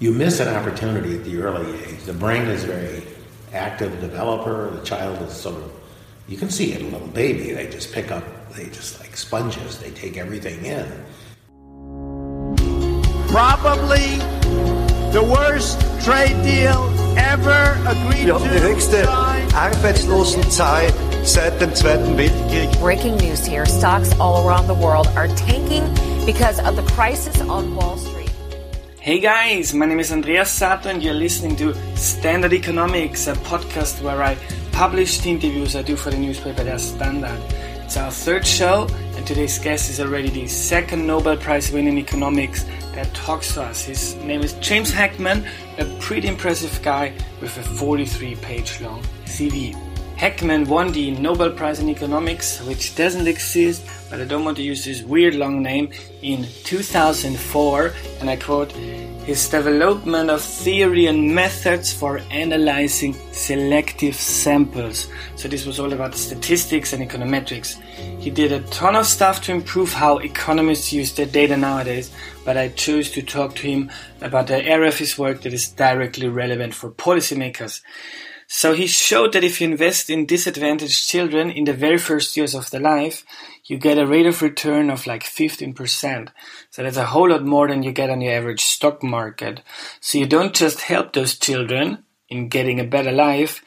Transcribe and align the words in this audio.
you 0.00 0.10
miss 0.12 0.40
an 0.40 0.48
opportunity 0.48 1.16
at 1.16 1.24
the 1.24 1.40
early 1.42 1.78
age. 1.82 2.02
The 2.04 2.14
brain 2.14 2.42
is 2.48 2.64
very 2.64 3.02
active 3.52 4.00
developer. 4.00 4.70
The 4.70 4.82
child 4.82 5.20
is 5.28 5.34
sort 5.34 5.56
of, 5.56 5.70
you 6.26 6.38
can 6.38 6.48
see 6.50 6.72
it, 6.72 6.80
a 6.80 6.84
little 6.86 7.06
baby. 7.08 7.52
They 7.52 7.68
just 7.68 7.92
pick 7.92 8.10
up, 8.10 8.24
they 8.54 8.64
just 8.66 8.98
like 8.98 9.14
sponges. 9.16 9.78
They 9.78 9.90
take 9.90 10.16
everything 10.16 10.64
in. 10.64 10.86
Probably 13.28 14.16
the 15.12 15.22
worst 15.22 15.78
trade 16.04 16.42
deal 16.42 16.88
ever 17.18 17.76
agreed 17.86 18.24
Wir 18.26 18.34
haben 18.34 18.48
die 18.48 18.58
to. 18.58 18.68
höchste 18.68 19.08
Arbeitslosenzahl 19.54 20.90
seit 21.24 21.60
dem 21.60 21.74
Zweiten 21.74 22.16
Weltkrieg. 22.16 22.70
Breaking 22.80 23.16
news 23.18 23.44
here. 23.44 23.66
Stocks 23.66 24.18
all 24.18 24.46
around 24.48 24.66
the 24.66 24.74
world 24.74 25.08
are 25.14 25.28
tanking 25.36 25.84
because 26.24 26.58
of 26.60 26.76
the 26.76 26.82
crisis 26.94 27.40
on 27.42 27.74
Wall 27.76 27.98
Street. 27.98 28.19
Hey 29.02 29.18
guys, 29.18 29.72
my 29.72 29.86
name 29.86 29.98
is 29.98 30.12
Andreas 30.12 30.50
Sator 30.50 30.90
and 30.90 31.02
you're 31.02 31.14
listening 31.14 31.56
to 31.56 31.74
Standard 31.96 32.52
Economics, 32.52 33.28
a 33.28 33.32
podcast 33.32 34.02
where 34.02 34.22
I 34.22 34.36
publish 34.72 35.20
the 35.20 35.30
interviews 35.30 35.74
I 35.74 35.80
do 35.80 35.96
for 35.96 36.10
the 36.10 36.18
newspaper 36.18 36.64
Der 36.64 36.76
Standard. 36.76 37.40
It's 37.82 37.96
our 37.96 38.10
third 38.10 38.46
show 38.46 38.86
and 39.16 39.26
today's 39.26 39.58
guest 39.58 39.88
is 39.88 40.00
already 40.00 40.28
the 40.28 40.46
second 40.46 41.06
Nobel 41.06 41.38
Prize 41.38 41.72
winner 41.72 41.88
in 41.88 41.96
economics 41.96 42.64
that 42.92 43.14
talks 43.14 43.54
to 43.54 43.62
us. 43.62 43.84
His 43.84 44.16
name 44.16 44.42
is 44.42 44.52
James 44.60 44.92
Heckman, 44.92 45.48
a 45.78 45.86
pretty 45.98 46.28
impressive 46.28 46.82
guy 46.82 47.14
with 47.40 47.56
a 47.56 47.62
43 47.62 48.34
page 48.36 48.82
long 48.82 49.02
CV. 49.24 49.74
Heckman 50.18 50.68
won 50.68 50.92
the 50.92 51.12
Nobel 51.12 51.52
Prize 51.52 51.80
in 51.80 51.88
Economics, 51.88 52.60
which 52.66 52.94
doesn't 52.96 53.26
exist, 53.26 53.82
but 54.10 54.20
I 54.20 54.24
don't 54.24 54.44
want 54.44 54.56
to 54.56 54.62
use 54.62 54.84
this 54.84 55.02
weird 55.02 55.34
long 55.34 55.62
name, 55.62 55.90
in 56.20 56.44
2004, 56.64 57.92
and 58.20 58.28
I 58.28 58.36
quote, 58.36 58.72
his 59.24 59.48
development 59.48 60.28
of 60.28 60.42
theory 60.42 61.06
and 61.06 61.32
methods 61.34 61.92
for 61.92 62.18
analyzing 62.30 63.14
selective 63.32 64.16
samples. 64.16 65.08
So 65.36 65.46
this 65.46 65.66
was 65.66 65.78
all 65.78 65.92
about 65.92 66.16
statistics 66.16 66.92
and 66.92 67.08
econometrics. 67.08 67.80
He 68.18 68.30
did 68.30 68.50
a 68.50 68.60
ton 68.70 68.96
of 68.96 69.06
stuff 69.06 69.40
to 69.42 69.52
improve 69.52 69.92
how 69.92 70.18
economists 70.18 70.92
use 70.92 71.14
their 71.14 71.26
data 71.26 71.56
nowadays, 71.56 72.10
but 72.44 72.56
I 72.56 72.70
chose 72.70 73.10
to 73.12 73.22
talk 73.22 73.54
to 73.56 73.68
him 73.68 73.90
about 74.20 74.48
the 74.48 74.64
area 74.64 74.88
of 74.88 74.98
his 74.98 75.16
work 75.16 75.42
that 75.42 75.52
is 75.52 75.68
directly 75.68 76.28
relevant 76.28 76.74
for 76.74 76.90
policymakers. 76.90 77.82
So 78.48 78.72
he 78.72 78.88
showed 78.88 79.34
that 79.34 79.44
if 79.44 79.60
you 79.60 79.68
invest 79.68 80.10
in 80.10 80.26
disadvantaged 80.26 81.08
children 81.08 81.50
in 81.50 81.64
the 81.64 81.72
very 81.72 81.98
first 81.98 82.36
years 82.36 82.52
of 82.52 82.68
their 82.70 82.80
life, 82.80 83.24
you 83.70 83.78
get 83.78 83.98
a 83.98 84.06
rate 84.06 84.26
of 84.26 84.42
return 84.42 84.90
of 84.90 85.06
like 85.06 85.22
15%. 85.22 86.30
So 86.70 86.82
that's 86.82 86.96
a 86.96 87.06
whole 87.06 87.30
lot 87.30 87.44
more 87.44 87.68
than 87.68 87.84
you 87.84 87.92
get 87.92 88.10
on 88.10 88.20
your 88.20 88.34
average 88.34 88.62
stock 88.62 89.00
market. 89.00 89.62
So 90.00 90.18
you 90.18 90.26
don't 90.26 90.52
just 90.52 90.80
help 90.80 91.12
those 91.12 91.38
children 91.38 92.02
in 92.28 92.48
getting 92.48 92.80
a 92.80 92.84
better 92.84 93.12
life. 93.12 93.62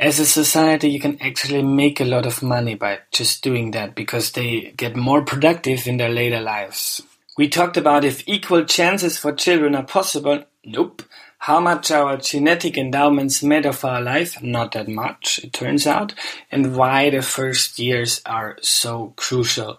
As 0.00 0.18
a 0.18 0.24
society, 0.24 0.88
you 0.88 0.98
can 0.98 1.20
actually 1.20 1.62
make 1.62 2.00
a 2.00 2.06
lot 2.06 2.24
of 2.24 2.42
money 2.42 2.74
by 2.74 3.00
just 3.12 3.44
doing 3.44 3.72
that 3.72 3.94
because 3.94 4.32
they 4.32 4.72
get 4.78 4.96
more 4.96 5.22
productive 5.22 5.86
in 5.86 5.98
their 5.98 6.08
later 6.08 6.40
lives. 6.40 7.02
We 7.36 7.48
talked 7.48 7.76
about 7.76 8.02
if 8.02 8.26
equal 8.26 8.64
chances 8.64 9.18
for 9.18 9.32
children 9.32 9.74
are 9.74 9.84
possible. 9.84 10.44
Nope. 10.64 11.02
How 11.44 11.60
much 11.60 11.90
our 11.90 12.16
genetic 12.16 12.78
endowments 12.78 13.42
matter 13.42 13.70
for 13.70 13.88
our 13.88 14.00
life? 14.00 14.42
Not 14.42 14.72
that 14.72 14.88
much, 14.88 15.40
it 15.44 15.52
turns 15.52 15.86
out. 15.86 16.14
And 16.50 16.74
why 16.74 17.10
the 17.10 17.20
first 17.20 17.78
years 17.78 18.22
are 18.24 18.56
so 18.62 19.12
crucial. 19.16 19.78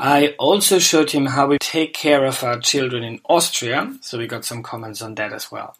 I 0.00 0.28
also 0.38 0.78
showed 0.78 1.10
him 1.10 1.26
how 1.26 1.48
we 1.48 1.58
take 1.58 1.92
care 1.92 2.24
of 2.24 2.42
our 2.42 2.58
children 2.58 3.04
in 3.04 3.20
Austria, 3.28 3.94
so 4.00 4.16
we 4.16 4.26
got 4.26 4.46
some 4.46 4.62
comments 4.62 5.02
on 5.02 5.14
that 5.16 5.34
as 5.34 5.52
well. 5.52 5.76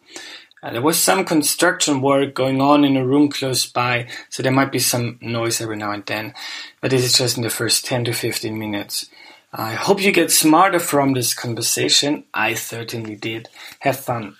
Uh, 0.61 0.73
there 0.73 0.83
was 0.83 0.99
some 0.99 1.25
construction 1.25 2.03
work 2.03 2.35
going 2.35 2.61
on 2.61 2.85
in 2.85 2.95
a 2.95 3.03
room 3.03 3.29
close 3.29 3.65
by, 3.65 4.07
so 4.29 4.43
there 4.43 4.51
might 4.51 4.71
be 4.71 4.77
some 4.77 5.17
noise 5.21 5.59
every 5.59 5.77
now 5.77 5.89
and 5.89 6.05
then, 6.05 6.35
but 6.81 6.91
this 6.91 7.03
is 7.03 7.17
just 7.17 7.35
in 7.35 7.41
the 7.41 7.49
first 7.49 7.83
10 7.83 8.05
to 8.05 8.13
15 8.13 8.59
minutes. 8.59 9.09
I 9.51 9.73
hope 9.73 10.03
you 10.03 10.11
get 10.11 10.29
smarter 10.29 10.77
from 10.77 11.13
this 11.13 11.33
conversation. 11.33 12.25
I 12.31 12.53
certainly 12.53 13.15
did. 13.15 13.49
Have 13.79 13.99
fun. 13.99 14.35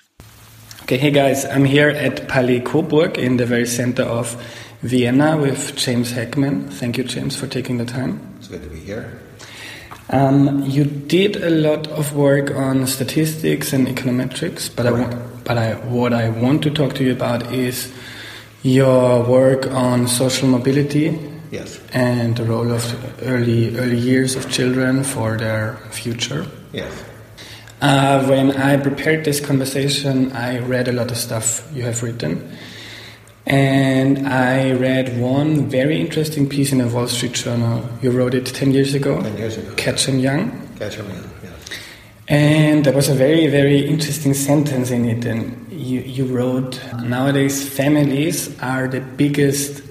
Okay, 0.86 0.98
hey 0.98 1.10
guys, 1.10 1.46
I'm 1.46 1.66
here 1.66 1.90
at 1.90 2.28
Palais 2.28 2.60
Coburg 2.60 3.18
in 3.18 3.38
the 3.38 3.46
very 3.48 3.66
center 3.66 4.04
of 4.04 4.36
Vienna 4.84 5.36
with 5.36 5.76
James 5.76 6.12
Heckman. 6.14 6.72
Thank 6.72 7.00
you, 7.00 7.04
James, 7.04 7.36
for 7.36 7.48
taking 7.48 7.80
the 7.80 7.86
time. 7.86 8.20
It's 8.38 8.48
good 8.50 8.62
to 8.62 8.70
be 8.70 8.80
here. 8.82 9.20
Um, 10.12 10.62
you 10.62 10.84
did 10.86 11.38
a 11.38 11.50
lot 11.50 11.88
of 11.88 12.16
work 12.16 12.52
on 12.52 12.86
statistics 12.86 13.74
and 13.74 13.88
econometrics, 13.88 14.70
but 14.76 14.86
I, 14.86 15.16
but 15.44 15.58
I, 15.58 15.74
what 15.74 16.14
I 16.14 16.30
want 16.30 16.62
to 16.64 16.70
talk 16.70 16.94
to 16.96 17.04
you 17.04 17.14
about 17.14 17.52
is 17.52 17.92
your 18.62 19.24
work 19.24 19.66
on 19.72 20.08
social 20.08 20.48
mobility 20.48 21.18
Yes. 21.50 21.80
and 21.94 22.38
the 22.38 22.44
role 22.44 22.72
of 22.72 22.84
early 23.24 23.76
early 23.78 23.98
years 23.98 24.36
of 24.36 24.52
children 24.52 25.04
for 25.04 25.36
their 25.38 25.78
future. 25.90 26.46
Yes. 26.74 26.92
Uh, 27.82 28.26
when 28.26 28.52
I 28.52 28.78
prepared 28.78 29.26
this 29.26 29.40
conversation, 29.40 30.32
I 30.32 30.60
read 30.60 30.88
a 30.88 30.92
lot 30.92 31.12
of 31.12 31.18
stuff 31.18 31.68
you 31.74 31.84
have 31.84 32.02
written. 32.04 32.58
And 33.46 34.28
I 34.28 34.72
read 34.72 35.20
one 35.20 35.70
very 35.70 36.00
interesting 36.02 36.50
piece 36.50 36.72
in 36.72 36.82
a 36.82 36.88
Wall 36.88 37.08
Street 37.08 37.34
Journal. 37.34 37.88
You 38.02 38.12
wrote 38.12 38.34
it 38.34 38.46
10 38.48 38.72
years 38.72 38.96
ago. 38.96 39.22
10 39.22 39.38
years 39.38 39.58
ago. 39.58 39.74
Catch 39.76 40.10
'em 40.10 40.20
Young. 40.20 40.52
Catch 40.80 40.98
'em 40.98 41.08
young, 41.10 41.30
yes. 41.44 41.54
And 42.28 42.84
there 42.84 42.94
was 42.94 43.08
a 43.08 43.14
very, 43.14 43.46
very 43.48 43.86
interesting 43.86 44.34
sentence 44.34 44.90
in 44.90 45.06
it. 45.06 45.26
And 45.26 45.72
you, 45.72 46.00
you 46.00 46.26
wrote, 46.26 46.82
nowadays 47.04 47.68
families 47.70 48.58
are 48.62 48.88
the 48.88 49.02
biggest 49.02 49.84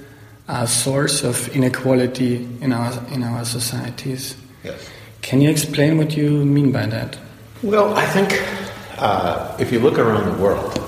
uh, 0.49 0.67
source 0.67 1.23
of 1.23 1.49
inequality 1.55 2.49
in 2.61 2.73
our, 2.73 2.93
in 3.13 3.23
our 3.23 3.45
societies. 3.45 4.37
Yes. 4.65 4.91
Can 5.23 5.41
you 5.41 5.49
explain 5.49 5.97
what 5.97 6.17
you 6.17 6.45
mean 6.45 6.73
by 6.73 6.87
that? 6.87 7.17
Well, 7.65 7.95
I 7.95 8.05
think 8.05 8.31
uh, 8.99 9.57
if 9.59 9.73
you 9.73 9.81
look 9.81 9.99
around 9.99 10.31
the 10.31 10.43
world, 10.43 10.79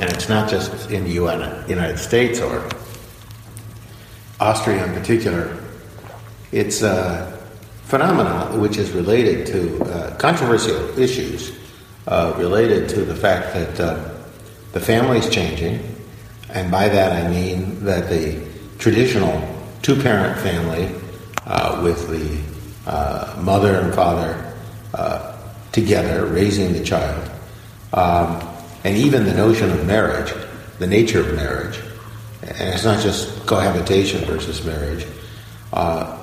and 0.00 0.10
it's 0.10 0.26
not 0.26 0.48
just 0.48 0.90
in 0.90 1.04
the 1.04 1.10
UN, 1.10 1.68
United 1.68 1.98
States 1.98 2.40
or 2.40 2.66
Austria 4.40 4.86
in 4.86 4.94
particular, 4.94 5.54
it's 6.50 6.80
a 6.80 7.38
phenomenon 7.82 8.58
which 8.58 8.78
is 8.78 8.92
related 8.92 9.46
to 9.48 9.84
uh, 9.84 10.16
controversial 10.16 10.98
issues 10.98 11.52
uh, 12.06 12.32
related 12.38 12.88
to 12.88 13.02
the 13.02 13.14
fact 13.14 13.52
that 13.52 13.78
uh, 13.78 14.14
the 14.72 14.80
family 14.80 15.18
is 15.18 15.28
changing, 15.28 15.78
and 16.48 16.70
by 16.70 16.88
that 16.88 17.22
I 17.22 17.28
mean 17.28 17.84
that 17.84 18.08
the 18.08 18.42
traditional 18.78 19.46
two-parent 19.82 20.40
family 20.40 20.88
uh, 21.44 21.82
with 21.84 22.08
the 22.08 22.90
uh, 22.90 23.38
mother 23.42 23.78
and 23.78 23.94
father 23.94 24.40
together 25.74 26.24
raising 26.24 26.72
the 26.72 26.82
child, 26.82 27.30
um, 27.92 28.40
and 28.84 28.96
even 28.96 29.24
the 29.24 29.34
notion 29.34 29.70
of 29.70 29.84
marriage, 29.86 30.32
the 30.78 30.86
nature 30.86 31.20
of 31.20 31.34
marriage, 31.34 31.78
and 32.42 32.72
it's 32.72 32.84
not 32.84 33.02
just 33.02 33.46
cohabitation 33.46 34.24
versus 34.24 34.64
marriage. 34.64 35.04
Uh, 35.72 36.16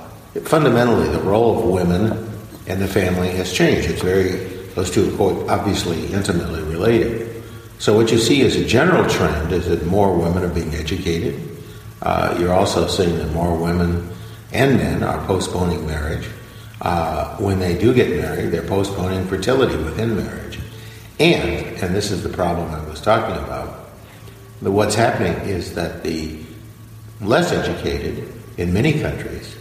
fundamentally, 0.45 1.09
the 1.09 1.19
role 1.19 1.59
of 1.59 1.65
women 1.65 2.31
in 2.67 2.79
the 2.79 2.87
family 2.87 3.29
has 3.29 3.51
changed. 3.51 3.89
It's 3.89 4.01
very 4.01 4.49
those 4.75 4.89
two 4.89 5.13
are 5.21 5.51
obviously 5.51 6.07
intimately 6.13 6.63
related. 6.63 7.43
So 7.79 7.95
what 7.95 8.11
you 8.11 8.17
see 8.17 8.41
as 8.43 8.55
a 8.55 8.63
general 8.63 9.09
trend 9.09 9.51
is 9.51 9.67
that 9.67 9.85
more 9.85 10.15
women 10.15 10.43
are 10.43 10.53
being 10.53 10.73
educated. 10.75 11.57
Uh, 12.01 12.37
you're 12.39 12.53
also 12.53 12.87
seeing 12.87 13.17
that 13.17 13.31
more 13.33 13.57
women 13.57 14.09
and 14.53 14.77
men 14.77 15.03
are 15.03 15.25
postponing 15.27 15.85
marriage. 15.85 16.27
Uh, 16.81 17.37
when 17.37 17.59
they 17.59 17.77
do 17.77 17.93
get 17.93 18.09
married, 18.19 18.49
they're 18.51 18.67
postponing 18.67 19.25
fertility 19.27 19.75
within 19.75 20.17
marriage. 20.17 20.59
And, 21.19 21.65
and 21.77 21.95
this 21.95 22.09
is 22.09 22.23
the 22.23 22.29
problem 22.29 22.73
I 22.73 22.83
was 22.89 22.99
talking 22.99 23.35
about, 23.43 23.91
the, 24.61 24.71
what's 24.71 24.95
happening 24.95 25.33
is 25.47 25.75
that 25.75 26.03
the 26.03 26.39
less 27.21 27.51
educated 27.51 28.33
in 28.57 28.73
many 28.73 28.99
countries 28.99 29.55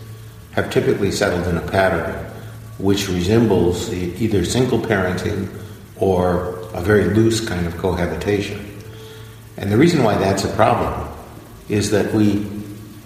have 0.53 0.71
typically 0.71 1.13
settled 1.13 1.47
in 1.47 1.59
a 1.59 1.71
pattern 1.71 2.27
which 2.79 3.09
resembles 3.09 3.93
either 3.93 4.45
single 4.45 4.79
parenting 4.79 5.49
or 5.97 6.59
a 6.73 6.81
very 6.81 7.15
loose 7.15 7.47
kind 7.47 7.67
of 7.67 7.77
cohabitation. 7.77 8.79
And 9.59 9.71
the 9.71 9.77
reason 9.77 10.03
why 10.03 10.17
that's 10.17 10.45
a 10.45 10.53
problem 10.57 11.09
is 11.69 11.91
that 11.91 12.15
we, 12.15 12.47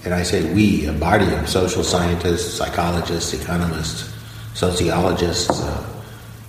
and 0.05 0.13
I 0.13 0.23
say 0.23 0.53
we, 0.53 0.87
a 0.87 0.93
body 0.93 1.33
of 1.35 1.49
social 1.49 1.83
scientists, 1.83 2.55
psychologists, 2.55 3.33
economists, 3.33 4.15
sociologists, 4.55 5.61
uh, 5.61 6.03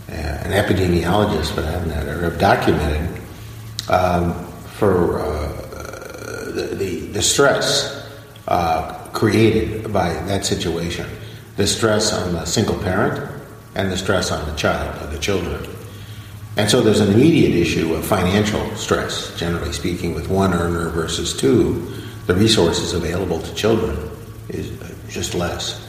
and 0.10 0.54
epidemiologists, 0.54 1.54
for 1.54 1.62
that 1.62 1.88
matter, 1.88 2.22
have 2.22 2.40
documented 2.40 3.22
um, 3.90 4.34
for 4.78 5.20
uh, 5.20 6.52
the, 6.52 6.76
the, 6.76 7.00
the 7.08 7.22
stress 7.22 8.08
uh, 8.48 9.10
created 9.14 9.92
by 9.92 10.10
that 10.26 10.46
situation, 10.46 11.08
the 11.56 11.66
stress 11.66 12.14
on 12.14 12.34
the 12.34 12.46
single 12.46 12.78
parent 12.80 13.32
and 13.76 13.92
the 13.92 13.98
stress 13.98 14.32
on 14.32 14.46
the 14.50 14.56
child 14.56 15.02
or 15.02 15.08
the 15.12 15.20
children. 15.20 15.66
And 16.58 16.70
so 16.70 16.82
there's 16.82 17.02
an 17.02 17.14
immediate 17.14 17.54
issue 17.54 17.94
of 17.96 18.06
financial 18.06 18.74
stress, 18.76 19.38
generally 19.38 19.74
speaking, 19.74 20.14
with 20.14 20.30
one 20.30 20.54
earner 20.54 20.90
versus 20.90 21.36
two. 21.36 21.94
The 22.26 22.34
resources 22.34 22.94
available 22.94 23.40
to 23.40 23.54
children 23.54 24.10
is 24.50 24.72
just 25.10 25.36
less. 25.36 25.82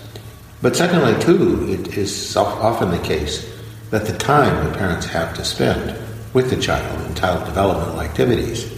But 0.60 0.76
secondly, 0.76 1.18
too, 1.22 1.66
it 1.72 1.96
is 1.96 2.36
often 2.36 2.90
the 2.90 2.98
case 2.98 3.52
that 3.90 4.06
the 4.06 4.16
time 4.18 4.70
the 4.70 4.76
parents 4.76 5.06
have 5.06 5.34
to 5.36 5.44
spend 5.44 5.96
with 6.34 6.50
the 6.50 6.60
child 6.60 7.06
in 7.06 7.14
child 7.14 7.46
developmental 7.46 8.00
activities 8.00 8.70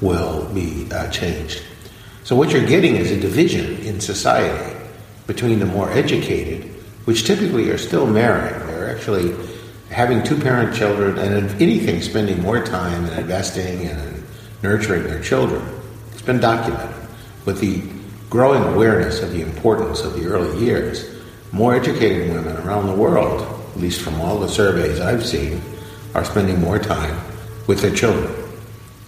will 0.00 0.52
be 0.52 0.88
uh, 0.90 1.08
changed. 1.10 1.62
So 2.24 2.34
what 2.34 2.50
you're 2.50 2.66
getting 2.66 2.96
is 2.96 3.10
a 3.10 3.20
division 3.20 3.76
in 3.78 4.00
society 4.00 4.76
between 5.26 5.58
the 5.60 5.66
more 5.66 5.90
educated, 5.92 6.64
which 7.04 7.24
typically 7.24 7.70
are 7.70 7.78
still 7.78 8.06
marrying. 8.06 8.58
They're 8.66 8.90
actually 8.90 9.36
having 9.90 10.24
two 10.24 10.40
parent 10.40 10.74
children 10.74 11.18
and 11.18 11.46
if 11.46 11.60
anything 11.60 12.00
spending 12.00 12.42
more 12.42 12.64
time 12.64 13.04
and 13.04 13.18
investing 13.20 13.86
and 13.86 14.24
nurturing 14.62 15.04
their 15.04 15.22
children. 15.22 15.62
It's 16.12 16.22
been 16.22 16.40
documented 16.40 16.93
with 17.44 17.60
the 17.60 17.82
growing 18.30 18.62
awareness 18.74 19.22
of 19.22 19.32
the 19.32 19.42
importance 19.42 20.00
of 20.02 20.14
the 20.14 20.26
early 20.26 20.64
years. 20.64 21.08
More 21.52 21.74
educated 21.74 22.32
women 22.32 22.56
around 22.56 22.86
the 22.86 22.94
world, 22.94 23.42
at 23.42 23.80
least 23.80 24.00
from 24.00 24.20
all 24.20 24.38
the 24.38 24.48
surveys 24.48 25.00
I've 25.00 25.24
seen, 25.24 25.62
are 26.14 26.24
spending 26.24 26.60
more 26.60 26.78
time 26.78 27.20
with 27.66 27.80
their 27.80 27.94
children. 27.94 28.32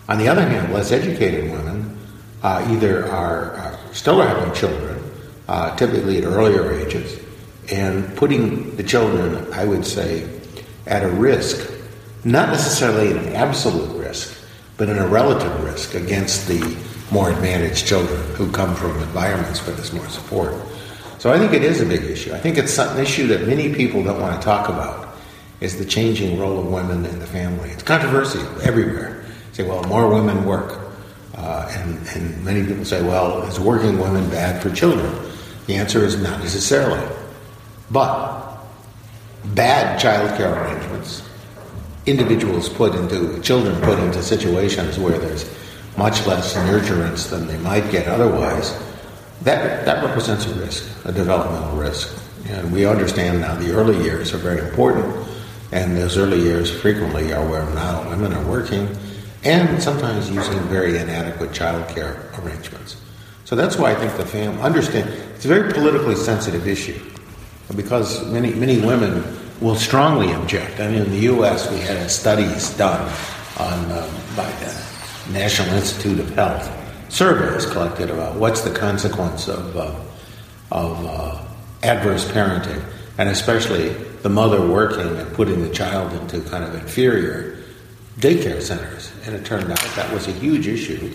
On 0.08 0.18
the 0.18 0.28
other 0.28 0.42
hand, 0.42 0.72
less 0.72 0.92
educated 0.92 1.50
women 1.50 1.98
uh, 2.42 2.64
either 2.70 3.06
are, 3.10 3.52
are, 3.54 3.78
still 3.92 4.20
having 4.20 4.52
children, 4.54 5.02
uh, 5.48 5.74
typically 5.76 6.18
at 6.18 6.24
earlier 6.24 6.72
ages, 6.72 7.18
and 7.72 8.14
putting 8.16 8.76
the 8.76 8.82
children, 8.84 9.52
I 9.52 9.64
would 9.64 9.84
say, 9.84 10.28
at 10.86 11.02
a 11.02 11.08
risk, 11.08 11.72
not 12.22 12.50
necessarily 12.50 13.10
an 13.10 13.34
absolute 13.34 13.98
risk, 13.98 14.38
but 14.76 14.88
in 14.88 14.98
a 14.98 15.06
relative 15.06 15.64
risk 15.64 15.94
against 15.94 16.46
the 16.46 16.60
more 17.10 17.30
advantaged 17.30 17.86
children 17.86 18.20
who 18.34 18.50
come 18.50 18.74
from 18.74 18.90
environments 18.98 19.64
where 19.66 19.76
there's 19.76 19.92
more 19.92 20.08
support. 20.08 20.54
So 21.18 21.32
I 21.32 21.38
think 21.38 21.52
it 21.52 21.62
is 21.62 21.80
a 21.80 21.86
big 21.86 22.02
issue. 22.04 22.32
I 22.34 22.38
think 22.38 22.58
it's 22.58 22.78
an 22.78 22.98
issue 22.98 23.26
that 23.28 23.46
many 23.46 23.74
people 23.74 24.02
don't 24.02 24.20
want 24.20 24.40
to 24.40 24.44
talk 24.44 24.68
about 24.68 25.16
is 25.60 25.78
the 25.78 25.84
changing 25.84 26.38
role 26.38 26.58
of 26.58 26.66
women 26.66 27.04
in 27.06 27.18
the 27.18 27.26
family. 27.26 27.70
It's 27.70 27.82
controversial 27.82 28.42
everywhere. 28.62 29.24
say, 29.52 29.66
well, 29.66 29.82
more 29.84 30.08
women 30.08 30.44
work. 30.44 30.80
Uh, 31.34 31.66
and, 31.70 32.06
and 32.08 32.44
many 32.44 32.66
people 32.66 32.84
say, 32.84 33.02
well, 33.02 33.42
is 33.42 33.58
working 33.58 33.98
women 33.98 34.28
bad 34.30 34.62
for 34.62 34.70
children? 34.70 35.12
The 35.66 35.74
answer 35.74 36.04
is 36.04 36.20
not 36.20 36.40
necessarily. 36.40 37.06
But 37.90 38.58
bad 39.54 39.98
child 39.98 40.36
care 40.36 40.52
arrangements, 40.52 41.22
individuals 42.06 42.68
put 42.68 42.94
into, 42.94 43.40
children 43.40 43.80
put 43.82 43.98
into 43.98 44.22
situations 44.22 44.98
where 44.98 45.18
there's 45.18 45.44
much 45.96 46.26
less 46.26 46.54
nurturance 46.54 47.30
than 47.30 47.46
they 47.46 47.58
might 47.58 47.90
get 47.90 48.06
otherwise, 48.06 48.72
that, 49.42 49.84
that 49.84 50.04
represents 50.04 50.46
a 50.46 50.54
risk, 50.54 50.88
a 51.04 51.12
developmental 51.12 51.76
risk. 51.76 52.16
And 52.48 52.72
we 52.72 52.86
understand 52.86 53.40
now 53.40 53.54
the 53.54 53.72
early 53.72 54.02
years 54.02 54.32
are 54.32 54.38
very 54.38 54.66
important, 54.66 55.06
and 55.72 55.96
those 55.96 56.16
early 56.16 56.40
years 56.40 56.70
frequently 56.70 57.32
are 57.32 57.46
where 57.48 57.64
now 57.74 58.08
women 58.08 58.32
are 58.32 58.44
working 58.48 58.88
and 59.44 59.80
sometimes 59.80 60.30
using 60.30 60.58
very 60.64 60.98
inadequate 60.98 61.52
child 61.52 61.88
care 61.88 62.30
arrangements. 62.38 62.96
So 63.44 63.54
that's 63.54 63.76
why 63.76 63.92
I 63.92 63.94
think 63.94 64.16
the 64.16 64.26
family 64.26 64.60
understand 64.60 65.08
it's 65.36 65.44
a 65.44 65.48
very 65.48 65.72
politically 65.72 66.16
sensitive 66.16 66.66
issue 66.66 67.00
because 67.76 68.26
many 68.26 68.52
many 68.54 68.80
women 68.80 69.22
will 69.60 69.76
strongly 69.76 70.32
object. 70.32 70.80
I 70.80 70.88
mean, 70.88 71.02
in 71.02 71.10
the 71.10 71.20
U.S., 71.32 71.70
we 71.70 71.78
had 71.78 72.10
studies 72.10 72.76
done 72.76 73.00
on 73.58 73.84
um, 73.92 74.10
by 74.36 74.50
the 74.60 74.85
National 75.30 75.74
Institute 75.74 76.20
of 76.20 76.30
Health 76.30 76.70
surveys 77.08 77.66
collected 77.66 78.10
about 78.10 78.36
what's 78.36 78.60
the 78.62 78.70
consequence 78.70 79.48
of 79.48 79.76
uh, 79.76 79.94
of 80.70 81.06
uh, 81.06 81.44
adverse 81.82 82.24
parenting, 82.26 82.82
and 83.18 83.28
especially 83.28 83.88
the 84.22 84.28
mother 84.28 84.66
working 84.66 85.16
and 85.16 85.32
putting 85.34 85.62
the 85.62 85.70
child 85.70 86.12
into 86.12 86.40
kind 86.48 86.64
of 86.64 86.74
inferior 86.74 87.58
daycare 88.18 88.60
centers. 88.60 89.12
And 89.24 89.34
it 89.34 89.44
turned 89.44 89.70
out 89.70 89.80
that 89.96 90.12
was 90.12 90.26
a 90.26 90.32
huge 90.32 90.66
issue, 90.66 91.12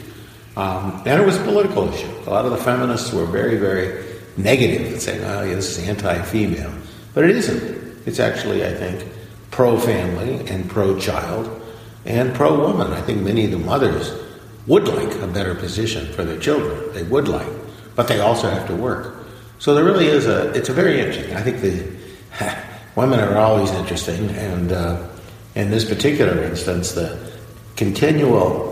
um, 0.56 1.02
and 1.06 1.22
it 1.22 1.26
was 1.26 1.38
a 1.38 1.44
political 1.44 1.92
issue. 1.94 2.12
A 2.28 2.30
lot 2.30 2.46
of 2.46 2.52
the 2.52 2.58
feminists 2.58 3.12
were 3.14 3.26
very, 3.26 3.58
very 3.58 4.06
negative 4.38 4.92
and 4.92 5.02
saying, 5.02 5.24
"Oh, 5.24 5.44
yeah, 5.44 5.56
this 5.56 5.78
is 5.78 5.88
anti-female," 5.88 6.74
but 7.14 7.24
it 7.24 7.36
isn't. 7.36 8.08
It's 8.08 8.20
actually, 8.20 8.66
I 8.66 8.74
think, 8.74 9.06
pro-family 9.52 10.48
and 10.50 10.70
pro-child 10.70 11.61
and 12.06 12.34
pro 12.34 12.60
woman. 12.60 12.92
I 12.94 13.02
think 13.02 13.22
many 13.22 13.46
of 13.46 13.52
the 13.52 13.60
mothers 13.60 14.12
would 14.68 14.88
like 14.88 15.14
a 15.16 15.28
better 15.28 15.56
position 15.56 16.12
for 16.14 16.24
their 16.24 16.40
children. 16.40 16.94
They 16.94 17.04
would 17.04 17.28
like, 17.28 17.48
but 17.96 18.08
they 18.08 18.20
also 18.20 18.50
have 18.50 18.68
to 18.68 18.76
work. 18.76 19.16
So 19.60 19.76
there 19.76 19.84
really 19.84 20.08
is 20.08 20.28
a. 20.28 20.52
It's 20.54 20.70
a 20.70 20.74
very 20.74 21.00
interesting. 21.00 21.36
I 21.36 21.42
think 21.42 21.62
the 21.62 21.86
women 22.96 23.20
are 23.20 23.38
always 23.38 23.72
interesting, 23.72 24.30
and 24.30 24.72
uh, 24.72 25.08
in 25.56 25.70
this 25.70 25.86
particular 25.86 26.44
instance, 26.44 26.94
the 26.94 27.32
continual 27.76 28.72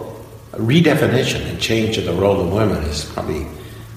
redefinition 0.53 1.45
and 1.47 1.59
change 1.59 1.97
of 1.97 2.05
the 2.05 2.13
role 2.13 2.41
of 2.41 2.51
women 2.51 2.83
is 2.83 3.05
probably 3.05 3.43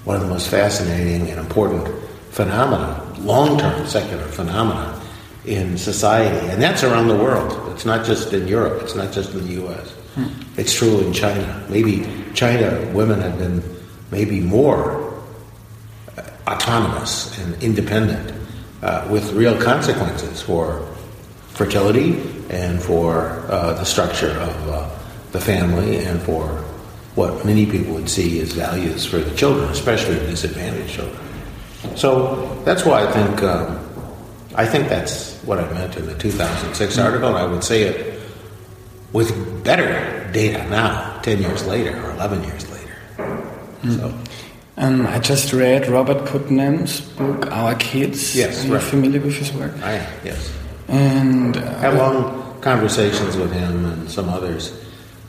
one 0.05 0.17
of 0.17 0.23
the 0.23 0.28
most 0.28 0.49
fascinating 0.49 1.31
and 1.31 1.38
important 1.38 1.88
phenomena, 2.31 3.02
long-term 3.19 3.87
secular 3.87 4.25
phenomena 4.25 5.01
in 5.44 5.77
society, 5.77 6.49
and 6.49 6.62
that's 6.62 6.85
around 6.85 7.09
the 7.09 7.17
world. 7.17 7.73
It's 7.73 7.85
not 7.85 8.06
just 8.06 8.33
in 8.33 8.47
Europe. 8.47 8.83
It's 8.83 8.94
not 8.94 9.12
just 9.12 9.33
in 9.35 9.47
the 9.47 9.55
U.S. 9.55 9.91
Hmm. 10.15 10.29
It's 10.56 10.73
true 10.73 11.00
in 11.00 11.12
China. 11.12 11.67
Maybe 11.69 12.06
China 12.35 12.89
women 12.93 13.21
have 13.21 13.39
been 13.39 13.62
maybe 14.11 14.41
more 14.41 15.12
uh, 16.17 16.23
autonomous 16.47 17.37
and 17.39 17.61
independent, 17.62 18.33
uh, 18.83 19.06
with 19.11 19.33
real 19.33 19.61
consequences 19.61 20.41
for 20.43 20.87
fertility 21.49 22.21
and 22.50 22.83
for 22.83 23.43
uh, 23.49 23.73
the 23.75 23.85
structure 23.85 24.31
of 24.31 24.69
uh, 24.69 24.99
the 25.33 25.41
family 25.41 25.99
and 25.99 26.21
for 26.23 26.47
what 27.15 27.45
many 27.45 27.67
people 27.67 27.95
would 27.95 28.09
see 28.09 28.41
as 28.41 28.53
values 28.53 29.05
for 29.05 29.19
the 29.19 29.35
children, 29.37 29.69
especially 29.71 30.15
disadvantaged 30.27 30.95
children. 30.95 31.21
So 31.97 32.62
that's 32.65 32.85
why 32.85 33.06
I 33.06 33.11
think. 33.11 33.43
Um, 33.43 33.81
I 34.54 34.66
think 34.66 34.88
that's 34.88 35.38
what 35.43 35.58
I 35.58 35.72
meant 35.72 35.96
in 35.96 36.06
the 36.06 36.16
2006 36.16 36.99
article, 36.99 37.28
and 37.28 37.38
I 37.38 37.46
would 37.46 37.64
say 37.64 37.82
it 37.84 38.20
with 39.12 39.64
better 39.64 40.31
data 40.32 40.69
now, 40.69 41.20
10 41.22 41.40
years 41.40 41.66
later 41.66 41.96
or 42.04 42.10
11 42.12 42.44
years 42.44 42.71
later. 42.71 42.97
Mm. 43.82 43.97
So. 43.97 44.18
Um, 44.78 45.06
I 45.06 45.18
just 45.18 45.52
read 45.52 45.87
Robert 45.87 46.26
Putnam's 46.26 47.02
book, 47.02 47.47
Our 47.52 47.75
Kids. 47.75 48.35
Yes, 48.35 48.64
Are 48.64 48.75
right. 48.75 48.82
familiar 48.82 49.21
with 49.21 49.37
his 49.37 49.52
work? 49.52 49.75
I 49.82 49.92
am, 49.92 50.12
yes. 50.25 50.52
And 50.88 51.56
uh, 51.56 51.78
had 51.78 51.94
long 51.94 52.59
conversations 52.62 53.37
with 53.37 53.52
him 53.52 53.85
and 53.85 54.11
some 54.11 54.30
others. 54.30 54.73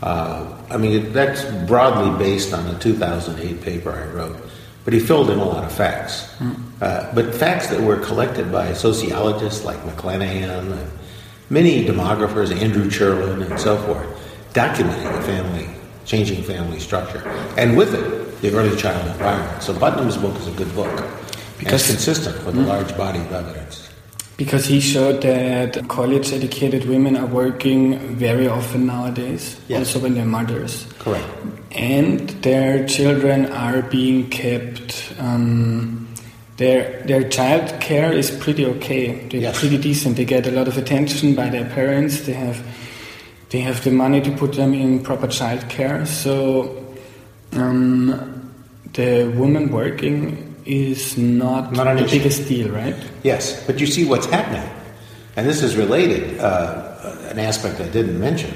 Uh, 0.01 0.57
I 0.69 0.77
mean, 0.77 1.11
that's 1.11 1.43
broadly 1.67 2.17
based 2.17 2.53
on 2.53 2.65
a 2.73 2.79
2008 2.79 3.61
paper 3.61 3.91
I 3.91 4.05
wrote 4.15 4.37
but 4.83 4.93
he 4.93 4.99
filled 4.99 5.29
in 5.29 5.39
a 5.39 5.45
lot 5.45 5.63
of 5.63 5.71
facts. 5.71 6.33
Mm. 6.39 6.55
Uh, 6.81 7.13
but 7.15 7.33
facts 7.33 7.67
that 7.67 7.81
were 7.81 7.97
collected 7.97 8.51
by 8.51 8.73
sociologists 8.73 9.63
like 9.63 9.77
McLanahan 9.83 10.71
and 10.71 10.91
many 11.49 11.85
demographers, 11.85 12.53
Andrew 12.55 12.89
Cherlin 12.89 13.41
and 13.43 13.59
so 13.59 13.77
forth, 13.77 14.05
documenting 14.53 15.15
the 15.15 15.21
family, 15.21 15.69
changing 16.05 16.43
family 16.43 16.79
structure. 16.79 17.25
And 17.57 17.77
with 17.77 17.93
it, 17.93 18.41
the 18.41 18.53
early 18.53 18.75
child 18.75 19.07
environment. 19.07 19.63
So 19.63 19.73
Putnam's 19.77 20.17
book 20.17 20.35
is 20.37 20.47
a 20.47 20.51
good 20.51 20.73
book. 20.75 20.93
Because 21.57 21.89
it's 21.89 21.91
consistent 21.91 22.45
with 22.45 22.55
mm. 22.55 22.65
a 22.65 22.67
large 22.67 22.97
body 22.97 23.19
of 23.19 23.31
evidence. 23.31 23.89
Because 24.35 24.65
he 24.65 24.79
showed 24.79 25.21
that 25.21 25.87
college 25.87 26.33
educated 26.33 26.85
women 26.85 27.15
are 27.15 27.27
working 27.27 28.15
very 28.15 28.47
often 28.47 28.87
nowadays, 28.87 29.59
yes. 29.67 29.79
also 29.79 29.99
when 29.99 30.15
they're 30.15 30.25
mothers. 30.25 30.87
Correct 30.97 31.27
and 31.73 32.29
their 32.43 32.85
children 32.85 33.47
are 33.47 33.81
being 33.81 34.29
kept. 34.29 35.13
Um, 35.19 36.07
their 36.57 37.01
their 37.03 37.27
child 37.29 37.81
care 37.81 38.13
is 38.13 38.29
pretty 38.29 38.65
okay. 38.65 39.27
They're 39.27 39.41
yes. 39.41 39.59
pretty 39.59 39.77
decent. 39.77 40.17
They 40.17 40.25
get 40.25 40.45
a 40.45 40.51
lot 40.51 40.67
of 40.67 40.77
attention 40.77 41.33
by 41.33 41.49
their 41.49 41.65
parents. 41.65 42.21
They 42.21 42.33
have 42.33 42.63
they 43.49 43.59
have 43.61 43.83
the 43.83 43.91
money 43.91 44.21
to 44.21 44.31
put 44.31 44.53
them 44.53 44.73
in 44.73 45.01
proper 45.03 45.27
child 45.27 45.67
care. 45.67 46.05
So 46.05 46.85
um, 47.53 48.51
the 48.93 49.33
woman 49.35 49.71
working 49.71 50.52
is 50.65 51.17
not, 51.17 51.71
not 51.73 51.95
the 51.95 52.03
issue. 52.03 52.17
biggest 52.17 52.47
deal, 52.47 52.69
right? 52.69 52.95
Yes, 53.23 53.65
but 53.65 53.79
you 53.79 53.87
see 53.87 54.05
what's 54.05 54.25
happening, 54.25 54.67
and 55.35 55.47
this 55.47 55.61
is 55.61 55.75
related. 55.75 56.39
Uh, 56.39 56.89
an 57.29 57.39
aspect 57.39 57.81
I 57.81 57.89
didn't 57.89 58.19
mention 58.19 58.53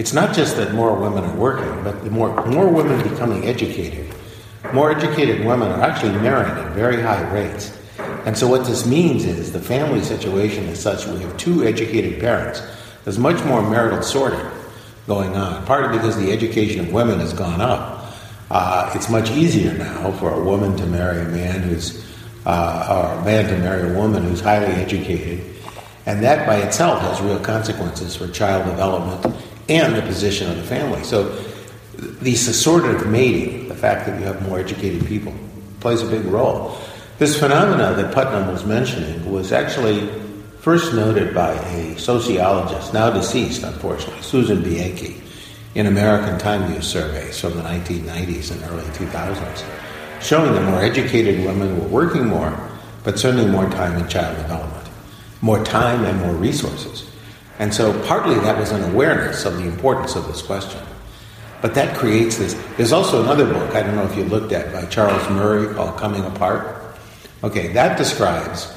it's 0.00 0.14
not 0.14 0.34
just 0.34 0.56
that 0.56 0.72
more 0.72 0.94
women 0.94 1.24
are 1.24 1.36
working, 1.36 1.84
but 1.84 2.02
the 2.04 2.10
more, 2.10 2.34
more 2.46 2.66
women 2.68 3.06
becoming 3.06 3.44
educated. 3.44 4.10
More 4.72 4.90
educated 4.90 5.44
women 5.44 5.68
are 5.68 5.82
actually 5.82 6.12
marrying 6.12 6.56
at 6.56 6.72
very 6.72 7.02
high 7.02 7.20
rates. 7.30 7.76
And 8.24 8.34
so 8.34 8.48
what 8.48 8.64
this 8.64 8.86
means 8.86 9.26
is 9.26 9.52
the 9.52 9.60
family 9.60 10.02
situation 10.02 10.64
is 10.64 10.80
such 10.80 11.06
we 11.06 11.20
have 11.20 11.36
two 11.36 11.64
educated 11.64 12.18
parents 12.18 12.62
There's 13.04 13.18
much 13.18 13.44
more 13.44 13.60
marital 13.60 14.00
sorting 14.00 14.40
going 15.06 15.36
on, 15.36 15.66
partly 15.66 15.98
because 15.98 16.16
the 16.16 16.32
education 16.32 16.80
of 16.80 16.92
women 16.94 17.20
has 17.20 17.34
gone 17.34 17.60
up. 17.60 17.99
Uh, 18.50 18.90
it's 18.94 19.08
much 19.08 19.30
easier 19.30 19.72
now 19.74 20.10
for 20.12 20.32
a 20.32 20.42
woman 20.42 20.76
to 20.76 20.84
marry 20.86 21.22
a 21.22 21.28
man 21.28 21.62
who's, 21.62 22.04
uh, 22.46 23.12
or 23.14 23.20
a 23.20 23.24
man 23.24 23.46
to 23.46 23.56
marry 23.58 23.88
a 23.88 23.94
woman 23.96 24.24
who's 24.24 24.40
highly 24.40 24.72
educated, 24.74 25.44
and 26.06 26.22
that 26.22 26.46
by 26.46 26.56
itself 26.56 27.00
has 27.02 27.20
real 27.20 27.38
consequences 27.38 28.16
for 28.16 28.26
child 28.28 28.64
development 28.64 29.36
and 29.68 29.94
the 29.94 30.02
position 30.02 30.50
of 30.50 30.56
the 30.56 30.64
family. 30.64 31.02
So, 31.04 31.28
the 31.96 32.32
assortative 32.32 33.08
mating, 33.08 33.68
the 33.68 33.74
fact 33.74 34.06
that 34.06 34.18
you 34.18 34.26
have 34.26 34.42
more 34.48 34.58
educated 34.58 35.06
people, 35.06 35.34
plays 35.80 36.02
a 36.02 36.06
big 36.06 36.24
role. 36.24 36.78
This 37.18 37.38
phenomena 37.38 37.94
that 37.94 38.14
Putnam 38.14 38.48
was 38.50 38.64
mentioning 38.64 39.30
was 39.30 39.52
actually 39.52 40.08
first 40.60 40.94
noted 40.94 41.34
by 41.34 41.52
a 41.52 41.98
sociologist, 41.98 42.94
now 42.94 43.10
deceased, 43.10 43.62
unfortunately, 43.62 44.22
Susan 44.22 44.62
Bianchi, 44.62 45.20
in 45.74 45.86
American 45.86 46.38
Time 46.38 46.72
Use 46.74 46.86
surveys 46.86 47.38
from 47.38 47.56
the 47.56 47.62
1990s 47.62 48.50
and 48.50 48.62
early 48.64 48.82
2000s, 48.92 49.64
showing 50.20 50.52
that 50.52 50.64
more 50.70 50.82
educated 50.82 51.44
women 51.44 51.78
were 51.78 51.88
working 51.88 52.26
more, 52.26 52.58
but 53.04 53.18
certainly 53.18 53.50
more 53.50 53.68
time 53.70 54.00
in 54.00 54.08
child 54.08 54.36
development, 54.36 54.88
more 55.40 55.62
time 55.64 56.04
and 56.04 56.18
more 56.20 56.34
resources. 56.34 57.10
And 57.58 57.72
so 57.72 57.92
partly 58.06 58.34
that 58.36 58.58
was 58.58 58.72
an 58.72 58.82
awareness 58.90 59.44
of 59.44 59.56
the 59.56 59.64
importance 59.64 60.16
of 60.16 60.26
this 60.26 60.42
question. 60.42 60.80
But 61.62 61.74
that 61.74 61.96
creates 61.96 62.38
this. 62.38 62.54
There's 62.76 62.92
also 62.92 63.22
another 63.22 63.44
book, 63.44 63.74
I 63.74 63.82
don't 63.82 63.94
know 63.94 64.04
if 64.04 64.16
you 64.16 64.24
looked 64.24 64.52
at, 64.52 64.72
by 64.72 64.86
Charles 64.86 65.28
Murray 65.28 65.74
called 65.74 65.98
Coming 65.98 66.24
Apart 66.24 66.80
Okay, 67.42 67.68
that 67.72 67.96
describes 67.96 68.70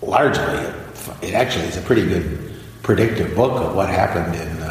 largely, 0.00 0.72
it 1.20 1.34
actually 1.34 1.66
is 1.66 1.76
a 1.76 1.82
pretty 1.82 2.06
good 2.06 2.54
predictive 2.82 3.36
book 3.36 3.60
of 3.60 3.74
what 3.76 3.90
happened 3.90 4.34
in 4.34 4.61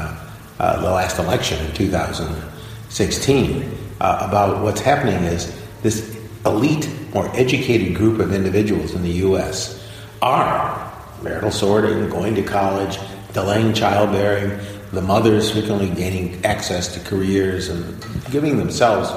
uh, 0.62 0.80
the 0.80 0.92
last 0.92 1.18
election 1.18 1.58
in 1.66 1.74
2016 1.74 3.78
uh, 4.00 4.28
about 4.30 4.62
what's 4.62 4.80
happening 4.80 5.24
is 5.24 5.60
this 5.82 6.16
elite, 6.46 6.88
more 7.16 7.28
educated 7.36 7.96
group 7.96 8.20
of 8.20 8.32
individuals 8.32 8.94
in 8.94 9.02
the 9.02 9.14
U.S. 9.26 9.84
are 10.22 10.94
marital 11.24 11.50
sorting, 11.50 12.08
going 12.12 12.36
to 12.36 12.44
college, 12.44 13.00
delaying 13.34 13.74
childbearing, 13.74 14.60
the 14.92 15.02
mothers 15.02 15.50
frequently 15.50 15.90
gaining 15.90 16.46
access 16.46 16.94
to 16.94 17.00
careers 17.10 17.70
and 17.70 18.00
giving 18.30 18.58
themselves 18.58 19.10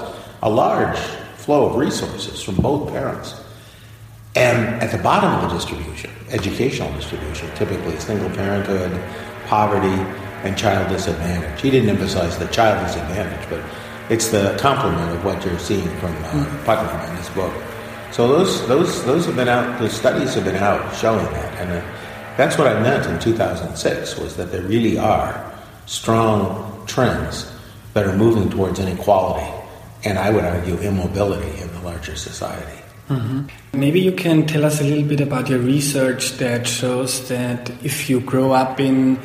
a 0.42 0.48
large 0.48 0.96
flow 1.36 1.68
of 1.68 1.76
resources 1.76 2.42
from 2.42 2.56
both 2.56 2.88
parents. 2.88 3.38
And 4.34 4.82
at 4.82 4.90
the 4.90 5.02
bottom 5.02 5.30
of 5.30 5.50
the 5.50 5.54
distribution, 5.54 6.10
educational 6.30 6.90
distribution, 6.94 7.50
typically 7.54 7.98
single 7.98 8.30
parenthood, 8.30 8.98
poverty, 9.46 10.23
and 10.44 10.56
child 10.56 10.88
disadvantage. 10.88 11.60
He 11.60 11.70
didn't 11.70 11.88
emphasize 11.88 12.38
the 12.38 12.46
child 12.48 12.86
disadvantage, 12.86 13.48
but 13.48 13.64
it's 14.10 14.28
the 14.28 14.56
complement 14.60 15.10
of 15.10 15.24
what 15.24 15.44
you're 15.44 15.58
seeing 15.58 15.88
from 15.98 16.14
uh, 16.24 16.62
Putnam 16.64 17.08
in 17.08 17.16
this 17.16 17.30
book. 17.30 17.52
So 18.12 18.28
those 18.28 18.68
those 18.68 19.04
those 19.04 19.26
have 19.26 19.36
been 19.36 19.48
out. 19.48 19.80
The 19.80 19.88
studies 19.88 20.34
have 20.34 20.44
been 20.44 20.56
out 20.56 20.94
showing 20.94 21.24
that, 21.24 21.60
and 21.60 21.72
uh, 21.72 22.36
that's 22.36 22.58
what 22.58 22.68
I 22.68 22.80
meant 22.80 23.06
in 23.06 23.18
2006 23.18 24.18
was 24.18 24.36
that 24.36 24.52
there 24.52 24.62
really 24.62 24.98
are 24.98 25.52
strong 25.86 26.86
trends 26.86 27.50
that 27.94 28.06
are 28.06 28.16
moving 28.16 28.50
towards 28.50 28.78
inequality, 28.78 29.50
and 30.04 30.18
I 30.18 30.30
would 30.30 30.44
argue 30.44 30.76
immobility 30.76 31.60
in 31.60 31.72
the 31.72 31.80
larger 31.80 32.16
society. 32.16 32.82
Mm-hmm. 33.08 33.78
Maybe 33.78 34.00
you 34.00 34.12
can 34.12 34.46
tell 34.46 34.64
us 34.64 34.80
a 34.80 34.84
little 34.84 35.04
bit 35.04 35.20
about 35.20 35.48
your 35.48 35.58
research 35.58 36.32
that 36.38 36.66
shows 36.66 37.28
that 37.28 37.70
if 37.84 38.08
you 38.08 38.20
grow 38.20 38.52
up 38.52 38.80
in 38.80 39.18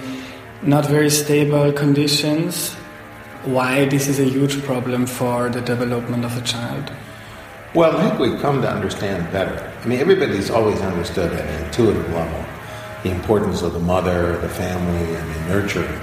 not 0.61 0.85
very 0.85 1.09
stable 1.09 1.71
conditions, 1.71 2.73
why 3.45 3.85
this 3.85 4.07
is 4.07 4.19
a 4.19 4.25
huge 4.25 4.61
problem 4.63 5.05
for 5.05 5.49
the 5.49 5.61
development 5.61 6.25
of 6.25 6.37
a 6.37 6.41
child. 6.41 6.91
Well, 7.73 7.95
I 7.95 8.09
think 8.09 8.19
we've 8.19 8.41
come 8.41 8.61
to 8.61 8.69
understand 8.69 9.31
better. 9.31 9.71
I 9.81 9.87
mean, 9.87 9.99
everybody's 9.99 10.49
always 10.49 10.81
understood 10.81 11.31
at 11.33 11.45
an 11.45 11.65
intuitive 11.65 12.09
level 12.13 12.45
the 13.03 13.11
importance 13.11 13.61
of 13.61 13.73
the 13.73 13.79
mother, 13.79 14.37
the 14.41 14.49
family, 14.49 15.15
and 15.15 15.35
the 15.35 15.39
nurturing. 15.47 16.01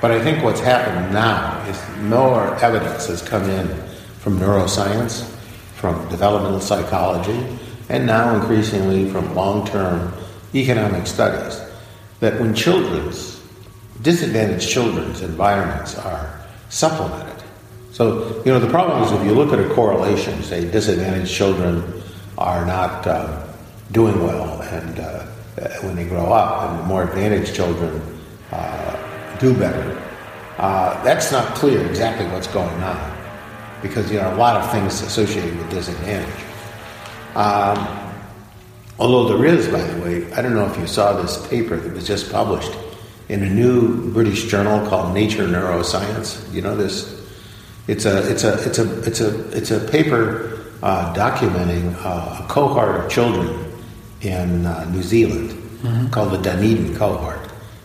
But 0.00 0.12
I 0.12 0.22
think 0.22 0.42
what's 0.42 0.60
happened 0.60 1.12
now 1.12 1.62
is 1.68 2.02
more 2.04 2.54
evidence 2.64 3.08
has 3.08 3.20
come 3.20 3.50
in 3.50 3.68
from 4.20 4.38
neuroscience 4.38 5.34
from 5.78 6.08
developmental 6.08 6.60
psychology, 6.60 7.56
and 7.88 8.04
now 8.04 8.34
increasingly 8.34 9.08
from 9.10 9.32
long 9.36 9.64
term 9.64 10.12
economic 10.52 11.06
studies, 11.06 11.60
that 12.18 12.38
when 12.40 12.52
children's, 12.52 13.37
disadvantaged 14.02 14.68
children's 14.68 15.22
environments 15.22 15.96
are 15.98 16.40
supplemented. 16.68 17.42
So, 17.92 18.42
you 18.44 18.52
know, 18.52 18.60
the 18.60 18.70
problem 18.70 19.02
is 19.02 19.12
if 19.12 19.24
you 19.24 19.32
look 19.32 19.52
at 19.52 19.58
a 19.58 19.74
correlation, 19.74 20.42
say 20.42 20.70
disadvantaged 20.70 21.32
children 21.32 21.82
are 22.36 22.64
not 22.64 23.06
uh, 23.06 23.46
doing 23.92 24.22
well 24.22 24.62
and 24.62 25.00
uh, 25.00 25.26
when 25.82 25.96
they 25.96 26.04
grow 26.04 26.32
up, 26.32 26.70
and 26.70 26.78
the 26.78 26.84
more 26.84 27.02
advantaged 27.04 27.54
children 27.54 28.00
uh, 28.52 29.36
do 29.38 29.52
better. 29.58 30.00
Uh, 30.58 31.02
that's 31.02 31.32
not 31.32 31.54
clear 31.54 31.84
exactly 31.86 32.26
what's 32.26 32.46
going 32.48 32.82
on 32.82 33.18
because 33.82 34.10
you 34.10 34.18
know 34.18 34.34
a 34.34 34.36
lot 34.36 34.56
of 34.56 34.70
things 34.70 35.00
associated 35.02 35.56
with 35.56 35.70
disadvantage. 35.70 36.44
Um, 37.34 38.12
although 38.98 39.36
there 39.36 39.46
is, 39.46 39.68
by 39.68 39.82
the 39.82 40.00
way, 40.02 40.32
I 40.32 40.42
don't 40.42 40.54
know 40.54 40.66
if 40.66 40.76
you 40.78 40.86
saw 40.86 41.20
this 41.20 41.46
paper 41.48 41.76
that 41.76 41.92
was 41.92 42.06
just 42.06 42.30
published 42.32 42.72
in 43.28 43.42
a 43.42 43.50
new 43.50 44.12
British 44.12 44.44
journal 44.46 44.86
called 44.88 45.14
Nature 45.14 45.46
Neuroscience. 45.46 46.52
You 46.52 46.62
know 46.62 46.76
this? 46.76 47.14
It's 47.86 48.04
a 48.04 48.30
it's 48.30 48.44
a 48.44 48.54
it's 48.66 48.78
a 48.78 49.02
it's 49.02 49.20
a 49.20 49.56
it's 49.56 49.70
a 49.70 49.80
paper 49.80 50.64
uh, 50.82 51.14
documenting 51.14 51.94
uh, 52.04 52.44
a 52.44 52.46
cohort 52.48 53.04
of 53.04 53.10
children 53.10 53.72
in 54.20 54.66
uh, 54.66 54.84
New 54.90 55.02
Zealand 55.02 55.50
mm-hmm. 55.50 56.08
called 56.08 56.32
the 56.32 56.38
Dunedin 56.38 56.96
cohort. 56.96 57.40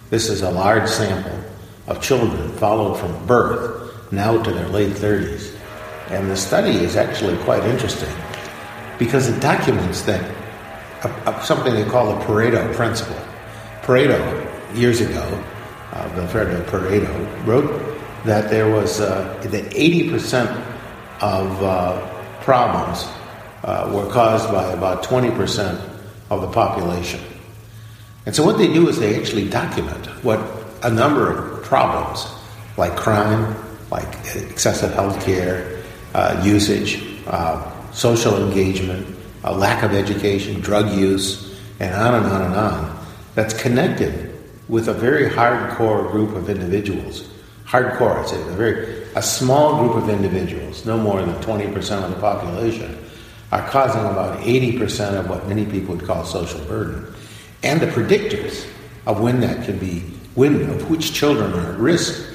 This 0.09 0.29
is 0.29 0.41
a 0.41 0.51
large 0.51 0.89
sample 0.89 1.39
of 1.87 2.01
children 2.01 2.51
followed 2.53 2.95
from 2.95 3.25
birth 3.25 4.11
now 4.11 4.41
to 4.41 4.51
their 4.51 4.67
late 4.69 4.93
30s 4.93 5.53
and 6.09 6.29
the 6.29 6.35
study 6.35 6.71
is 6.71 6.95
actually 6.95 7.37
quite 7.43 7.63
interesting 7.63 8.13
because 8.99 9.27
it 9.27 9.39
documents 9.41 10.01
that 10.03 10.23
something 11.43 11.73
they 11.73 11.85
call 11.85 12.13
the 12.13 12.25
Pareto 12.25 12.73
principle. 12.75 13.19
Pareto, 13.81 14.42
years 14.75 15.01
ago, 15.01 15.43
uh, 15.91 16.09
Vilfredo 16.09 16.63
Pareto, 16.65 17.45
wrote 17.45 17.93
that 18.25 18.49
there 18.49 18.69
was 18.69 19.01
uh, 19.01 19.37
that 19.43 19.65
80% 19.71 20.47
of 21.21 21.63
uh, 21.63 22.41
problems 22.41 23.05
uh, 23.63 23.89
were 23.93 24.09
caused 24.11 24.51
by 24.51 24.71
about 24.71 25.03
20% 25.03 25.89
of 26.29 26.41
the 26.41 26.47
population. 26.47 27.19
And 28.25 28.35
so 28.35 28.43
what 28.43 28.57
they 28.57 28.67
do 28.67 28.87
is 28.87 28.99
they 28.99 29.19
actually 29.19 29.49
document 29.49 30.07
what 30.23 30.39
a 30.83 30.89
number 30.89 31.31
of 31.31 31.63
problems, 31.63 32.25
like 32.77 32.95
crime, 32.95 33.55
like 33.91 34.07
excessive 34.35 34.93
health 34.93 35.23
care, 35.25 35.83
uh, 36.13 36.41
usage, 36.43 37.03
uh, 37.27 37.91
social 37.91 38.45
engagement, 38.45 39.07
a 39.43 39.53
lack 39.53 39.83
of 39.83 39.93
education, 39.93 40.61
drug 40.61 40.91
use, 40.91 41.59
and 41.79 41.93
on 41.93 42.15
and 42.15 42.25
on 42.25 42.41
and 42.41 42.55
on, 42.55 43.05
that's 43.35 43.53
connected 43.53 44.32
with 44.67 44.87
a 44.87 44.93
very 44.93 45.29
hardcore 45.29 46.09
group 46.11 46.35
of 46.35 46.49
individuals. 46.49 47.29
Hardcore, 47.65 48.17
I'd 48.17 48.29
say, 48.29 48.41
a 48.41 48.45
very 48.55 49.03
a 49.15 49.21
small 49.21 49.79
group 49.79 50.03
of 50.03 50.09
individuals, 50.09 50.85
no 50.85 50.97
more 50.97 51.21
than 51.21 51.35
20% 51.41 52.03
of 52.03 52.09
the 52.09 52.19
population, 52.19 52.97
are 53.51 53.67
causing 53.69 54.01
about 54.01 54.39
80% 54.39 55.19
of 55.19 55.29
what 55.29 55.47
many 55.47 55.65
people 55.65 55.95
would 55.95 56.05
call 56.05 56.25
social 56.25 56.59
burden. 56.65 57.05
And 57.61 57.79
the 57.79 57.87
predictors 57.87 58.67
of 59.05 59.21
when 59.21 59.39
that 59.41 59.65
can 59.65 59.77
be, 59.77 59.99
when, 60.33 60.69
of 60.69 60.89
which 60.89 61.13
children 61.13 61.53
are 61.53 61.73
at 61.73 61.79
risk 61.79 62.33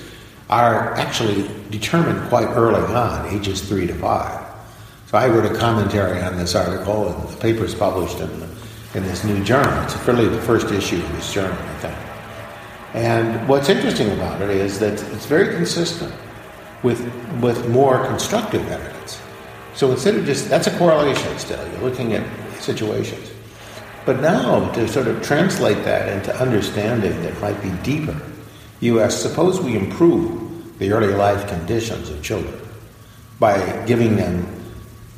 are 0.48 0.94
actually 0.94 1.50
determined 1.70 2.28
quite 2.28 2.46
early 2.48 2.80
on, 2.94 3.34
ages 3.34 3.60
three 3.68 3.86
to 3.86 3.94
five. 3.94 4.46
So 5.06 5.18
I 5.18 5.28
wrote 5.28 5.50
a 5.50 5.58
commentary 5.58 6.22
on 6.22 6.36
this 6.36 6.54
article, 6.54 7.08
and 7.08 7.28
the 7.28 7.36
paper 7.38 7.64
is 7.64 7.74
published 7.74 8.20
in, 8.20 8.30
in 8.94 9.02
this 9.02 9.24
new 9.24 9.42
journal. 9.42 9.82
It's 9.84 9.96
really 10.06 10.28
the 10.28 10.40
first 10.42 10.70
issue 10.70 10.96
of 10.96 11.12
this 11.12 11.32
journal, 11.32 11.56
I 11.58 11.78
think. 11.78 12.07
And 12.94 13.48
what's 13.48 13.68
interesting 13.68 14.10
about 14.12 14.40
it 14.40 14.50
is 14.50 14.78
that 14.78 14.94
it's 14.94 15.26
very 15.26 15.54
consistent 15.54 16.14
with, 16.82 17.00
with 17.42 17.68
more 17.68 18.04
constructive 18.06 18.66
evidence. 18.70 19.20
So 19.74 19.90
instead 19.90 20.16
of 20.16 20.24
just, 20.24 20.48
that's 20.48 20.66
a 20.66 20.76
correlation 20.78 21.38
still, 21.38 21.64
you're 21.72 21.82
looking 21.82 22.14
at 22.14 22.26
situations. 22.60 23.30
But 24.04 24.20
now 24.20 24.70
to 24.72 24.88
sort 24.88 25.06
of 25.06 25.22
translate 25.22 25.84
that 25.84 26.08
into 26.08 26.34
understanding 26.40 27.22
that 27.22 27.38
might 27.40 27.60
be 27.62 27.70
deeper, 27.82 28.20
you 28.80 29.00
ask, 29.00 29.18
suppose 29.18 29.60
we 29.60 29.76
improve 29.76 30.78
the 30.78 30.92
early 30.92 31.12
life 31.12 31.46
conditions 31.48 32.08
of 32.08 32.22
children 32.22 32.58
by 33.38 33.84
giving 33.86 34.16
them, 34.16 34.46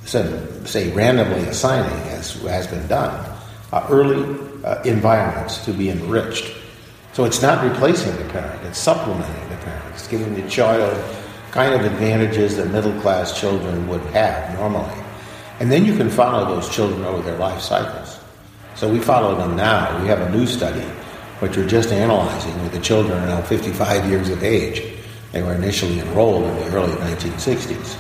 say, 0.05 0.93
randomly 0.93 1.47
assigning, 1.49 1.99
as 2.09 2.35
has 2.43 2.67
been 2.67 2.87
done, 2.89 3.39
uh, 3.73 3.87
early 3.91 4.39
uh, 4.65 4.83
environments 4.83 5.65
to 5.65 5.73
be 5.73 5.91
enriched. 5.91 6.57
So 7.13 7.25
it's 7.25 7.43
not 7.43 7.65
replacing 7.65 8.17
the 8.17 8.33
parent, 8.33 8.65
it's 8.65 8.79
supplementing 8.79 9.49
the 9.49 9.57
parent. 9.57 9.95
It's 9.95 10.07
giving 10.07 10.35
the 10.35 10.49
child 10.49 10.97
kind 11.51 11.75
of 11.75 11.85
advantages 11.85 12.57
that 12.57 12.69
middle 12.71 12.99
class 13.01 13.39
children 13.39 13.89
would 13.89 14.03
have 14.13 14.55
normally. 14.59 14.95
And 15.59 15.71
then 15.71 15.85
you 15.85 15.97
can 15.97 16.09
follow 16.09 16.55
those 16.55 16.69
children 16.69 17.05
over 17.05 17.23
their 17.23 17.39
life 17.39 17.61
cycles. 17.61 18.19
So 18.77 18.91
we 18.91 19.01
follow 19.01 19.37
them 19.37 19.57
now. 19.57 20.01
We 20.01 20.09
have 20.09 20.21
a 20.21 20.31
new 20.31 20.47
study, 20.47 20.87
which 21.41 21.57
we're 21.57 21.69
just 21.69 21.91
analyzing 21.91 22.63
with 22.63 22.73
the 22.73 22.81
children 22.81 23.27
now 23.27 23.43
55 23.43 24.09
years 24.09 24.31
of 24.31 24.43
age. 24.43 24.83
They 25.33 25.43
were 25.43 25.55
initially 25.55 26.01
enrolled 26.01 26.45
in 26.45 26.57
the 26.57 26.77
early 26.77 26.95
1960s. 26.95 27.99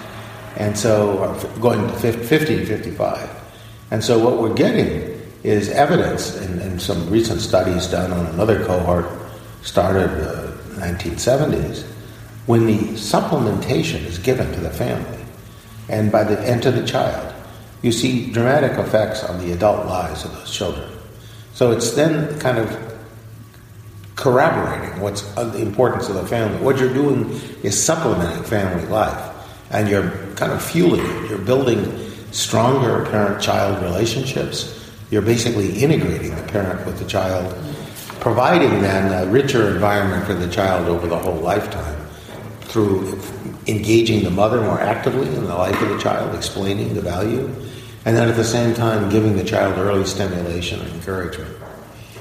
And 0.56 0.76
so, 0.76 1.18
uh, 1.22 1.56
going 1.58 1.86
to 1.86 1.92
50 1.94 2.56
to 2.56 2.66
55. 2.66 3.28
And 3.90 4.02
so, 4.02 4.18
what 4.18 4.38
we're 4.38 4.54
getting 4.54 5.19
is 5.42 5.68
evidence, 5.70 6.36
and, 6.36 6.80
some 6.80 7.10
recent 7.10 7.40
studies 7.40 7.86
done 7.86 8.10
on 8.10 8.26
another 8.26 8.64
cohort 8.64 9.06
started 9.62 10.08
uh, 10.08 10.50
1970s, 10.80 11.82
when 12.46 12.66
the 12.66 12.78
supplementation 12.94 14.04
is 14.06 14.18
given 14.18 14.50
to 14.52 14.60
the 14.60 14.70
family 14.70 15.24
and 15.88 16.10
by 16.10 16.24
the 16.24 16.38
and 16.40 16.62
to 16.62 16.70
the 16.70 16.86
child, 16.86 17.34
you 17.82 17.92
see 17.92 18.30
dramatic 18.30 18.78
effects 18.78 19.22
on 19.24 19.38
the 19.38 19.52
adult 19.52 19.86
lives 19.86 20.24
of 20.24 20.32
those 20.32 20.50
children. 20.50 20.90
So 21.52 21.72
it's 21.72 21.90
then 21.92 22.38
kind 22.38 22.58
of 22.58 22.90
corroborating 24.16 25.00
what's 25.00 25.22
the 25.34 25.60
importance 25.60 26.08
of 26.08 26.14
the 26.14 26.26
family. 26.26 26.62
What 26.62 26.78
you're 26.78 26.92
doing 26.92 27.30
is 27.62 27.82
supplementing 27.82 28.44
family 28.44 28.86
life, 28.86 29.34
and 29.70 29.88
you're 29.88 30.10
kind 30.36 30.52
of 30.52 30.62
fueling 30.62 31.04
it. 31.04 31.30
You're 31.30 31.38
building 31.38 32.10
stronger 32.32 33.04
parent-child 33.06 33.82
relationships. 33.82 34.79
You're 35.10 35.22
basically 35.22 35.76
integrating 35.82 36.36
the 36.36 36.42
parent 36.44 36.86
with 36.86 36.98
the 36.98 37.04
child, 37.04 37.52
providing 38.20 38.80
then 38.80 39.26
a 39.26 39.30
richer 39.30 39.68
environment 39.68 40.24
for 40.24 40.34
the 40.34 40.48
child 40.48 40.86
over 40.86 41.08
the 41.08 41.18
whole 41.18 41.34
lifetime 41.34 41.96
through 42.60 43.18
engaging 43.66 44.22
the 44.22 44.30
mother 44.30 44.60
more 44.60 44.78
actively 44.80 45.26
in 45.26 45.44
the 45.44 45.54
life 45.54 45.80
of 45.82 45.88
the 45.88 45.98
child, 45.98 46.34
explaining 46.36 46.94
the 46.94 47.00
value, 47.00 47.46
and 48.04 48.16
then 48.16 48.28
at 48.28 48.36
the 48.36 48.44
same 48.44 48.72
time 48.72 49.10
giving 49.10 49.36
the 49.36 49.42
child 49.44 49.76
early 49.78 50.04
stimulation 50.04 50.80
and 50.80 50.90
encouragement. 50.94 51.56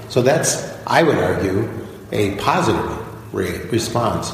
So 0.09 0.23
that's, 0.23 0.75
I 0.87 1.03
would 1.03 1.19
argue, 1.19 1.69
a 2.11 2.35
positive 2.37 3.33
re- 3.33 3.59
response 3.67 4.33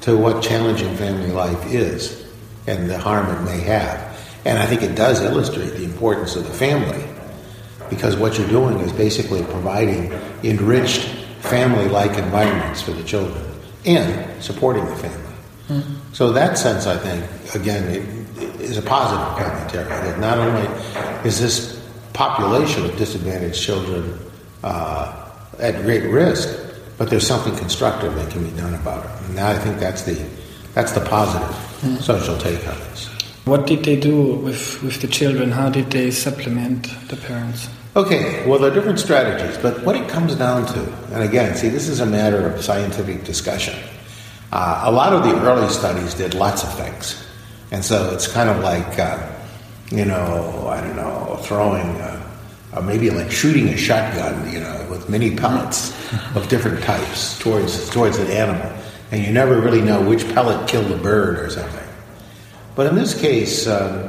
to 0.00 0.16
what 0.16 0.42
challenging 0.42 0.96
family 0.96 1.30
life 1.30 1.72
is 1.72 2.26
and 2.66 2.90
the 2.90 2.98
harm 2.98 3.28
it 3.28 3.42
may 3.44 3.60
have. 3.60 4.18
And 4.44 4.58
I 4.58 4.66
think 4.66 4.82
it 4.82 4.96
does 4.96 5.22
illustrate 5.22 5.70
the 5.70 5.84
importance 5.84 6.34
of 6.34 6.44
the 6.48 6.52
family 6.52 7.11
because 7.92 8.16
what 8.16 8.38
you're 8.38 8.48
doing 8.48 8.78
is 8.78 8.92
basically 8.92 9.42
providing 9.44 10.10
enriched 10.42 11.02
family 11.40 11.88
like 11.88 12.16
environments 12.16 12.80
for 12.80 12.92
the 12.92 13.04
children 13.04 13.44
and 13.84 14.42
supporting 14.42 14.84
the 14.86 14.96
family. 14.96 15.34
Mm-hmm. 15.68 16.14
So, 16.14 16.32
that 16.32 16.56
sense, 16.56 16.86
I 16.86 16.96
think, 16.96 17.54
again, 17.54 17.84
it, 17.90 18.02
it 18.42 18.60
is 18.60 18.78
a 18.78 18.82
positive 18.82 19.26
commentary 19.36 19.84
that 19.84 20.18
not 20.18 20.38
only 20.38 20.66
is 21.28 21.38
this 21.38 21.80
population 22.14 22.84
of 22.86 22.96
disadvantaged 22.96 23.60
children 23.62 24.18
uh, 24.64 25.30
at 25.58 25.82
great 25.82 26.04
risk, 26.04 26.48
but 26.96 27.10
there's 27.10 27.26
something 27.26 27.54
constructive 27.56 28.14
that 28.14 28.30
can 28.30 28.42
be 28.42 28.56
done 28.56 28.74
about 28.74 29.04
it. 29.04 29.30
And 29.30 29.40
I 29.40 29.58
think 29.58 29.78
that's 29.78 30.02
the 30.02 30.16
that's 30.74 30.92
the 30.92 31.04
positive 31.04 31.54
mm. 31.82 32.00
social 32.00 32.38
take 32.38 32.66
on 32.66 32.78
this. 32.88 33.08
What 33.44 33.66
did 33.66 33.84
they 33.84 33.96
do 33.96 34.36
with, 34.36 34.82
with 34.82 35.00
the 35.02 35.08
children? 35.08 35.50
How 35.50 35.68
did 35.68 35.90
they 35.90 36.10
supplement 36.12 36.88
the 37.08 37.16
parents? 37.16 37.68
Okay, 37.94 38.48
well, 38.48 38.58
there 38.58 38.70
are 38.70 38.74
different 38.74 38.98
strategies, 38.98 39.58
but 39.58 39.82
what 39.84 39.96
it 39.96 40.08
comes 40.08 40.34
down 40.34 40.64
to, 40.64 40.92
and 41.12 41.22
again, 41.22 41.54
see, 41.54 41.68
this 41.68 41.88
is 41.88 42.00
a 42.00 42.06
matter 42.06 42.48
of 42.48 42.64
scientific 42.64 43.24
discussion. 43.24 43.78
Uh, 44.50 44.84
a 44.84 44.90
lot 44.90 45.12
of 45.12 45.24
the 45.24 45.38
early 45.42 45.68
studies 45.68 46.14
did 46.14 46.32
lots 46.32 46.62
of 46.62 46.72
things. 46.74 47.22
And 47.70 47.84
so 47.84 48.10
it's 48.14 48.26
kind 48.26 48.48
of 48.48 48.60
like, 48.60 48.98
uh, 48.98 49.30
you 49.90 50.06
know, 50.06 50.68
I 50.68 50.80
don't 50.80 50.96
know, 50.96 51.38
throwing 51.42 52.00
uh, 52.00 52.80
maybe 52.82 53.10
like 53.10 53.30
shooting 53.30 53.68
a 53.68 53.76
shotgun, 53.76 54.50
you 54.50 54.60
know, 54.60 54.86
with 54.90 55.10
many 55.10 55.36
pellets 55.36 55.90
of 56.34 56.48
different 56.48 56.82
types 56.82 57.38
towards 57.38 57.90
towards 57.90 58.16
an 58.16 58.28
animal, 58.28 58.72
and 59.10 59.22
you 59.22 59.32
never 59.32 59.60
really 59.60 59.82
know 59.82 60.00
which 60.00 60.26
pellet 60.32 60.66
killed 60.66 60.88
the 60.88 60.96
bird 60.96 61.38
or 61.38 61.50
something. 61.50 61.88
But 62.74 62.86
in 62.86 62.94
this 62.94 63.18
case, 63.20 63.66
um, 63.66 64.08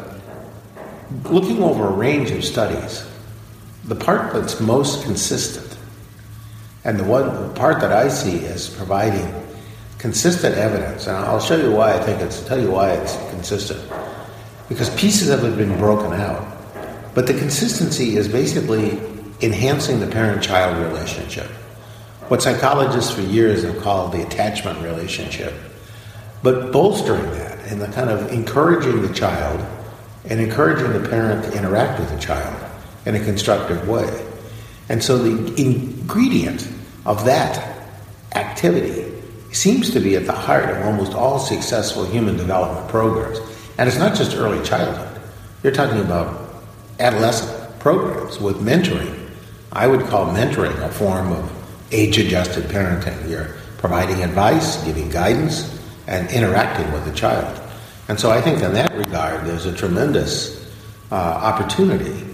looking 1.25 1.61
over 1.61 1.87
a 1.87 1.91
range 1.91 2.31
of 2.31 2.45
studies, 2.45 3.05
the 3.85 3.95
part 3.95 4.33
that's 4.33 4.59
most 4.59 5.03
consistent, 5.03 5.77
and 6.83 6.99
the 6.99 7.03
one 7.03 7.25
the 7.25 7.53
part 7.53 7.81
that 7.81 7.91
I 7.91 8.07
see 8.07 8.45
as 8.45 8.69
providing 8.69 9.33
consistent 9.97 10.55
evidence, 10.55 11.07
and 11.07 11.15
I'll 11.15 11.39
show 11.39 11.55
you 11.55 11.71
why 11.71 11.93
I 11.93 11.99
think 11.99 12.21
it's 12.21 12.41
tell 12.45 12.61
you 12.61 12.71
why 12.71 12.91
it's 12.91 13.15
consistent, 13.29 13.81
because 14.69 14.89
pieces 14.95 15.29
of 15.29 15.43
it 15.43 15.47
have 15.47 15.57
been 15.57 15.77
broken 15.77 16.13
out 16.13 16.53
but 17.13 17.27
the 17.27 17.33
consistency 17.33 18.17
is 18.17 18.27
basically 18.27 18.99
enhancing 19.41 19.99
the 19.99 20.07
parent 20.07 20.41
child 20.41 20.77
relationship. 20.77 21.47
What 22.27 22.41
psychologists 22.41 23.11
for 23.11 23.21
years 23.21 23.63
have 23.63 23.79
called 23.81 24.13
the 24.13 24.25
attachment 24.25 24.81
relationship. 24.81 25.53
But 26.41 26.71
bolstering 26.71 27.29
that 27.31 27.59
and 27.71 27.79
the 27.79 27.87
kind 27.87 28.09
of 28.09 28.31
encouraging 28.31 29.01
the 29.01 29.13
child 29.13 29.63
and 30.25 30.39
encouraging 30.39 30.93
the 30.93 31.07
parent 31.07 31.43
to 31.45 31.57
interact 31.57 31.99
with 31.99 32.09
the 32.09 32.19
child 32.19 32.55
in 33.05 33.15
a 33.15 33.23
constructive 33.23 33.87
way. 33.87 34.25
And 34.89 35.03
so 35.03 35.17
the 35.17 35.61
ingredient 35.61 36.67
of 37.05 37.25
that 37.25 37.89
activity 38.35 39.11
seems 39.51 39.91
to 39.91 39.99
be 39.99 40.15
at 40.15 40.25
the 40.25 40.33
heart 40.33 40.69
of 40.69 40.85
almost 40.85 41.13
all 41.13 41.39
successful 41.39 42.05
human 42.05 42.37
development 42.37 42.87
programs. 42.89 43.39
And 43.77 43.87
it's 43.87 43.97
not 43.97 44.15
just 44.15 44.35
early 44.35 44.63
childhood. 44.65 45.21
You're 45.61 45.73
talking 45.73 45.99
about 45.99 46.53
adolescent 46.99 47.79
programs 47.79 48.39
with 48.39 48.57
mentoring. 48.57 49.29
I 49.71 49.87
would 49.87 50.05
call 50.07 50.27
mentoring 50.27 50.77
a 50.83 50.89
form 50.89 51.31
of 51.31 51.51
age 51.91 52.17
adjusted 52.17 52.65
parenting. 52.65 53.29
You're 53.29 53.55
providing 53.77 54.23
advice, 54.23 54.83
giving 54.83 55.09
guidance, 55.09 55.79
and 56.07 56.29
interacting 56.31 56.91
with 56.91 57.05
the 57.05 57.13
child. 57.13 57.59
And 58.07 58.19
so 58.19 58.31
I 58.31 58.41
think 58.41 58.61
in 58.61 58.73
that 58.73 58.93
regard, 58.95 59.45
there's 59.45 59.65
a 59.65 59.73
tremendous 59.73 60.69
uh, 61.11 61.15
opportunity 61.15 62.32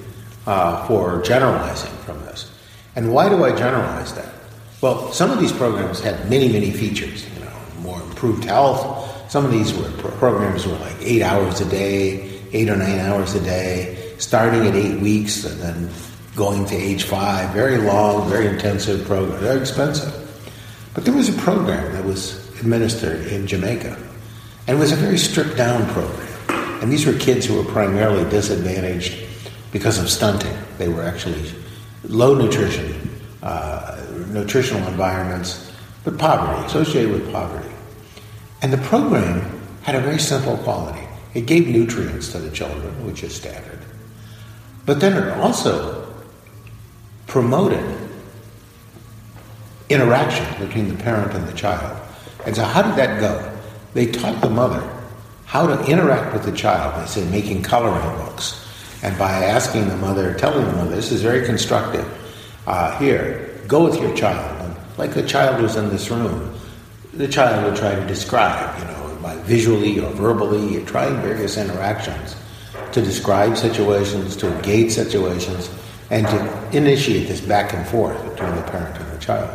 uh, 0.50 0.84
for 0.88 1.22
generalizing 1.22 1.92
from 2.06 2.20
this. 2.26 2.52
And 2.96 3.14
why 3.14 3.30
do 3.30 3.44
I 3.44 3.56
generalize 3.56 4.16
that? 4.16 4.34
Well, 4.82 5.12
some 5.12 5.30
of 5.30 5.40
these 5.40 5.52
programs 5.52 6.00
had 6.00 6.28
many, 6.28 6.52
many 6.52 6.72
features. 6.72 7.24
You 7.36 7.46
know, 7.46 7.52
more 7.82 8.02
improved 8.02 8.46
health. 8.46 9.32
Some 9.32 9.46
of 9.46 9.52
these 9.52 9.72
were 9.76 9.92
programs 10.18 10.66
were 10.66 10.78
like 10.78 10.96
eight 11.02 11.22
hours 11.22 11.62
a 11.62 11.70
day, 11.70 12.42
eight 12.52 12.68
or 12.68 12.76
nine 12.76 12.98
hours 13.00 13.36
a 13.36 13.42
day 13.42 13.96
starting 14.18 14.66
at 14.68 14.76
eight 14.76 15.00
weeks 15.00 15.46
and 15.46 15.62
then 15.62 15.90
going 16.36 16.66
to 16.66 16.76
age 16.76 17.04
five. 17.04 17.52
Very 17.52 17.78
long, 17.78 18.28
very 18.28 18.48
intensive 18.48 19.06
program. 19.06 19.40
Very 19.40 19.62
expensive. 19.62 20.14
But 20.96 21.06
there 21.06 21.14
was 21.14 21.30
a 21.30 21.40
program 21.42 21.94
that 21.94 22.04
was 22.04 22.50
administered 22.60 23.28
in 23.28 23.46
Jamaica, 23.46 23.96
and 24.68 24.78
it 24.78 24.80
was 24.80 24.92
a 24.92 24.96
very 24.96 25.20
stripped 25.20 25.58
down 25.58 25.88
program. 25.94 26.82
And 26.82 26.92
these 26.92 27.06
were 27.06 27.14
kids 27.14 27.46
who 27.46 27.56
were 27.56 27.72
primarily 27.72 28.28
disadvantaged 28.32 29.29
because 29.72 30.00
of 30.00 30.10
stunting. 30.10 30.56
They 30.78 30.88
were 30.88 31.04
actually 31.04 31.52
low 32.04 32.36
nutrition, 32.36 33.10
uh, 33.44 34.06
nutritional 34.30 34.88
environments, 34.88 35.72
but 36.04 36.18
poverty, 36.18 36.66
associated 36.68 37.12
with 37.12 37.32
poverty. 37.32 37.74
And 38.62 38.74
the 38.74 38.78
program 38.78 39.62
had 39.84 39.96
a 39.96 40.02
very 40.02 40.20
simple 40.20 40.58
quality. 40.58 41.06
It 41.34 41.46
gave 41.46 41.68
nutrients 41.68 42.32
to 42.32 42.40
the 42.40 42.52
children, 42.52 43.06
which 43.06 43.24
is 43.24 43.36
standard. 43.36 43.80
But 44.86 45.00
then 45.00 45.22
it 45.22 45.30
also 45.38 46.12
promoted 47.28 47.84
interaction 49.90 50.46
between 50.66 50.88
the 50.88 50.96
parent 51.04 51.34
and 51.34 51.48
the 51.48 51.54
child. 51.54 52.00
And 52.46 52.56
so, 52.56 52.64
how 52.64 52.82
did 52.82 52.96
that 52.96 53.20
go? 53.20 53.58
They 53.94 54.08
taught 54.08 54.42
the 54.42 54.50
mother 54.50 54.88
how 55.46 55.68
to 55.68 55.86
interact 55.86 56.34
with 56.34 56.44
the 56.44 56.52
child. 56.52 57.02
They 57.02 57.08
said 57.08 57.32
making 57.32 57.64
coloring 57.64 58.18
books. 58.18 58.66
And 59.02 59.18
by 59.18 59.32
asking 59.32 59.88
the 59.88 59.98
mother, 59.98 60.34
telling 60.34 60.66
the 60.66 60.74
mother, 60.74 60.96
this 60.96 61.12
is 61.12 61.22
very 61.22 61.46
constructive. 61.46 62.06
Uh, 62.68 62.98
here, 63.00 63.62
go 63.68 63.86
with 63.86 64.00
your 64.00 64.16
child. 64.16 64.62
And 64.62 64.76
like 64.98 65.14
the 65.14 65.24
child 65.24 65.62
was 65.62 65.76
in 65.76 65.90
this 65.90 66.10
room, 66.10 66.54
the 67.14 67.28
child 67.28 67.66
would 67.66 67.76
try 67.76 67.96
to 67.96 68.06
describe, 68.06 68.78
you 68.80 68.86
know, 68.86 69.18
by 69.22 69.36
visually 69.44 70.00
or 70.00 70.12
verbally, 70.12 70.84
trying 70.86 71.22
various 71.22 71.58
interactions 71.58 72.36
to 72.92 73.02
describe 73.02 73.58
situations, 73.58 74.36
to 74.38 74.54
engage 74.56 74.92
situations, 74.92 75.70
and 76.10 76.28
to 76.28 76.78
initiate 76.78 77.28
this 77.28 77.42
back 77.42 77.74
and 77.74 77.88
forth 77.88 78.18
between 78.30 78.56
the 78.56 78.64
parent 78.64 78.98
and 79.00 79.12
the 79.12 79.18
child. 79.24 79.50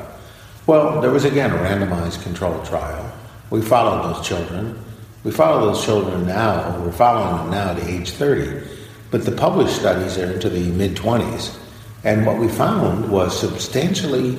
Well, 0.66 1.00
there 1.00 1.10
was 1.10 1.24
again 1.24 1.50
a 1.50 1.56
randomized 1.56 2.22
controlled 2.22 2.64
trial. 2.64 3.12
We 3.50 3.60
followed 3.60 4.14
those 4.14 4.26
children. 4.26 4.82
We 5.24 5.30
follow 5.30 5.72
those 5.72 5.84
children 5.84 6.26
now, 6.26 6.78
we're 6.80 6.92
following 6.92 7.36
them 7.36 7.50
now 7.50 7.74
to 7.74 7.90
age 7.90 8.10
30. 8.10 8.73
But 9.14 9.24
the 9.24 9.30
published 9.30 9.76
studies 9.76 10.18
are 10.18 10.32
into 10.32 10.48
the 10.48 10.72
mid 10.72 10.96
20s. 10.96 11.56
And 12.02 12.26
what 12.26 12.36
we 12.36 12.48
found 12.48 13.12
was 13.12 13.38
substantially 13.38 14.36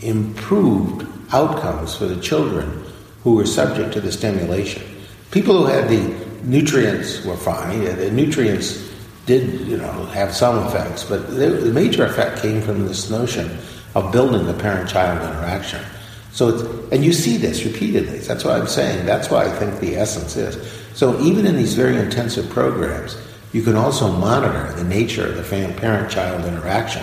improved 0.00 1.06
outcomes 1.30 1.94
for 1.94 2.06
the 2.06 2.18
children 2.22 2.86
who 3.22 3.34
were 3.34 3.44
subject 3.44 3.92
to 3.92 4.00
the 4.00 4.10
stimulation. 4.10 4.82
People 5.30 5.58
who 5.58 5.66
had 5.66 5.90
the 5.90 6.00
nutrients 6.42 7.22
were 7.26 7.36
fine. 7.36 7.84
The 7.84 8.10
nutrients 8.10 8.90
did, 9.26 9.60
you 9.68 9.76
know, 9.76 10.06
have 10.06 10.34
some 10.34 10.68
effects, 10.68 11.04
but 11.04 11.36
the 11.36 11.70
major 11.74 12.06
effect 12.06 12.40
came 12.40 12.62
from 12.62 12.86
this 12.88 13.10
notion 13.10 13.58
of 13.94 14.10
building 14.10 14.46
the 14.46 14.54
parent-child 14.54 15.20
interaction. 15.20 15.84
So, 16.32 16.48
it's, 16.48 16.62
and 16.92 17.04
you 17.04 17.12
see 17.12 17.36
this 17.36 17.62
repeatedly. 17.66 18.20
That's 18.20 18.42
what 18.42 18.58
I'm 18.58 18.68
saying. 18.68 19.04
That's 19.04 19.28
why 19.28 19.44
I 19.44 19.50
think 19.50 19.80
the 19.80 19.96
essence 19.96 20.34
is. 20.34 20.56
So, 20.94 21.20
even 21.20 21.44
in 21.44 21.56
these 21.56 21.74
very 21.74 21.98
intensive 21.98 22.48
programs, 22.48 23.18
you 23.54 23.62
can 23.62 23.76
also 23.76 24.10
monitor 24.10 24.72
the 24.72 24.84
nature 24.84 25.26
of 25.28 25.36
the 25.36 25.74
parent-child 25.80 26.44
interaction, 26.44 27.02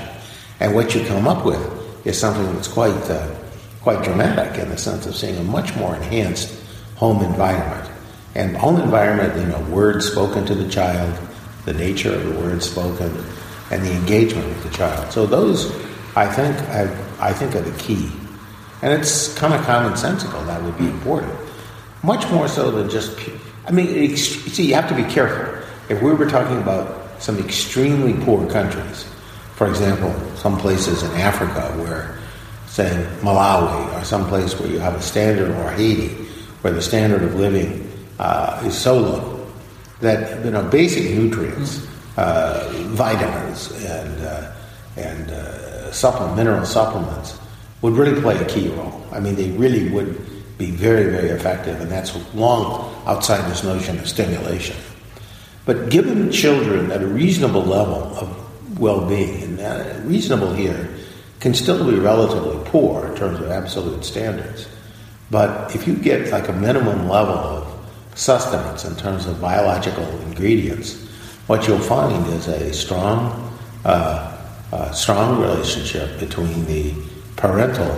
and 0.60 0.76
what 0.76 0.94
you 0.94 1.04
come 1.06 1.28
up 1.28 1.46
with 1.46 2.06
is 2.06 2.20
something 2.20 2.46
that's 2.54 2.68
quite, 2.68 3.10
uh, 3.10 3.34
quite 3.82 4.04
dramatic 4.04 4.60
in 4.60 4.70
the 4.70 4.78
sense 4.78 5.06
of 5.06 5.16
seeing 5.16 5.38
a 5.38 5.44
much 5.44 5.74
more 5.78 5.96
enhanced 5.96 6.54
home 6.98 7.24
environment. 7.24 7.90
And 8.36 8.56
home 8.58 8.82
environment, 8.82 9.36
you 9.38 9.46
know, 9.46 9.62
words 9.74 10.06
spoken 10.06 10.46
to 10.46 10.54
the 10.54 10.70
child, 10.70 11.18
the 11.66 11.74
nature 11.74 12.14
of 12.14 12.24
the 12.26 12.40
words 12.40 12.70
spoken, 12.70 13.12
and 13.72 13.82
the 13.84 13.94
engagement 13.94 14.46
with 14.48 14.64
the 14.64 14.78
child. 14.78 15.12
So 15.12 15.26
those, 15.26 15.72
I 16.16 16.28
think, 16.28 16.56
I, 16.70 16.84
I 17.20 17.34
think 17.34 17.56
are 17.56 17.62
the 17.62 17.78
key. 17.80 18.12
And 18.82 18.92
it's 18.92 19.34
kind 19.36 19.54
of 19.54 19.62
commonsensical 19.62 20.46
that 20.48 20.62
would 20.64 20.78
be 20.78 20.88
important. 20.88 21.34
Much 22.04 22.30
more 22.32 22.48
so 22.48 22.72
than 22.72 22.90
just, 22.90 23.18
I 23.68 23.72
mean, 23.72 24.18
see, 24.18 24.68
you 24.68 24.76
have 24.76 24.90
to 24.90 24.96
be 24.96 25.06
careful. 25.06 25.61
If 25.92 26.02
we 26.02 26.14
were 26.14 26.30
talking 26.30 26.58
about 26.58 27.22
some 27.22 27.38
extremely 27.38 28.14
poor 28.24 28.50
countries, 28.50 29.04
for 29.56 29.68
example, 29.68 30.16
some 30.38 30.58
places 30.58 31.04
in 31.04 31.12
Africa 31.20 31.70
where, 31.84 32.18
say, 32.68 33.06
Malawi, 33.20 34.00
or 34.00 34.06
some 34.06 34.26
place 34.30 34.58
where 34.58 34.70
you 34.70 34.80
have 34.80 34.96
a 34.96 35.02
standard, 35.02 35.50
or 35.52 35.72
Haiti, 35.72 36.08
where 36.62 36.72
the 36.72 36.82
standard 36.82 37.24
of 37.24 37.36
living 37.36 37.92
uh, 38.20 38.64
is 38.66 38.74
so 38.74 39.00
low 39.00 39.48
that 40.00 40.46
you 40.46 40.52
know 40.52 40.64
basic 40.64 41.12
nutrients, 41.12 41.86
uh, 42.16 42.72
vitamins, 42.92 43.74
and 43.84 44.22
uh, 44.22 44.54
and 44.96 45.30
uh, 45.30 45.92
supplement, 45.92 46.38
mineral 46.38 46.66
supplements 46.66 47.38
would 47.82 47.98
really 47.98 48.20
play 48.22 48.38
a 48.38 48.46
key 48.46 48.70
role. 48.70 49.06
I 49.12 49.20
mean, 49.20 49.36
they 49.36 49.52
really 49.52 49.90
would 49.90 50.58
be 50.58 50.72
very, 50.72 51.12
very 51.12 51.32
effective, 51.32 51.82
and 51.82 51.92
that's 51.92 52.16
long 52.34 52.96
outside 53.06 53.52
this 53.52 53.66
notion 53.66 54.00
of 54.00 54.08
stimulation. 54.08 54.78
But 55.66 55.90
given 55.90 56.32
children 56.32 56.92
at 56.92 57.02
a 57.02 57.08
reasonable 57.08 57.64
level 57.64 58.18
of 58.18 58.80
well-being, 58.80 59.44
and 59.44 59.60
uh, 59.60 60.00
reasonable 60.04 60.54
here 60.54 60.90
can 61.40 61.54
still 61.54 61.90
be 61.90 61.98
relatively 62.00 62.58
poor 62.66 63.08
in 63.08 63.16
terms 63.16 63.40
of 63.40 63.50
absolute 63.50 64.04
standards, 64.04 64.68
but 65.30 65.74
if 65.76 65.88
you 65.88 65.96
get 65.96 66.32
like 66.32 66.50
a 66.50 66.54
minimum 66.54 67.08
level 67.08 67.36
of 67.36 67.72
sustenance 68.16 68.86
in 68.86 68.96
terms 68.96 69.26
of 69.26 69.40
biological 69.40 70.06
ingredients, 70.22 71.08
what 71.48 71.68
you'll 71.68 71.80
find 71.80 72.28
is 72.28 72.48
a 72.48 72.74
strong, 72.74 73.58
uh, 73.86 74.38
uh, 74.72 74.92
strong 74.92 75.42
relationship 75.42 76.20
between 76.20 76.66
the 76.66 76.94
parental 77.36 77.92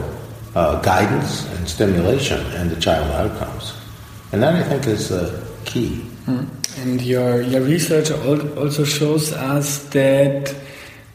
uh, 0.56 0.80
guidance 0.82 1.50
and 1.54 1.68
stimulation 1.68 2.40
and 2.54 2.70
the 2.70 2.80
child 2.80 3.10
outcomes. 3.12 3.74
And 4.32 4.42
that, 4.42 4.56
I 4.56 4.64
think, 4.64 4.88
is 4.88 5.10
the 5.10 5.46
key. 5.66 6.06
Mm. 6.26 6.48
And 6.78 7.02
your, 7.02 7.42
your 7.42 7.62
research 7.62 8.12
also 8.12 8.84
shows 8.84 9.32
us 9.32 9.84
that 9.90 10.56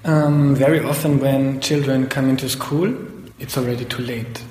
um, 0.04 0.54
very 0.54 0.80
often 0.80 1.18
when 1.20 1.60
children 1.60 2.06
come 2.06 2.28
into 2.28 2.48
school, 2.48 2.94
it's 3.38 3.58
already 3.58 3.84
too 3.84 4.02
late 4.02 4.42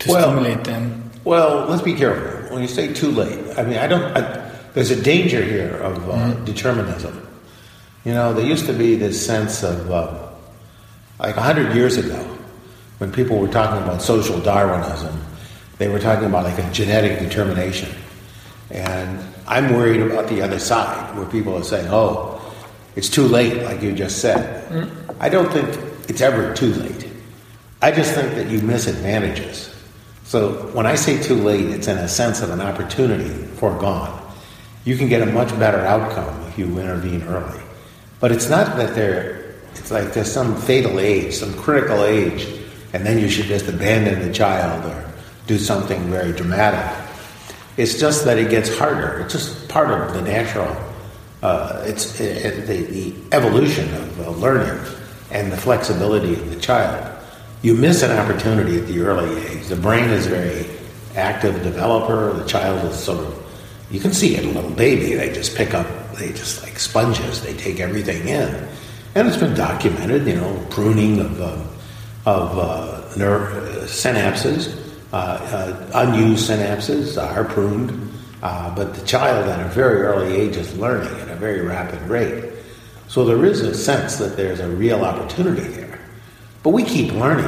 to 0.00 0.10
well, 0.10 0.22
stimulate 0.22 0.64
them. 0.64 1.10
Well, 1.24 1.66
let's 1.68 1.82
be 1.82 1.94
careful. 1.94 2.52
When 2.54 2.62
you 2.62 2.68
say 2.68 2.92
too 2.92 3.10
late, 3.10 3.58
I 3.58 3.64
mean, 3.64 3.78
I 3.78 3.86
don't. 3.86 4.16
I, 4.16 4.50
there's 4.74 4.90
a 4.90 5.00
danger 5.00 5.42
here 5.42 5.76
of 5.76 6.08
uh, 6.08 6.12
mm. 6.12 6.44
determinism. 6.44 7.26
You 8.04 8.14
know, 8.14 8.32
there 8.32 8.46
used 8.46 8.66
to 8.66 8.72
be 8.72 8.96
this 8.96 9.24
sense 9.24 9.62
of, 9.62 9.90
uh, 9.90 10.30
like 11.18 11.36
a 11.36 11.42
hundred 11.42 11.74
years 11.74 11.96
ago, 11.96 12.16
when 12.98 13.12
people 13.12 13.38
were 13.38 13.48
talking 13.48 13.82
about 13.82 14.00
social 14.00 14.40
Darwinism, 14.40 15.20
they 15.78 15.88
were 15.88 15.98
talking 15.98 16.26
about 16.26 16.44
like 16.44 16.58
a 16.58 16.70
genetic 16.72 17.18
determination. 17.18 17.94
And 18.70 19.20
I'm 19.50 19.74
worried 19.74 20.00
about 20.00 20.28
the 20.28 20.40
other 20.40 20.58
side, 20.58 21.14
where 21.16 21.26
people 21.26 21.54
are 21.56 21.62
saying, 21.62 21.88
oh, 21.90 22.40
it's 22.96 23.10
too 23.10 23.24
late, 23.24 23.62
like 23.64 23.82
you 23.82 23.92
just 23.92 24.20
said. 24.20 24.70
Mm. 24.70 25.16
I 25.20 25.28
don't 25.28 25.52
think 25.52 25.68
it's 26.08 26.22
ever 26.22 26.54
too 26.54 26.72
late. 26.72 27.06
I 27.82 27.92
just 27.92 28.14
think 28.14 28.34
that 28.34 28.48
you 28.48 28.60
miss 28.62 28.86
advantages. 28.86 29.74
So 30.24 30.70
when 30.72 30.86
I 30.86 30.94
say 30.94 31.20
too 31.22 31.34
late, 31.34 31.66
it's 31.66 31.88
in 31.88 31.98
a 31.98 32.08
sense 32.08 32.40
of 32.40 32.50
an 32.50 32.62
opportunity 32.62 33.28
foregone. 33.56 34.16
You 34.84 34.96
can 34.96 35.08
get 35.08 35.20
a 35.20 35.26
much 35.26 35.50
better 35.58 35.80
outcome 35.80 36.46
if 36.46 36.58
you 36.58 36.66
intervene 36.78 37.22
early. 37.24 37.60
But 38.20 38.32
it's 38.32 38.48
not 38.48 38.76
that 38.78 38.94
there, 38.94 39.56
it's 39.74 39.90
like 39.90 40.14
there's 40.14 40.32
some 40.32 40.56
fatal 40.56 41.00
age, 41.00 41.34
some 41.34 41.52
critical 41.54 42.04
age 42.04 42.60
and 42.92 43.06
then 43.06 43.18
you 43.18 43.28
should 43.28 43.46
just 43.46 43.68
abandon 43.68 44.26
the 44.26 44.32
child 44.32 44.84
or 44.84 45.12
do 45.46 45.58
something 45.58 46.00
very 46.10 46.32
dramatic. 46.32 47.08
It's 47.80 47.98
just 47.98 48.26
that 48.26 48.36
it 48.36 48.50
gets 48.50 48.76
harder. 48.76 49.20
It's 49.20 49.32
just 49.32 49.66
part 49.70 49.90
of 49.90 50.12
the 50.12 50.20
natural, 50.20 50.76
uh, 51.42 51.82
it's 51.86 52.20
it, 52.20 52.66
the, 52.66 52.82
the, 52.82 53.14
evolution 53.32 53.88
of 53.94 54.20
uh, 54.20 54.30
learning 54.32 54.84
and 55.30 55.50
the 55.50 55.56
flexibility 55.56 56.34
of 56.34 56.50
the 56.50 56.60
child. 56.60 57.10
You 57.62 57.74
miss 57.74 58.02
an 58.02 58.10
opportunity 58.10 58.78
at 58.78 58.86
the 58.86 59.00
early 59.00 59.46
age. 59.46 59.68
The 59.68 59.76
brain 59.76 60.10
is 60.10 60.26
very 60.26 60.66
active 61.16 61.62
developer. 61.62 62.34
The 62.34 62.46
child 62.46 62.84
is 62.84 62.98
sort 62.98 63.20
of, 63.20 63.86
you 63.90 63.98
can 63.98 64.12
see 64.12 64.36
it, 64.36 64.44
a 64.44 64.48
little 64.48 64.72
baby, 64.72 65.14
they 65.14 65.32
just 65.32 65.56
pick 65.56 65.72
up, 65.72 65.86
they 66.16 66.32
just 66.34 66.62
like 66.62 66.78
sponges, 66.78 67.40
they 67.40 67.54
take 67.54 67.80
everything 67.80 68.28
in. 68.28 68.68
And 69.14 69.26
it's 69.26 69.38
been 69.38 69.54
documented, 69.54 70.26
you 70.26 70.34
know, 70.34 70.66
pruning 70.68 71.18
of. 71.20 71.40
Of 72.26 72.58
uh, 72.58 73.16
nerve 73.16 73.88
synapses. 73.88 74.89
Uh, 75.12 75.16
uh, 75.16 75.90
unused 76.06 76.48
synapses 76.48 77.20
are 77.20 77.44
pruned, 77.44 77.90
uh, 78.42 78.72
but 78.74 78.94
the 78.94 79.04
child 79.04 79.48
at 79.48 79.64
a 79.64 79.68
very 79.70 80.02
early 80.02 80.34
age 80.36 80.56
is 80.56 80.76
learning 80.78 81.12
at 81.20 81.28
a 81.28 81.34
very 81.34 81.62
rapid 81.62 82.00
rate. 82.02 82.52
So 83.08 83.24
there 83.24 83.44
is 83.44 83.60
a 83.60 83.74
sense 83.74 84.16
that 84.16 84.36
there's 84.36 84.60
a 84.60 84.68
real 84.68 85.04
opportunity 85.04 85.66
there. 85.66 85.98
But 86.62 86.70
we 86.70 86.84
keep 86.84 87.12
learning 87.12 87.46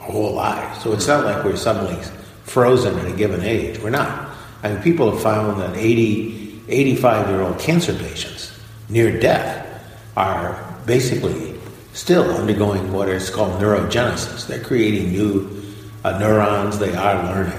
our 0.00 0.10
whole 0.10 0.34
lives. 0.34 0.82
So 0.82 0.92
it's 0.92 1.06
not 1.06 1.24
like 1.24 1.42
we're 1.44 1.56
suddenly 1.56 1.96
frozen 2.44 2.98
at 2.98 3.06
a 3.06 3.16
given 3.16 3.40
age. 3.40 3.78
We're 3.80 3.90
not. 3.90 4.36
I 4.62 4.72
mean, 4.72 4.82
people 4.82 5.10
have 5.10 5.22
found 5.22 5.62
that 5.62 5.74
80, 5.74 6.62
85 6.68 7.28
year 7.28 7.40
old 7.40 7.58
cancer 7.58 7.94
patients 7.94 8.52
near 8.90 9.18
death 9.18 9.66
are 10.14 10.62
basically 10.84 11.58
still 11.94 12.30
undergoing 12.36 12.92
what 12.92 13.08
is 13.08 13.30
called 13.30 13.60
neurogenesis. 13.62 14.46
They're 14.46 14.62
creating 14.62 15.12
new 15.12 15.61
uh, 16.04 16.18
neurons, 16.18 16.78
they 16.78 16.94
are 16.94 17.22
learning. 17.24 17.58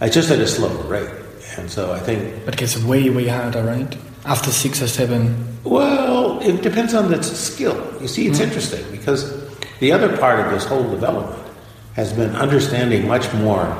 It's 0.00 0.14
just 0.14 0.30
at 0.30 0.38
a 0.38 0.46
slower 0.46 0.82
rate. 0.84 1.10
And 1.56 1.70
so 1.70 1.92
I 1.92 1.98
think. 2.00 2.44
But 2.44 2.54
it 2.54 2.60
gets 2.60 2.82
way, 2.82 3.08
way 3.10 3.28
harder, 3.28 3.62
right? 3.62 3.96
After 4.24 4.50
six 4.50 4.82
or 4.82 4.88
seven. 4.88 5.58
Well, 5.64 6.40
it 6.40 6.62
depends 6.62 6.94
on 6.94 7.10
the 7.10 7.22
skill. 7.22 7.76
You 8.00 8.08
see, 8.08 8.26
it's 8.26 8.38
mm 8.38 8.44
interesting 8.44 8.84
because 8.90 9.22
the 9.78 9.92
other 9.92 10.16
part 10.18 10.40
of 10.44 10.52
this 10.52 10.64
whole 10.64 10.88
development 10.90 11.42
has 11.94 12.12
been 12.12 12.34
understanding 12.36 13.06
much 13.06 13.32
more 13.34 13.76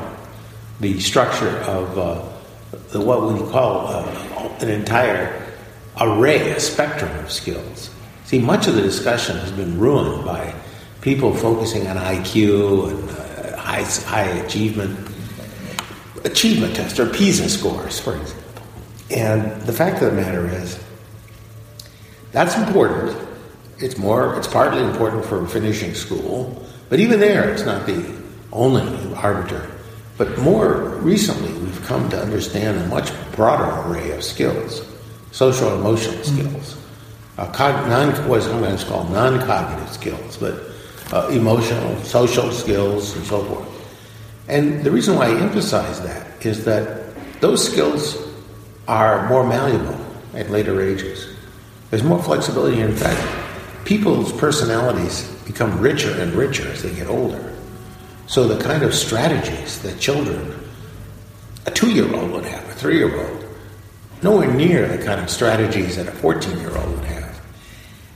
the 0.79 0.99
structure 0.99 1.57
of 1.63 1.97
uh, 1.97 2.23
the, 2.89 3.01
what 3.01 3.33
we 3.33 3.39
call 3.51 3.87
uh, 3.87 4.57
an 4.61 4.69
entire 4.69 5.41
array, 5.99 6.51
a 6.51 6.59
spectrum 6.59 7.11
of 7.19 7.31
skills. 7.31 7.89
See, 8.25 8.39
much 8.39 8.67
of 8.67 8.75
the 8.75 8.81
discussion 8.81 9.37
has 9.37 9.51
been 9.51 9.79
ruined 9.79 10.25
by 10.25 10.53
people 11.01 11.33
focusing 11.33 11.87
on 11.87 11.97
IQ 11.97 12.89
and 12.89 13.09
uh, 13.09 13.24
high, 13.65 13.83
high 13.83 14.29
achievement 14.45 15.11
achievement 16.23 16.75
test 16.75 16.99
or 16.99 17.07
PISA 17.07 17.49
scores, 17.49 17.99
for 17.99 18.15
example. 18.15 18.63
And 19.11 19.61
the 19.61 19.73
fact 19.73 20.01
of 20.01 20.09
the 20.09 20.21
matter 20.21 20.47
is, 20.47 20.79
that's 22.31 22.57
important. 22.57 23.15
It's 23.77 23.97
more. 23.97 24.35
It's 24.37 24.47
partly 24.47 24.81
important 24.81 25.25
for 25.25 25.45
finishing 25.47 25.93
school, 25.93 26.65
but 26.89 26.99
even 26.99 27.19
there, 27.19 27.49
it's 27.49 27.63
not 27.63 27.85
the 27.85 28.03
only 28.51 29.13
arbiter. 29.15 29.69
But 30.17 30.37
more 30.39 30.97
recently, 31.01 31.51
we've 31.61 31.85
come 31.85 32.09
to 32.09 32.19
understand 32.19 32.77
a 32.77 32.87
much 32.87 33.11
broader 33.33 33.65
array 33.87 34.11
of 34.11 34.23
skills, 34.23 34.81
social 35.31 35.77
emotional 35.77 36.23
skills 36.23 36.77
uh, 37.37 37.51
cog- 37.51 37.87
non, 37.87 38.11
what 38.29 38.39
is 38.39 38.45
sometimes 38.45 38.83
called 38.83 39.11
non-cognitive 39.11 39.91
skills, 39.91 40.37
but 40.37 40.55
uh, 41.11 41.27
emotional, 41.31 41.95
social 42.03 42.51
skills, 42.51 43.15
and 43.15 43.25
so 43.25 43.43
forth. 43.43 43.69
And 44.47 44.83
the 44.83 44.91
reason 44.91 45.15
why 45.15 45.27
I 45.27 45.39
emphasize 45.39 46.01
that 46.01 46.45
is 46.45 46.65
that 46.65 47.41
those 47.41 47.63
skills 47.65 48.17
are 48.87 49.27
more 49.27 49.45
malleable 49.45 49.99
at 50.33 50.49
later 50.49 50.81
ages. 50.81 51.27
There's 51.89 52.03
more 52.03 52.21
flexibility. 52.21 52.81
In 52.81 52.95
fact, 52.95 53.21
people's 53.85 54.31
personalities 54.33 55.31
become 55.45 55.79
richer 55.79 56.11
and 56.19 56.33
richer 56.33 56.67
as 56.67 56.83
they 56.83 56.93
get 56.93 57.07
older. 57.07 57.53
So 58.27 58.47
the 58.47 58.61
kind 58.61 58.83
of 58.83 58.93
strategies 58.93 59.81
that 59.83 59.99
children, 59.99 60.59
a 61.65 61.71
two-year-old 61.71 62.31
would 62.31 62.45
have, 62.45 62.67
a 62.69 62.73
three-year-old, 62.73 63.45
nowhere 64.21 64.51
near 64.51 64.87
the 64.87 65.03
kind 65.03 65.21
of 65.21 65.29
strategies 65.29 65.97
that 65.97 66.07
a 66.07 66.11
14-year-old 66.11 66.89
would 66.89 67.05
have. 67.05 67.14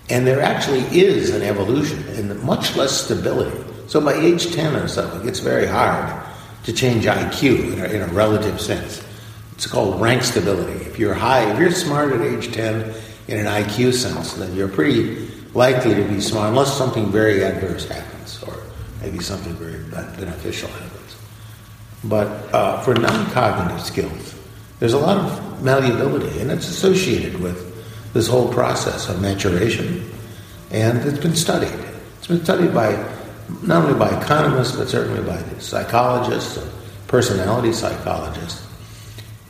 And 0.10 0.26
there 0.26 0.42
actually 0.42 0.82
is 1.00 1.30
an 1.30 1.44
evolution 1.44 2.04
and 2.10 2.42
much 2.44 2.76
less 2.76 3.06
stability. 3.06 3.58
So 3.88 4.02
by 4.02 4.14
age 4.14 4.54
10 4.54 4.76
or 4.76 4.88
so, 4.88 5.22
it's 5.24 5.40
very 5.40 5.68
hard 5.68 6.26
to 6.64 6.74
change 6.74 7.06
IQ 7.06 7.74
in 7.74 7.80
a, 7.80 7.86
in 7.86 8.02
a 8.02 8.08
relative 8.08 8.60
sense. 8.60 9.06
It's 9.54 9.68
called 9.68 10.02
rank 10.02 10.24
stability. 10.24 10.86
If 10.86 11.00
you're 11.00 11.14
high, 11.14 11.52
if 11.52 11.60
you're 11.60 11.72
smart 11.72 12.14
at 12.14 12.22
age 12.22 12.54
10 12.54 12.94
in 13.28 13.38
an 13.40 13.46
IQ 13.46 13.94
sense, 13.94 14.34
then 14.34 14.56
you're 14.56 14.68
pretty 14.68 15.28
likely 15.54 15.96
to 15.96 16.04
be 16.04 16.22
smart 16.22 16.50
unless 16.50 16.76
something 16.78 17.12
very 17.12 17.44
adverse 17.44 17.88
happens 17.88 18.42
or 18.44 18.56
maybe 19.02 19.20
something 19.20 19.54
very 19.54 19.84
beneficial 19.92 20.70
happens. 20.70 21.16
But 22.04 22.28
uh, 22.54 22.82
for 22.82 22.96
non 22.96 23.30
cognitive 23.32 23.82
skills, 23.82 24.36
there's 24.80 24.94
a 24.94 25.00
lot 25.00 25.18
of 25.18 25.64
malleability, 25.64 26.40
and 26.40 26.52
it's 26.52 26.70
associated 26.70 27.40
with 27.40 27.69
this 28.14 28.28
whole 28.28 28.52
process 28.52 29.10
of 29.10 29.22
maturation. 29.22 30.10
And 30.72 31.00
it's 31.08 31.20
been 31.20 31.36
studied. 31.36 31.78
It's 32.18 32.28
been 32.28 32.44
studied 32.44 32.74
by 32.74 32.92
not 33.64 33.86
only 33.86 33.98
by 33.98 34.10
economists, 34.20 34.76
but 34.76 34.90
certainly 34.90 35.22
by 35.22 35.42
psychologists 35.60 36.58
personality 37.10 37.74
psychologists, 37.74 38.66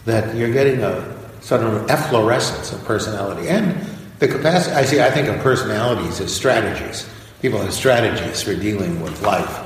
that 0.05 0.35
you're 0.35 0.51
getting 0.51 0.81
a 0.81 1.17
sort 1.41 1.61
of 1.61 1.89
efflorescence 1.89 2.71
of 2.71 2.83
personality. 2.85 3.47
And 3.49 3.77
the 4.17 4.27
capacity, 4.27 4.75
I 4.75 4.83
see, 4.83 5.01
I 5.01 5.11
think 5.11 5.27
of 5.27 5.37
personalities 5.41 6.19
as 6.19 6.33
strategies. 6.33 7.07
People 7.41 7.59
have 7.61 7.73
strategies 7.73 8.41
for 8.41 8.55
dealing 8.55 9.01
with 9.01 9.21
life. 9.21 9.65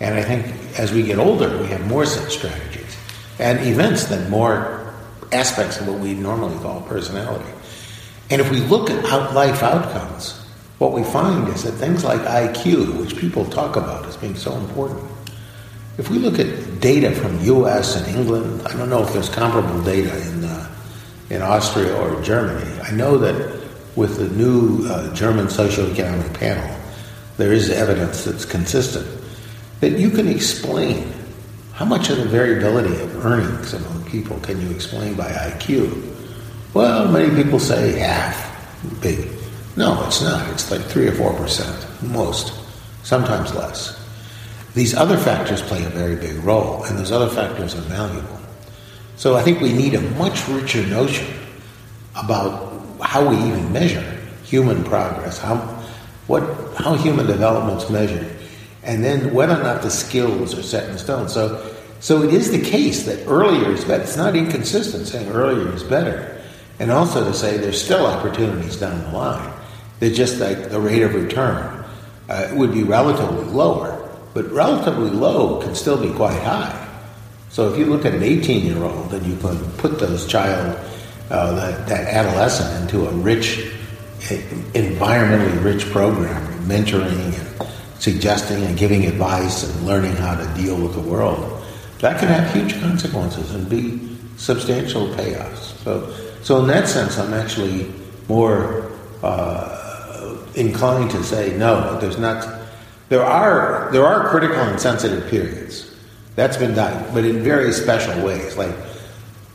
And 0.00 0.14
I 0.14 0.22
think 0.22 0.46
as 0.78 0.92
we 0.92 1.02
get 1.02 1.18
older, 1.18 1.56
we 1.60 1.68
have 1.68 1.86
more 1.86 2.04
such 2.04 2.32
strategies 2.32 2.96
and 3.38 3.60
events 3.66 4.04
than 4.04 4.28
more 4.30 4.94
aspects 5.30 5.78
of 5.78 5.88
what 5.88 5.98
we 5.98 6.14
normally 6.14 6.58
call 6.58 6.80
personality. 6.82 7.50
And 8.30 8.40
if 8.40 8.50
we 8.50 8.60
look 8.60 8.90
at 8.90 9.04
out 9.06 9.34
life 9.34 9.62
outcomes, 9.62 10.32
what 10.78 10.92
we 10.92 11.04
find 11.04 11.48
is 11.48 11.62
that 11.62 11.72
things 11.72 12.04
like 12.04 12.20
IQ, 12.20 13.00
which 13.00 13.16
people 13.16 13.44
talk 13.46 13.76
about 13.76 14.04
as 14.06 14.16
being 14.16 14.34
so 14.34 14.52
important, 14.56 15.02
if 15.98 16.10
we 16.10 16.18
look 16.18 16.38
at 16.38 16.80
data 16.80 17.12
from 17.12 17.40
U.S. 17.40 17.96
and 17.96 18.16
England, 18.16 18.66
I 18.66 18.76
don't 18.76 18.90
know 18.90 19.02
if 19.02 19.12
there's 19.12 19.30
comparable 19.30 19.82
data 19.82 20.14
in 20.28 20.44
uh, 20.44 20.72
in 21.30 21.42
Austria 21.42 21.96
or 21.96 22.20
Germany. 22.22 22.80
I 22.82 22.90
know 22.92 23.18
that 23.18 23.60
with 23.96 24.18
the 24.18 24.28
new 24.36 24.86
uh, 24.86 25.12
German 25.14 25.46
socioeconomic 25.46 26.34
panel, 26.34 26.76
there 27.36 27.52
is 27.52 27.70
evidence 27.70 28.24
that's 28.24 28.44
consistent 28.44 29.06
that 29.80 29.98
you 29.98 30.10
can 30.10 30.28
explain 30.28 31.12
how 31.72 31.84
much 31.84 32.08
of 32.10 32.18
the 32.18 32.24
variability 32.24 32.94
of 33.02 33.24
earnings 33.24 33.74
among 33.74 34.04
people 34.04 34.38
can 34.40 34.60
you 34.60 34.70
explain 34.70 35.14
by 35.14 35.30
IQ. 35.30 36.15
Well, 36.74 37.10
many 37.10 37.34
people 37.42 37.58
say 37.58 37.98
half, 37.98 39.00
big. 39.00 39.28
No, 39.76 40.04
it's 40.06 40.22
not. 40.22 40.50
It's 40.50 40.70
like 40.70 40.82
3 40.82 41.08
or 41.08 41.12
4%, 41.12 42.02
most, 42.10 42.52
sometimes 43.02 43.54
less. 43.54 44.02
These 44.74 44.94
other 44.94 45.16
factors 45.16 45.62
play 45.62 45.84
a 45.84 45.88
very 45.88 46.16
big 46.16 46.36
role, 46.44 46.84
and 46.84 46.98
those 46.98 47.12
other 47.12 47.28
factors 47.28 47.74
are 47.74 47.82
valuable. 47.82 48.38
So 49.16 49.34
I 49.34 49.42
think 49.42 49.60
we 49.60 49.72
need 49.72 49.94
a 49.94 50.00
much 50.18 50.46
richer 50.48 50.86
notion 50.86 51.26
about 52.14 52.82
how 53.00 53.26
we 53.28 53.36
even 53.36 53.72
measure 53.72 54.18
human 54.44 54.84
progress, 54.84 55.38
how, 55.38 55.56
what, 56.26 56.42
how 56.76 56.94
human 56.94 57.26
development's 57.26 57.88
measured, 57.90 58.30
and 58.82 59.02
then 59.02 59.32
whether 59.34 59.58
or 59.58 59.62
not 59.62 59.82
the 59.82 59.90
skills 59.90 60.56
are 60.56 60.62
set 60.62 60.88
in 60.88 60.98
stone. 60.98 61.28
So, 61.28 61.74
so 62.00 62.22
it 62.22 62.32
is 62.32 62.50
the 62.50 62.60
case 62.62 63.04
that 63.06 63.26
earlier 63.26 63.72
is 63.72 63.84
better. 63.84 64.02
It's 64.02 64.16
not 64.16 64.36
inconsistent 64.36 65.08
saying 65.08 65.28
earlier 65.30 65.74
is 65.74 65.82
better, 65.82 66.35
and 66.78 66.90
also 66.90 67.24
to 67.24 67.34
say 67.34 67.56
there's 67.56 67.82
still 67.82 68.06
opportunities 68.06 68.76
down 68.76 69.00
the 69.04 69.16
line. 69.16 69.52
They're 70.00 70.10
just 70.10 70.38
like 70.38 70.70
the 70.70 70.80
rate 70.80 71.02
of 71.02 71.14
return 71.14 71.84
uh, 72.28 72.50
would 72.52 72.72
be 72.72 72.82
relatively 72.82 73.44
lower, 73.44 74.10
but 74.34 74.50
relatively 74.50 75.10
low 75.10 75.60
can 75.62 75.74
still 75.74 76.00
be 76.00 76.12
quite 76.14 76.40
high. 76.42 76.82
So 77.50 77.72
if 77.72 77.78
you 77.78 77.86
look 77.86 78.04
at 78.04 78.14
an 78.14 78.22
18 78.22 78.66
year 78.66 78.82
old 78.82 79.14
and 79.14 79.24
you 79.26 79.36
can 79.36 79.58
put 79.72 79.98
those 79.98 80.26
child, 80.26 80.78
uh, 81.30 81.54
that, 81.54 81.88
that 81.88 82.08
adolescent 82.08 82.82
into 82.82 83.08
a 83.08 83.12
rich, 83.12 83.72
environmentally 84.74 85.64
rich 85.64 85.86
program, 85.86 86.42
mentoring 86.68 87.38
and 87.38 87.70
suggesting 87.98 88.62
and 88.64 88.76
giving 88.76 89.06
advice 89.06 89.64
and 89.64 89.86
learning 89.86 90.14
how 90.16 90.34
to 90.34 90.46
deal 90.60 90.76
with 90.76 90.92
the 90.94 91.00
world, 91.00 91.64
that 92.00 92.20
can 92.20 92.28
have 92.28 92.52
huge 92.52 92.78
consequences 92.80 93.54
and 93.54 93.68
be 93.70 94.16
substantial 94.36 95.06
payoffs. 95.14 95.82
So, 95.82 96.14
so 96.46 96.60
in 96.60 96.68
that 96.68 96.86
sense, 96.86 97.18
I'm 97.18 97.34
actually 97.34 97.92
more 98.28 98.88
uh, 99.20 100.36
inclined 100.54 101.10
to 101.10 101.24
say 101.24 101.58
no. 101.58 101.98
There's 101.98 102.18
not. 102.18 102.60
There 103.08 103.24
are 103.24 103.90
there 103.90 104.06
are 104.06 104.28
critical 104.28 104.58
and 104.58 104.78
sensitive 104.78 105.28
periods. 105.28 105.92
That's 106.36 106.56
been 106.56 106.76
done, 106.76 107.12
but 107.12 107.24
in 107.24 107.42
very 107.42 107.72
special 107.72 108.24
ways. 108.24 108.56
Like 108.56 108.72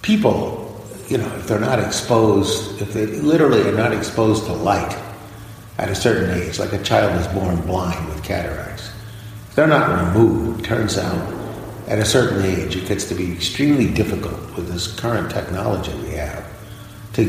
people, 0.01 0.85
you 1.07 1.17
know, 1.17 1.33
if 1.37 1.47
they're 1.47 1.61
not 1.61 1.79
exposed, 1.79 2.81
if 2.81 2.91
they 2.91 3.05
literally 3.05 3.61
are 3.61 3.77
not 3.77 3.93
exposed 3.93 4.43
to 4.47 4.51
light 4.51 4.93
at 5.77 5.87
a 5.87 5.95
certain 5.95 6.41
age, 6.41 6.59
like 6.59 6.73
a 6.73 6.83
child 6.83 7.17
is 7.21 7.27
born 7.29 7.55
blind 7.61 8.05
with 8.09 8.21
cataracts, 8.21 8.91
if 9.47 9.55
they're 9.55 9.65
not 9.65 10.07
removed, 10.07 10.65
turns 10.65 10.97
out 10.97 11.33
at 11.87 11.99
a 11.99 12.05
certain 12.05 12.41
age 12.41 12.75
it 12.75 12.85
gets 12.85 13.05
to 13.05 13.15
be 13.15 13.31
extremely 13.31 13.89
difficult 13.89 14.57
with 14.57 14.67
this 14.67 14.93
current 14.99 15.31
technology 15.31 15.93
we 16.01 16.09
have 16.09 16.50
to, 17.13 17.25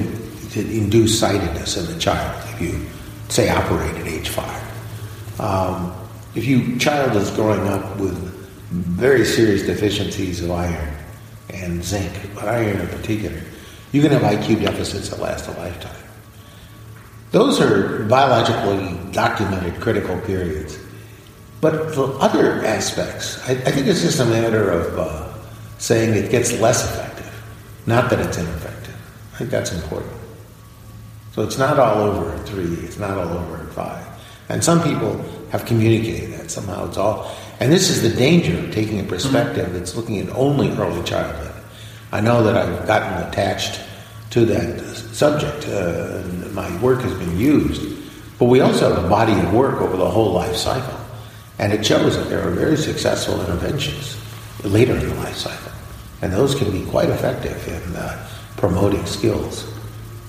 to 0.50 0.60
induce 0.60 1.18
sightedness 1.18 1.76
in 1.76 1.94
a 1.94 1.98
child 1.98 2.42
if 2.54 2.60
you 2.60 2.86
say 3.28 3.48
operate 3.48 3.94
at 3.96 4.06
age 4.06 4.28
five. 4.28 5.40
Um, 5.40 5.94
if 6.34 6.44
you 6.44 6.78
child 6.78 7.16
is 7.16 7.30
growing 7.30 7.66
up 7.68 7.98
with 7.98 8.16
very 8.70 9.24
serious 9.24 9.62
deficiencies 9.62 10.42
of 10.42 10.50
iron 10.50 10.94
and 11.50 11.84
zinc, 11.84 12.12
but 12.34 12.44
iron 12.44 12.80
in 12.80 12.88
particular, 12.88 13.40
you 13.92 14.00
can 14.00 14.10
have 14.12 14.22
IQ 14.22 14.62
deficits 14.62 15.10
that 15.10 15.20
last 15.20 15.46
a 15.48 15.52
lifetime. 15.52 15.94
Those 17.32 17.60
are 17.60 18.04
biologically 18.04 19.12
documented 19.12 19.80
critical 19.80 20.18
periods. 20.20 20.78
But 21.60 21.94
the 21.94 22.04
other 22.18 22.64
aspects, 22.64 23.38
I, 23.48 23.52
I 23.52 23.70
think 23.70 23.86
it's 23.86 24.02
just 24.02 24.20
a 24.20 24.24
matter 24.24 24.70
of 24.70 24.98
uh, 24.98 25.32
saying 25.78 26.14
it 26.14 26.30
gets 26.30 26.52
less 26.60 26.84
effective, 26.84 27.30
not 27.86 28.10
that 28.10 28.18
it's 28.18 28.36
ineffective. 28.36 28.81
Think 29.42 29.50
that's 29.50 29.72
important. 29.72 30.12
So 31.32 31.42
it's 31.42 31.58
not 31.58 31.76
all 31.76 32.00
over 32.00 32.30
at 32.30 32.46
three, 32.46 32.74
it's 32.84 32.96
not 32.96 33.18
all 33.18 33.36
over 33.38 33.56
at 33.56 33.68
five. 33.72 34.06
And 34.48 34.62
some 34.62 34.80
people 34.80 35.20
have 35.50 35.66
communicated 35.66 36.38
that 36.38 36.48
somehow 36.48 36.86
it's 36.86 36.96
all. 36.96 37.34
And 37.58 37.72
this 37.72 37.90
is 37.90 38.02
the 38.02 38.16
danger 38.16 38.56
of 38.56 38.72
taking 38.72 39.00
a 39.00 39.02
perspective 39.02 39.72
that's 39.72 39.96
looking 39.96 40.20
at 40.20 40.28
only 40.36 40.70
early 40.70 41.02
childhood. 41.02 41.60
I 42.12 42.20
know 42.20 42.44
that 42.44 42.56
I've 42.56 42.86
gotten 42.86 43.28
attached 43.28 43.80
to 44.30 44.44
that 44.44 44.80
subject, 45.12 45.66
uh, 45.66 46.22
and 46.22 46.54
my 46.54 46.80
work 46.80 47.00
has 47.00 47.14
been 47.14 47.36
used, 47.36 47.82
but 48.38 48.44
we 48.44 48.60
also 48.60 48.94
have 48.94 49.04
a 49.04 49.08
body 49.08 49.32
of 49.32 49.52
work 49.52 49.80
over 49.80 49.96
the 49.96 50.08
whole 50.08 50.30
life 50.30 50.54
cycle. 50.54 51.00
And 51.58 51.72
it 51.72 51.84
shows 51.84 52.16
that 52.16 52.28
there 52.28 52.46
are 52.46 52.52
very 52.52 52.76
successful 52.76 53.40
interventions 53.40 54.16
later 54.62 54.94
in 54.94 55.08
the 55.08 55.14
life 55.16 55.36
cycle. 55.36 55.72
And 56.20 56.32
those 56.32 56.54
can 56.54 56.70
be 56.70 56.88
quite 56.88 57.10
effective 57.10 57.66
in 57.66 57.96
uh, 57.96 58.28
promoting 58.62 59.04
skills. 59.06 59.66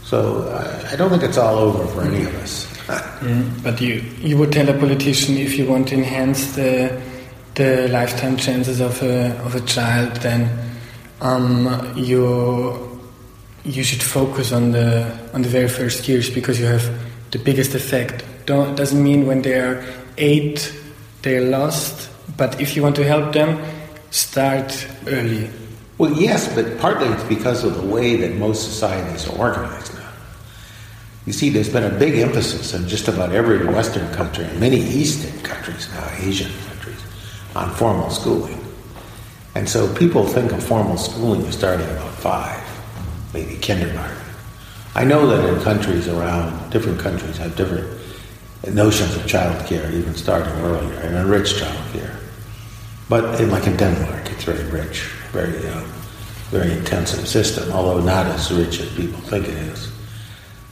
So 0.03 0.49
I, 0.49 0.93
I 0.93 0.95
don't 0.95 1.11
think 1.11 1.21
it's 1.21 1.37
all 1.37 1.57
over 1.59 1.85
for 1.93 2.01
any 2.01 2.23
of 2.23 2.33
us. 2.41 2.65
mm, 3.21 3.63
but 3.63 3.79
you, 3.79 4.01
you 4.19 4.37
would 4.39 4.51
tell 4.51 4.67
a 4.67 4.77
politician 4.77 5.37
if 5.37 5.55
you 5.55 5.67
want 5.67 5.89
to 5.89 5.95
enhance 5.95 6.55
the 6.55 6.99
the 7.53 7.87
lifetime 7.89 8.35
chances 8.35 8.81
of 8.81 8.99
a 9.03 9.37
of 9.45 9.53
a 9.53 9.61
child, 9.61 10.11
then 10.27 10.49
um, 11.21 11.69
you 11.95 12.99
you 13.63 13.83
should 13.83 14.01
focus 14.01 14.51
on 14.51 14.71
the 14.71 14.89
on 15.35 15.43
the 15.43 15.49
very 15.49 15.69
first 15.69 16.09
years 16.09 16.31
because 16.31 16.59
you 16.59 16.65
have 16.65 16.85
the 17.29 17.37
biggest 17.37 17.75
effect. 17.75 18.25
Don't, 18.47 18.75
doesn't 18.75 19.01
mean 19.01 19.27
when 19.27 19.43
they 19.43 19.59
are 19.59 19.85
eight 20.17 20.73
they're 21.21 21.49
lost, 21.49 22.09
but 22.35 22.59
if 22.59 22.75
you 22.75 22.81
want 22.83 22.95
to 22.97 23.05
help 23.05 23.33
them, 23.33 23.63
start 24.09 24.87
early. 25.07 25.49
Well, 26.03 26.19
yes, 26.19 26.53
but 26.53 26.79
partly 26.79 27.07
it's 27.07 27.23
because 27.23 27.63
of 27.63 27.75
the 27.75 27.87
way 27.87 28.17
that 28.17 28.35
most 28.35 28.65
societies 28.65 29.25
are 29.29 29.39
organized 29.39 29.93
now. 29.95 30.09
You 31.25 31.31
see, 31.31 31.49
there's 31.49 31.69
been 31.69 31.85
a 31.85 31.97
big 31.97 32.15
emphasis 32.15 32.73
in 32.73 32.89
just 32.89 33.07
about 33.07 33.31
every 33.31 33.65
Western 33.65 34.13
country 34.13 34.43
and 34.43 34.59
many 34.59 34.81
Eastern 34.81 35.39
countries 35.43 35.87
now, 35.93 36.05
Asian 36.17 36.51
countries, 36.67 37.01
on 37.55 37.73
formal 37.75 38.09
schooling. 38.09 38.59
And 39.55 39.69
so 39.69 39.95
people 39.95 40.27
think 40.27 40.51
of 40.51 40.61
formal 40.61 40.97
schooling 40.97 41.45
as 41.45 41.57
starting 41.57 41.89
about 41.91 42.11
five, 42.15 42.61
maybe 43.33 43.55
kindergarten. 43.55 44.17
I 44.95 45.05
know 45.05 45.25
that 45.27 45.53
in 45.53 45.63
countries 45.63 46.09
around, 46.09 46.69
different 46.69 46.99
countries 46.99 47.37
have 47.37 47.55
different 47.55 47.87
notions 48.73 49.15
of 49.15 49.25
child 49.25 49.65
care, 49.67 49.89
even 49.89 50.15
starting 50.15 50.51
earlier, 50.65 50.99
and 50.99 51.15
enriched 51.15 51.59
child 51.59 51.93
care. 51.93 52.19
But 53.09 53.39
in, 53.41 53.51
like 53.51 53.67
in 53.67 53.75
Denmark, 53.77 54.31
it's 54.31 54.43
very 54.43 54.63
rich, 54.69 55.01
very, 55.31 55.57
uh, 55.67 55.83
very 56.49 56.71
intensive 56.71 57.27
system, 57.27 57.71
although 57.71 58.01
not 58.01 58.25
as 58.27 58.51
rich 58.51 58.79
as 58.79 58.89
people 58.95 59.19
think 59.21 59.47
it 59.47 59.55
is. 59.55 59.91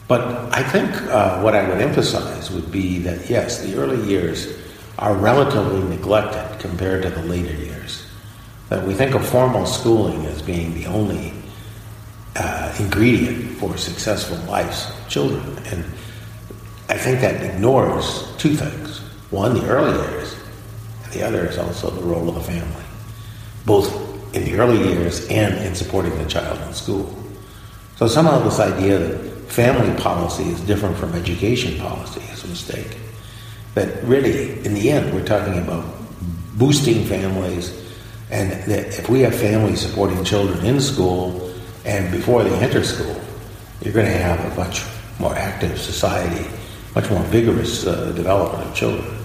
But 0.07 0.53
I 0.53 0.63
think 0.63 0.91
uh, 1.03 1.39
what 1.41 1.55
I 1.55 1.67
would 1.67 1.79
emphasize 1.79 2.51
would 2.51 2.71
be 2.71 2.99
that 2.99 3.29
yes, 3.29 3.61
the 3.61 3.77
early 3.77 4.01
years 4.07 4.57
are 4.99 5.15
relatively 5.15 5.81
neglected 5.83 6.59
compared 6.59 7.03
to 7.03 7.09
the 7.09 7.23
later 7.23 7.53
years. 7.55 8.05
That 8.69 8.85
we 8.85 8.93
think 8.93 9.15
of 9.15 9.25
formal 9.27 9.65
schooling 9.65 10.25
as 10.25 10.41
being 10.41 10.73
the 10.73 10.85
only 10.85 11.33
uh, 12.35 12.73
ingredient 12.79 13.57
for 13.57 13.77
successful 13.77 14.37
lives 14.49 14.89
of 14.89 15.09
children. 15.09 15.57
And 15.65 15.83
I 16.89 16.97
think 16.97 17.21
that 17.21 17.41
ignores 17.41 18.27
two 18.37 18.55
things. 18.55 18.99
One, 19.31 19.53
the 19.53 19.65
early 19.67 19.97
years, 20.11 20.35
the 21.11 21.23
other 21.23 21.45
is 21.47 21.57
also 21.57 21.89
the 21.89 22.01
role 22.01 22.27
of 22.29 22.35
the 22.35 22.41
family, 22.41 22.85
both 23.65 23.89
in 24.35 24.45
the 24.45 24.55
early 24.55 24.79
years 24.89 25.27
and 25.29 25.55
in 25.65 25.75
supporting 25.75 26.17
the 26.17 26.25
child 26.25 26.59
in 26.67 26.73
school. 26.73 27.13
So 27.97 28.07
somehow 28.07 28.39
this 28.39 28.59
idea 28.59 28.97
that 28.97 29.31
family 29.51 29.93
policy 30.01 30.43
is 30.43 30.61
different 30.61 30.97
from 30.97 31.13
education 31.13 31.79
policy 31.79 32.21
is 32.31 32.43
a 32.43 32.47
mistake. 32.47 32.97
That 33.75 34.03
really, 34.03 34.63
in 34.65 34.73
the 34.73 34.89
end, 34.89 35.13
we're 35.13 35.25
talking 35.25 35.57
about 35.57 35.85
boosting 36.55 37.05
families, 37.05 37.71
and 38.29 38.51
that 38.51 38.97
if 38.99 39.09
we 39.09 39.21
have 39.21 39.35
families 39.35 39.81
supporting 39.81 40.23
children 40.23 40.65
in 40.65 40.79
school 40.79 41.53
and 41.85 42.11
before 42.11 42.43
they 42.43 42.55
enter 42.59 42.83
school, 42.83 43.19
you're 43.81 43.93
going 43.93 44.05
to 44.05 44.11
have 44.11 44.39
a 44.51 44.55
much 44.55 44.83
more 45.19 45.35
active 45.35 45.79
society, 45.79 46.49
much 46.95 47.09
more 47.09 47.23
vigorous 47.23 47.85
uh, 47.85 48.11
development 48.13 48.69
of 48.69 48.75
children. 48.75 49.20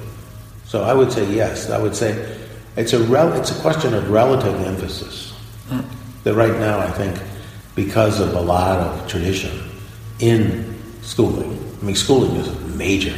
So 0.66 0.82
I 0.82 0.92
would 0.92 1.12
say 1.12 1.30
yes. 1.32 1.70
I 1.70 1.78
would 1.78 1.94
say 1.94 2.38
it's 2.76 2.92
a 2.92 3.02
rel- 3.04 3.32
it's 3.34 3.56
a 3.56 3.60
question 3.60 3.94
of 3.94 4.10
relative 4.10 4.54
emphasis. 4.62 5.32
Mm. 5.68 5.84
That 6.24 6.34
right 6.34 6.58
now, 6.58 6.78
I 6.78 6.90
think, 6.90 7.18
because 7.74 8.20
of 8.20 8.34
a 8.34 8.40
lot 8.40 8.80
of 8.80 9.08
tradition 9.08 9.70
in 10.18 10.76
schooling, 11.02 11.56
I 11.80 11.84
mean, 11.84 11.94
schooling 11.94 12.34
is 12.36 12.48
a 12.48 12.60
major, 12.76 13.16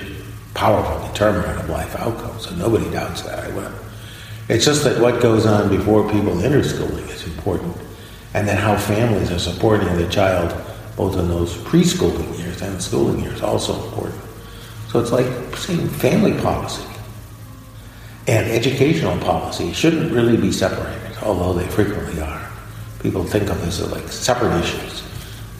powerful 0.54 1.06
determinant 1.08 1.58
of 1.60 1.70
life 1.70 1.96
outcomes, 1.96 2.44
so 2.46 2.54
nobody 2.56 2.90
doubts 2.90 3.22
that. 3.22 3.38
I. 3.38 3.72
It's 4.48 4.64
just 4.64 4.84
that 4.84 5.00
what 5.00 5.20
goes 5.20 5.44
on 5.44 5.68
before 5.68 6.10
people 6.10 6.42
enter 6.42 6.62
schooling 6.62 7.04
is 7.08 7.26
important 7.26 7.76
and 8.34 8.48
then 8.48 8.56
how 8.56 8.76
families 8.76 9.30
are 9.30 9.38
supporting 9.38 9.94
the 9.96 10.08
child 10.08 10.54
both 10.96 11.16
in 11.18 11.28
those 11.28 11.54
preschooling 11.58 12.38
years 12.38 12.60
and 12.62 12.80
schooling 12.82 13.20
years 13.20 13.42
also 13.42 13.74
important. 13.84 14.20
So 14.90 15.00
it's 15.00 15.12
like 15.12 15.26
saying 15.56 15.88
family 15.88 16.32
policy 16.40 16.82
and 18.28 18.46
educational 18.50 19.18
policy 19.18 19.72
shouldn't 19.72 20.12
really 20.12 20.36
be 20.36 20.52
separated, 20.52 21.16
although 21.22 21.54
they 21.54 21.66
frequently 21.68 22.20
are. 22.20 22.50
People 23.00 23.24
think 23.24 23.48
of 23.48 23.58
this 23.62 23.80
as 23.80 23.90
like 23.90 24.06
separate 24.08 24.54
issues. 24.60 25.02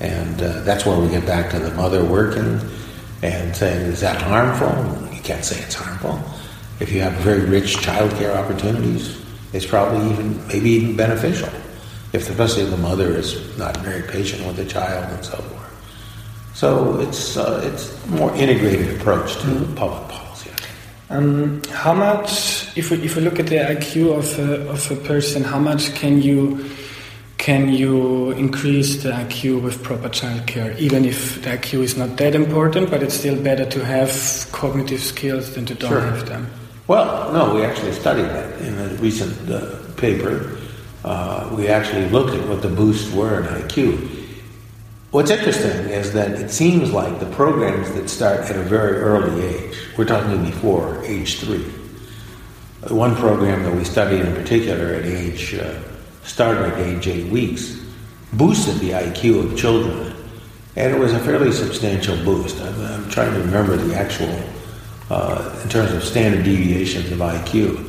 And 0.00 0.42
uh, 0.42 0.60
that's 0.60 0.84
where 0.84 0.98
we 0.98 1.08
get 1.08 1.26
back 1.26 1.50
to 1.52 1.58
the 1.58 1.72
mother 1.74 2.04
working 2.04 2.60
and 3.22 3.56
saying, 3.56 3.86
is 3.86 4.00
that 4.00 4.20
harmful? 4.20 4.68
You 5.12 5.22
can't 5.22 5.44
say 5.44 5.58
it's 5.60 5.74
harmful. 5.74 6.20
If 6.78 6.92
you 6.92 7.00
have 7.00 7.14
very 7.14 7.46
rich 7.46 7.78
childcare 7.78 8.36
opportunities, 8.36 9.18
it's 9.52 9.66
probably 9.66 10.10
even, 10.12 10.46
maybe 10.46 10.70
even 10.70 10.96
beneficial 10.96 11.48
if 12.12 12.28
especially 12.28 12.64
the 12.64 12.76
mother 12.76 13.16
is 13.16 13.56
not 13.58 13.76
very 13.78 14.02
patient 14.02 14.46
with 14.46 14.56
the 14.56 14.64
child 14.64 15.10
and 15.12 15.24
so 15.24 15.36
forth. 15.36 16.52
So 16.54 17.00
it's 17.00 17.36
uh, 17.36 17.60
it's 17.64 18.04
a 18.06 18.08
more 18.08 18.34
integrated 18.34 19.00
approach 19.00 19.34
to 19.36 19.46
mm-hmm. 19.46 19.74
public 19.74 20.08
policy. 20.08 20.27
Um, 21.10 21.62
how 21.70 21.94
much, 21.94 22.76
if 22.76 22.90
we, 22.90 22.98
if 22.98 23.16
we 23.16 23.22
look 23.22 23.38
at 23.38 23.46
the 23.46 23.56
IQ 23.56 24.18
of 24.18 24.38
a, 24.38 24.68
of 24.68 24.90
a 24.90 24.96
person, 24.96 25.42
how 25.42 25.58
much 25.58 25.94
can 25.94 26.20
you 26.20 26.68
can 27.38 27.68
you 27.68 28.32
increase 28.32 29.02
the 29.04 29.10
IQ 29.10 29.62
with 29.62 29.82
proper 29.82 30.08
childcare, 30.08 30.76
even 30.76 31.04
if 31.04 31.40
the 31.42 31.50
IQ 31.50 31.82
is 31.82 31.96
not 31.96 32.16
that 32.16 32.34
important, 32.34 32.90
but 32.90 33.02
it's 33.02 33.14
still 33.14 33.40
better 33.40 33.64
to 33.64 33.84
have 33.84 34.10
cognitive 34.50 35.00
skills 35.00 35.54
than 35.54 35.64
to 35.64 35.74
don't 35.74 35.90
sure. 35.90 36.00
have 36.00 36.26
them? 36.26 36.50
Well, 36.88 37.32
no, 37.32 37.54
we 37.54 37.62
actually 37.62 37.92
studied 37.92 38.24
that 38.24 38.60
in 38.60 38.76
a 38.76 38.88
recent 38.96 39.48
uh, 39.48 39.76
paper 39.96 40.58
uh, 41.04 41.48
we 41.56 41.68
actually 41.68 42.08
looked 42.10 42.34
at 42.34 42.48
what 42.48 42.60
the 42.60 42.68
boosts 42.68 43.12
were 43.14 43.40
in 43.40 43.62
IQ. 43.62 44.17
What's 45.10 45.30
interesting 45.30 45.88
is 45.88 46.12
that 46.12 46.32
it 46.32 46.50
seems 46.50 46.92
like 46.92 47.18
the 47.18 47.30
programs 47.30 47.90
that 47.92 48.08
start 48.08 48.40
at 48.40 48.56
a 48.56 48.62
very 48.62 48.98
early 48.98 49.44
age, 49.44 49.76
we're 49.96 50.04
talking 50.04 50.44
before 50.44 51.02
age 51.04 51.40
three. 51.40 51.64
One 52.94 53.16
program 53.16 53.62
that 53.64 53.74
we 53.74 53.84
studied 53.84 54.20
in 54.20 54.34
particular 54.34 54.94
at 54.94 55.04
age, 55.04 55.54
uh, 55.54 55.80
started 56.24 56.72
at 56.72 56.78
age 56.80 57.08
eight 57.08 57.32
weeks, 57.32 57.80
boosted 58.34 58.76
the 58.80 58.90
IQ 58.90 59.44
of 59.52 59.58
children. 59.58 60.14
And 60.76 60.94
it 60.94 60.98
was 60.98 61.12
a 61.12 61.18
fairly 61.20 61.52
substantial 61.52 62.16
boost. 62.24 62.60
I'm, 62.60 62.80
I'm 62.84 63.10
trying 63.10 63.32
to 63.32 63.40
remember 63.40 63.76
the 63.76 63.94
actual, 63.94 64.38
uh, 65.10 65.58
in 65.62 65.70
terms 65.70 65.92
of 65.92 66.04
standard 66.04 66.44
deviations 66.44 67.10
of 67.10 67.18
IQ 67.18 67.88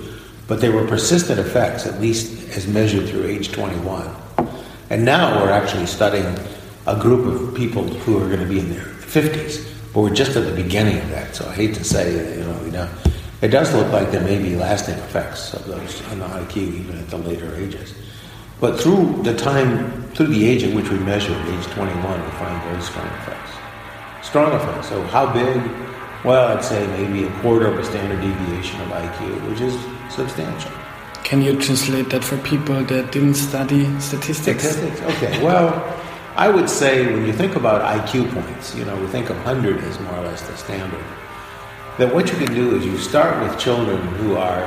but 0.49 0.59
they 0.59 0.69
were 0.69 0.85
persistent 0.87 1.39
effects, 1.39 1.85
at 1.85 2.01
least 2.01 2.49
as 2.57 2.67
measured 2.67 3.07
through 3.07 3.23
age 3.23 3.51
21. 3.51 4.15
And 4.89 5.05
now 5.05 5.39
we're 5.39 5.51
actually 5.51 5.85
studying 5.85 6.35
a 6.89 6.99
group 6.99 7.25
of 7.27 7.55
people 7.55 7.83
who 7.83 8.17
are 8.17 8.27
going 8.27 8.39
to 8.39 8.47
be 8.47 8.59
in 8.59 8.69
their 8.69 8.85
50s, 8.85 9.65
but 9.93 10.01
we're 10.01 10.13
just 10.13 10.35
at 10.35 10.45
the 10.45 10.63
beginning 10.63 10.97
of 10.97 11.09
that. 11.09 11.35
So 11.35 11.47
I 11.47 11.53
hate 11.53 11.75
to 11.75 11.83
say, 11.83 12.37
you 12.37 12.71
know. 12.71 12.89
It 13.41 13.49
does 13.49 13.73
look 13.73 13.89
like 13.93 14.11
there 14.11 14.21
may 14.21 14.37
be 14.37 14.57
lasting 14.57 14.95
effects 14.95 15.53
of 15.53 15.65
those 15.65 16.01
on 16.11 16.19
the 16.19 16.25
IQ 16.25 16.57
even 16.57 16.97
at 16.97 17.09
the 17.09 17.17
later 17.17 17.55
ages. 17.55 17.93
But 18.59 18.81
through 18.81 19.23
the 19.23 19.33
time, 19.33 20.03
through 20.13 20.27
the 20.27 20.45
age 20.45 20.63
at 20.63 20.75
which 20.75 20.89
we 20.89 20.99
measure, 20.99 21.31
age 21.31 21.65
21, 21.67 22.25
we 22.25 22.31
find 22.31 22.63
very 22.63 22.81
strong 22.81 23.07
effects. 23.07 23.51
Strong 24.27 24.51
effects. 24.59 24.89
So 24.89 25.01
how 25.03 25.31
big? 25.31 25.55
Well, 26.25 26.57
I'd 26.57 26.65
say 26.65 26.85
maybe 26.87 27.23
a 27.23 27.31
quarter 27.39 27.67
of 27.67 27.79
a 27.79 27.83
standard 27.85 28.19
deviation 28.19 28.81
of 28.81 28.89
IQ, 28.89 29.49
which 29.49 29.61
is 29.61 29.75
substantial. 30.13 30.71
Can 31.23 31.41
you 31.41 31.57
translate 31.57 32.09
that 32.09 32.25
for 32.25 32.37
people 32.39 32.83
that 32.83 33.13
didn't 33.13 33.35
study 33.35 33.85
statistics? 34.01 34.63
Statistics, 34.63 34.99
okay. 35.15 35.41
Well, 35.41 35.71
I 36.39 36.47
would 36.47 36.69
say 36.69 37.05
when 37.05 37.25
you 37.25 37.33
think 37.33 37.57
about 37.57 37.81
IQ 37.81 38.31
points, 38.31 38.73
you 38.73 38.85
know, 38.85 38.95
we 38.95 39.07
think 39.07 39.29
of 39.29 39.35
100 39.43 39.83
as 39.83 39.99
more 39.99 40.15
or 40.15 40.21
less 40.21 40.41
the 40.47 40.55
standard. 40.55 41.03
That 41.97 42.15
what 42.15 42.31
you 42.31 42.37
can 42.37 42.55
do 42.55 42.77
is 42.77 42.85
you 42.85 42.97
start 42.97 43.43
with 43.43 43.59
children 43.59 43.99
who 44.15 44.37
are 44.37 44.63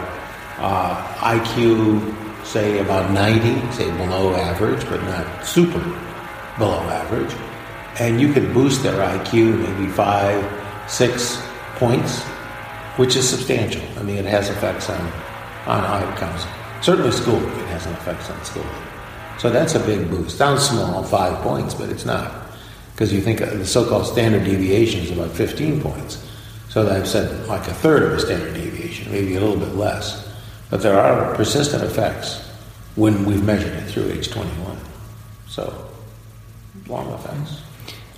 uh, 0.58 1.02
IQ, 1.20 2.44
say, 2.44 2.78
about 2.80 3.10
90, 3.12 3.72
say 3.72 3.90
below 3.96 4.34
average, 4.34 4.84
but 4.90 5.02
not 5.04 5.46
super 5.46 5.80
below 6.58 6.82
average, 6.90 7.34
and 7.98 8.20
you 8.20 8.34
can 8.34 8.52
boost 8.52 8.82
their 8.82 9.00
IQ 9.18 9.58
maybe 9.58 9.90
five, 9.90 10.44
six 10.90 11.42
points, 11.76 12.20
which 12.98 13.16
is 13.16 13.26
substantial. 13.26 13.80
I 13.96 14.02
mean, 14.02 14.16
it 14.18 14.26
has 14.26 14.50
effects 14.50 14.90
on 14.90 15.00
on 15.64 15.84
outcomes. 15.84 16.44
Certainly 16.84 17.12
schooling, 17.12 17.48
it 17.48 17.68
has 17.68 17.86
an 17.86 17.94
effect 17.94 18.30
on 18.30 18.44
schooling. 18.44 18.91
So 19.38 19.50
that's 19.50 19.74
a 19.74 19.80
big 19.80 20.08
boost. 20.10 20.38
Sounds 20.38 20.68
small, 20.68 21.02
five 21.02 21.38
points, 21.42 21.74
but 21.74 21.88
it's 21.88 22.04
not. 22.04 22.32
Because 22.94 23.12
you 23.12 23.20
think 23.20 23.40
the 23.40 23.66
so-called 23.66 24.06
standard 24.06 24.44
deviation 24.44 25.00
is 25.00 25.10
about 25.10 25.30
15 25.30 25.80
points. 25.80 26.24
So 26.68 26.88
I've 26.88 27.08
said 27.08 27.46
like 27.48 27.66
a 27.68 27.74
third 27.74 28.02
of 28.02 28.12
a 28.12 28.20
standard 28.20 28.54
deviation, 28.54 29.10
maybe 29.10 29.34
a 29.36 29.40
little 29.40 29.58
bit 29.58 29.74
less. 29.74 30.28
But 30.70 30.82
there 30.82 30.98
are 30.98 31.34
persistent 31.34 31.82
effects 31.82 32.48
when 32.96 33.24
we've 33.24 33.44
measured 33.44 33.72
it 33.74 33.90
through 33.90 34.10
age 34.10 34.30
21. 34.30 34.78
So, 35.48 35.90
long 36.86 37.12
effects. 37.12 37.60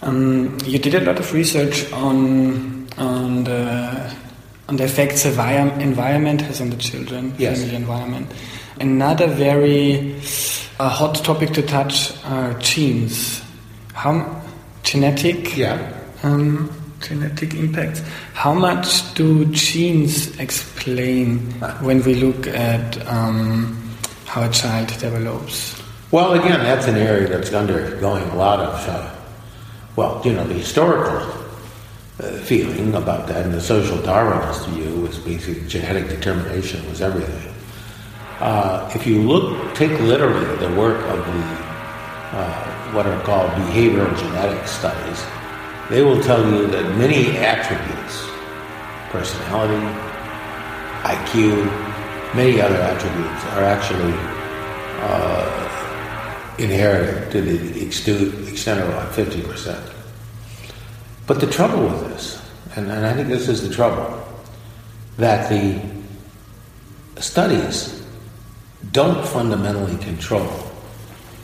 Um, 0.02 0.56
you 0.64 0.78
did 0.78 0.94
a 0.94 1.00
lot 1.00 1.18
of 1.18 1.32
research 1.32 1.90
on 1.92 2.86
on 2.98 3.44
the 3.44 4.14
on 4.68 4.76
the 4.76 4.84
effects 4.84 5.24
the 5.24 5.30
environment 5.80 6.40
has 6.42 6.60
on 6.60 6.70
the 6.70 6.76
children, 6.76 7.34
yes. 7.38 7.60
family 7.60 7.76
environment. 7.76 8.30
Another 8.80 9.26
very 9.28 10.16
uh, 10.80 10.88
hot 10.88 11.14
topic 11.16 11.50
to 11.50 11.62
touch 11.62 12.12
are 12.24 12.54
genes. 12.54 13.42
How 13.92 14.42
genetic? 14.82 15.56
Yeah. 15.56 15.92
Um, 16.22 16.70
genetic 17.00 17.54
impacts. 17.54 18.00
How 18.32 18.52
much 18.52 19.14
do 19.14 19.44
genes 19.46 20.38
explain 20.40 21.38
when 21.82 22.02
we 22.02 22.14
look 22.14 22.46
at 22.48 23.06
um, 23.06 23.78
how 24.26 24.42
a 24.42 24.50
child 24.50 24.88
develops? 24.88 25.80
Well, 26.10 26.32
again, 26.32 26.60
that's 26.60 26.86
an 26.86 26.96
area 26.96 27.28
that's 27.28 27.52
undergoing 27.52 28.24
a 28.30 28.36
lot 28.36 28.60
of, 28.60 28.88
uh, 28.88 29.14
well, 29.96 30.20
you 30.24 30.32
know, 30.32 30.44
the 30.46 30.54
historical 30.54 31.20
uh, 32.20 32.38
feeling 32.38 32.94
about 32.94 33.26
that, 33.28 33.44
and 33.44 33.54
the 33.54 33.60
social 33.60 33.98
Darwinist 33.98 34.66
view 34.68 35.02
was 35.02 35.18
basically 35.18 35.66
genetic 35.68 36.08
determination 36.08 36.88
was 36.88 37.00
everything. 37.00 37.53
Uh, 38.40 38.90
if 38.94 39.06
you 39.06 39.22
look, 39.22 39.74
take 39.74 39.98
literally 40.00 40.56
the 40.56 40.74
work 40.74 41.00
of 41.06 41.18
the 41.18 41.64
uh, 42.36 42.92
what 42.92 43.06
are 43.06 43.20
called 43.22 43.50
behavioral 43.52 44.16
genetic 44.18 44.66
studies, 44.66 45.24
they 45.88 46.02
will 46.02 46.20
tell 46.22 46.44
you 46.50 46.66
that 46.66 46.96
many 46.96 47.36
attributes, 47.36 48.26
personality, 49.10 49.84
IQ, 51.02 51.64
many 52.34 52.60
other 52.60 52.76
attributes 52.76 53.44
are 53.54 53.62
actually 53.64 54.14
uh, 55.00 56.54
inherited 56.58 57.30
to 57.30 57.42
the 57.42 57.82
extent 58.50 58.80
of 58.80 58.88
about 58.88 59.12
50%. 59.12 59.92
But 61.26 61.40
the 61.40 61.46
trouble 61.46 61.82
with 61.84 62.08
this, 62.08 62.42
and, 62.76 62.90
and 62.90 63.06
I 63.06 63.14
think 63.14 63.28
this 63.28 63.48
is 63.48 63.66
the 63.66 63.74
trouble, 63.74 64.26
that 65.18 65.48
the 65.48 65.80
studies 67.20 68.03
don't 68.92 69.26
fundamentally 69.26 69.96
control, 69.98 70.48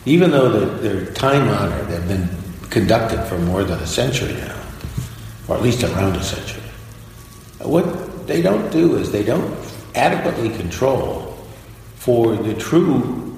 even 0.05 0.31
though 0.31 0.51
they're, 0.51 0.79
they're 0.79 1.13
time 1.13 1.49
honored, 1.49 1.89
they've 1.89 2.09
been 2.09 2.29
conducted 2.71 3.23
for 3.25 3.39
more 3.39 3.65
than 3.65 3.79
a 3.81 3.87
century 3.87 4.33
now, 4.35 4.61
or 5.49 5.57
at 5.57 5.63
least 5.63 5.83
around 5.83 6.17
a 6.17 6.23
century. 6.23 6.63
What 7.61 8.27
they 8.27 8.43
don't 8.43 8.71
do 8.71 8.97
is 8.97 9.13
they 9.13 9.25
don't 9.25 9.57
adequately 9.95 10.51
control 10.51 11.37
for 11.97 12.37
the 12.37 12.55
true 12.55 13.37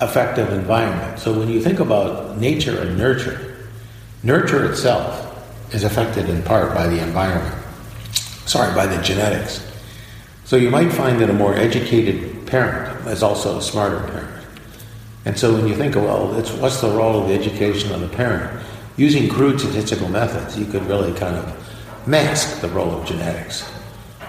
effective 0.00 0.52
environment. 0.52 1.18
So 1.18 1.38
when 1.38 1.48
you 1.48 1.60
think 1.60 1.80
about 1.80 2.38
nature 2.38 2.80
and 2.80 2.96
nurture, 2.96 3.56
nurture 4.22 4.70
itself 4.70 5.24
is 5.74 5.84
affected 5.84 6.28
in 6.28 6.42
part 6.42 6.74
by 6.74 6.86
the 6.86 7.02
environment. 7.02 7.54
Sorry, 8.46 8.74
by 8.74 8.86
the 8.86 9.02
genetics. 9.02 9.67
So 10.48 10.56
you 10.56 10.70
might 10.70 10.90
find 10.90 11.20
that 11.20 11.28
a 11.28 11.34
more 11.34 11.54
educated 11.54 12.46
parent 12.46 13.06
is 13.06 13.22
also 13.22 13.58
a 13.58 13.60
smarter 13.62 14.00
parent. 14.08 14.46
And 15.26 15.38
so 15.38 15.52
when 15.52 15.68
you 15.68 15.76
think, 15.76 15.94
well, 15.94 16.34
it's 16.38 16.50
what's 16.52 16.80
the 16.80 16.88
role 16.88 17.20
of 17.20 17.28
the 17.28 17.34
education 17.34 17.92
of 17.92 18.00
the 18.00 18.08
parent? 18.08 18.64
Using 18.96 19.28
crude 19.28 19.60
statistical 19.60 20.08
methods, 20.08 20.58
you 20.58 20.64
could 20.64 20.86
really 20.86 21.12
kind 21.12 21.36
of 21.36 22.08
mask 22.08 22.62
the 22.62 22.68
role 22.68 22.90
of 22.92 23.06
genetics. 23.06 23.70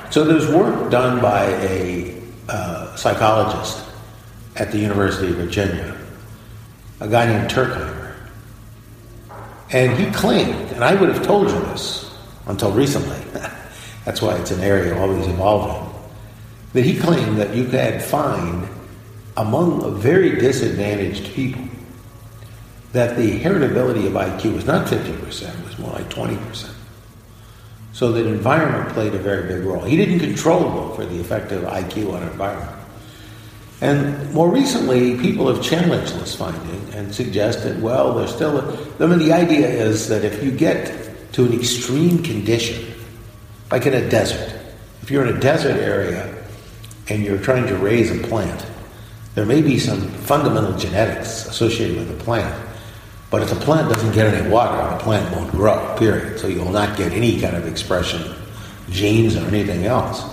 So 0.10 0.26
there's 0.26 0.46
work 0.50 0.92
done 0.92 1.22
by 1.22 1.46
a 1.46 2.22
uh, 2.50 2.94
psychologist 2.98 3.88
at 4.58 4.74
the 4.74 4.78
University 4.78 5.32
of 5.32 5.38
Virginia, 5.38 5.96
a 7.00 7.08
guy 7.08 7.28
named 7.28 7.50
Turkheimer. 7.50 8.14
And 9.72 9.98
he 9.98 10.12
claimed, 10.12 10.74
and 10.74 10.84
I 10.84 10.96
would 10.96 11.16
have 11.16 11.26
told 11.26 11.48
you 11.48 11.60
this 11.72 12.14
until 12.46 12.74
recently, 12.74 13.22
that's 14.04 14.22
why 14.22 14.36
it's 14.36 14.52
an 14.52 14.60
area 14.60 15.00
always 15.00 15.26
evolving, 15.26 15.89
that 16.74 16.84
he 16.84 17.00
claimed 17.00 17.38
that 17.38 17.56
you 17.56 17.66
could 17.66 18.02
find 18.02 18.68
among 19.38 20.00
very 20.00 20.32
disadvantaged 20.32 21.34
people 21.34 21.64
that 22.92 23.16
the 23.18 23.40
heritability 23.40 24.08
of 24.08 24.14
IQ 24.14 24.56
was 24.56 24.66
not 24.66 24.88
50%, 24.88 25.60
it 25.60 25.66
was 25.66 25.78
more 25.78 25.92
like 25.92 26.10
20%. 26.10 26.74
So 27.94 28.12
that 28.12 28.26
environment 28.26 28.90
played 28.94 29.14
a 29.14 29.20
very 29.20 29.48
big 29.48 29.64
role. 29.64 29.84
He 29.84 29.98
didn't 29.98 30.20
control 30.20 30.94
for 30.96 31.06
the 31.06 31.20
effect 31.20 31.52
of 31.52 31.64
IQ 31.64 32.14
on 32.14 32.24
environment. 32.24 32.78
And 33.82 34.34
more 34.34 34.50
recently, 34.50 35.18
people 35.20 35.54
have 35.54 35.64
challenged 35.64 36.14
this 36.16 36.36
finding 36.36 36.94
and 36.94 37.14
suggested, 37.14 37.82
well, 37.82 38.14
there's 38.16 38.34
still. 38.34 38.58
A, 38.58 39.04
I 39.04 39.06
mean, 39.06 39.20
the 39.20 39.32
idea 39.32 39.70
is 39.70 40.10
that 40.10 40.26
if 40.26 40.44
you 40.44 40.52
get 40.52 41.34
to 41.34 41.46
an 41.46 41.54
extreme 41.54 42.22
condition, 42.22 42.94
like 43.72 43.86
in 43.86 43.94
a 43.94 44.10
desert, 44.10 44.54
if 45.02 45.10
you're 45.10 45.26
in 45.26 45.38
a 45.38 45.40
desert 45.40 45.78
area 45.78 46.39
and 47.10 47.24
you're 47.24 47.40
trying 47.40 47.68
to 47.68 47.76
raise 47.76 48.12
a 48.12 48.28
plant, 48.28 48.66
there 49.36 49.46
may 49.46 49.62
be 49.62 49.80
some 49.80 50.02
fundamental 50.10 50.78
genetics 50.78 51.46
associated 51.48 51.98
with 51.98 52.08
the 52.08 52.24
plant. 52.24 52.68
But 53.30 53.44
if 53.44 53.50
the 53.50 53.56
plant 53.56 53.94
doesn't 53.94 54.14
get 54.14 54.34
any 54.34 54.50
water, 54.50 54.76
the 54.98 55.04
plant 55.04 55.36
won't 55.36 55.52
grow, 55.52 55.96
period. 55.98 56.40
So 56.40 56.48
you 56.48 56.60
will 56.60 56.72
not 56.72 56.98
get 56.98 57.14
any 57.14 57.40
kind 57.40 57.56
of 57.56 57.68
expression, 57.68 58.36
genes 58.90 59.36
or 59.36 59.46
anything 59.48 59.86
else. 59.86 60.24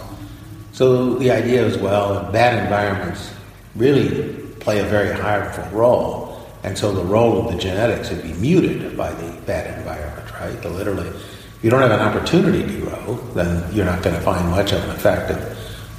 So 0.73 1.15
the 1.15 1.31
idea 1.31 1.65
is, 1.65 1.77
well, 1.77 2.31
bad 2.33 2.63
environments 2.65 3.33
really 3.75 4.35
play 4.61 4.81
a 4.81 4.85
very 4.85 5.19
harmful 5.19 5.65
role. 5.77 6.47
And 6.65 6.77
so 6.77 6.93
the 6.93 7.05
role 7.05 7.47
of 7.47 7.53
the 7.53 7.59
genetics 7.59 8.11
would 8.11 8.23
be 8.23 8.33
muted 8.35 8.97
by 8.97 9.13
the 9.13 9.41
bad 9.43 9.79
environment, 9.79 10.33
right? 10.33 10.65
Literally, 10.65 11.07
if 11.09 11.59
you 11.63 11.71
don't 11.71 11.83
have 11.83 11.93
an 11.93 12.01
opportunity 12.01 12.63
to 12.63 12.81
grow, 12.81 13.15
then 13.35 13.73
you're 13.75 13.85
not 13.85 14.03
going 14.03 14.17
to 14.17 14.23
find 14.23 14.51
much 14.51 14.73
of 14.73 14.83
an 14.85 14.91
effect 14.91 15.31
of 15.31 15.56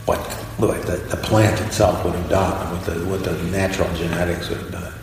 what, 0.08 0.24
the, 0.86 0.96
the, 1.10 1.18
plant 1.18 1.60
itself 1.62 2.04
would 2.06 2.16
have 2.16 2.30
done, 2.30 2.72
what 2.72 2.86
the, 2.86 3.06
what 3.06 3.24
the 3.24 3.44
natural 3.52 3.94
genetics 3.94 4.50
would 4.50 4.60
have 4.60 4.72
done. 4.72 4.94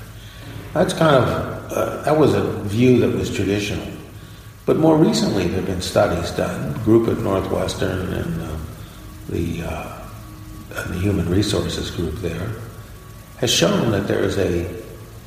That's 0.73 0.95
kind 0.95 1.17
of, 1.17 1.73
uh, 1.73 2.03
that 2.03 2.19
was 2.19 2.35
a 2.35 2.43
view 2.63 2.99
that 3.01 3.17
was 3.17 3.33
traditional. 3.35 3.87
But 4.67 4.79
more 4.79 4.97
recently, 4.97 5.47
there 5.47 5.57
have 5.57 5.67
been 5.67 5.83
studies 5.83 6.31
done, 6.31 6.73
group 6.85 7.09
at 7.09 7.19
Northwestern 7.19 8.15
and 8.15 8.43
uh, 8.43 8.57
the, 9.29 9.63
uh, 9.63 10.09
the 10.89 10.99
Human 10.99 11.29
Resources 11.29 11.91
group 11.91 12.15
there, 12.17 12.51
has 13.37 13.51
shown 13.51 13.91
that 13.91 14.09
there 14.09 14.25
is 14.25 14.39
a 14.39 14.83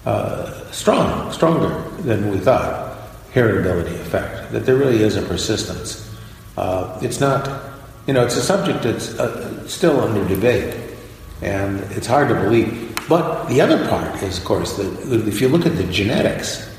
uh, 0.07 0.71
strong, 0.71 1.31
stronger 1.31 1.87
than 2.01 2.31
we 2.31 2.39
thought, 2.39 2.97
heritability 3.31 3.93
effect, 4.01 4.51
that 4.51 4.65
there 4.65 4.75
really 4.75 5.03
is 5.03 5.17
a 5.17 5.21
persistence. 5.21 6.11
Uh, 6.57 6.97
it's 7.03 7.19
not, 7.19 7.66
you 8.07 8.13
know, 8.13 8.23
it's 8.23 8.37
a 8.37 8.41
subject 8.41 8.83
that's 8.83 9.19
uh, 9.19 9.67
still 9.67 9.99
under 9.99 10.25
debate, 10.27 10.75
and 11.41 11.79
it's 11.91 12.07
hard 12.07 12.29
to 12.29 12.35
believe. 12.35 12.95
But 13.09 13.47
the 13.47 13.59
other 13.61 13.85
part 13.87 14.23
is, 14.23 14.37
of 14.39 14.45
course, 14.45 14.77
that 14.77 15.27
if 15.27 15.41
you 15.41 15.49
look 15.49 15.65
at 15.65 15.75
the 15.75 15.83
genetics 15.83 16.73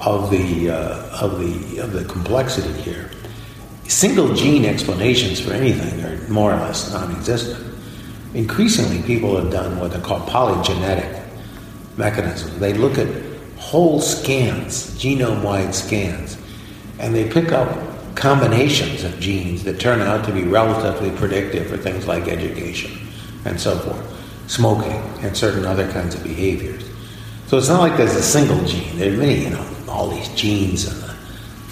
of 0.00 0.30
the, 0.30 0.70
uh, 0.70 1.20
of 1.20 1.40
the, 1.40 1.80
of 1.80 1.92
the 1.92 2.04
complexity 2.04 2.72
here, 2.80 3.10
single 3.88 4.32
gene 4.34 4.64
explanations 4.64 5.40
for 5.40 5.52
anything 5.52 6.04
are 6.04 6.16
more 6.28 6.52
or 6.52 6.56
less 6.56 6.92
non 6.92 7.10
existent. 7.16 7.64
Increasingly, 8.34 9.02
people 9.02 9.36
have 9.40 9.50
done 9.50 9.80
what 9.80 9.90
they 9.92 10.00
call 10.00 10.20
polygenetic 10.20 11.24
mechanisms. 11.96 12.58
They 12.60 12.74
look 12.74 12.98
at 12.98 13.08
whole 13.56 14.00
scans, 14.00 14.90
genome 15.02 15.42
wide 15.42 15.74
scans, 15.74 16.38
and 16.98 17.14
they 17.14 17.28
pick 17.28 17.50
up 17.50 17.87
combinations 18.18 19.04
of 19.04 19.20
genes 19.20 19.62
that 19.62 19.78
turn 19.78 20.00
out 20.00 20.24
to 20.26 20.32
be 20.32 20.42
relatively 20.42 21.10
predictive 21.12 21.68
for 21.68 21.76
things 21.76 22.08
like 22.08 22.26
education 22.26 22.90
and 23.44 23.60
so 23.60 23.78
forth, 23.78 24.50
smoking, 24.50 25.00
and 25.22 25.36
certain 25.36 25.64
other 25.64 25.90
kinds 25.92 26.16
of 26.16 26.24
behaviors. 26.24 26.84
So 27.46 27.56
it's 27.56 27.68
not 27.68 27.78
like 27.78 27.96
there's 27.96 28.16
a 28.16 28.22
single 28.22 28.62
gene. 28.66 28.98
There 28.98 29.12
are 29.12 29.16
many, 29.16 29.44
you 29.44 29.50
know, 29.50 29.64
all 29.88 30.08
these 30.08 30.28
genes 30.30 30.88
and 30.88 31.00
the 31.00 31.14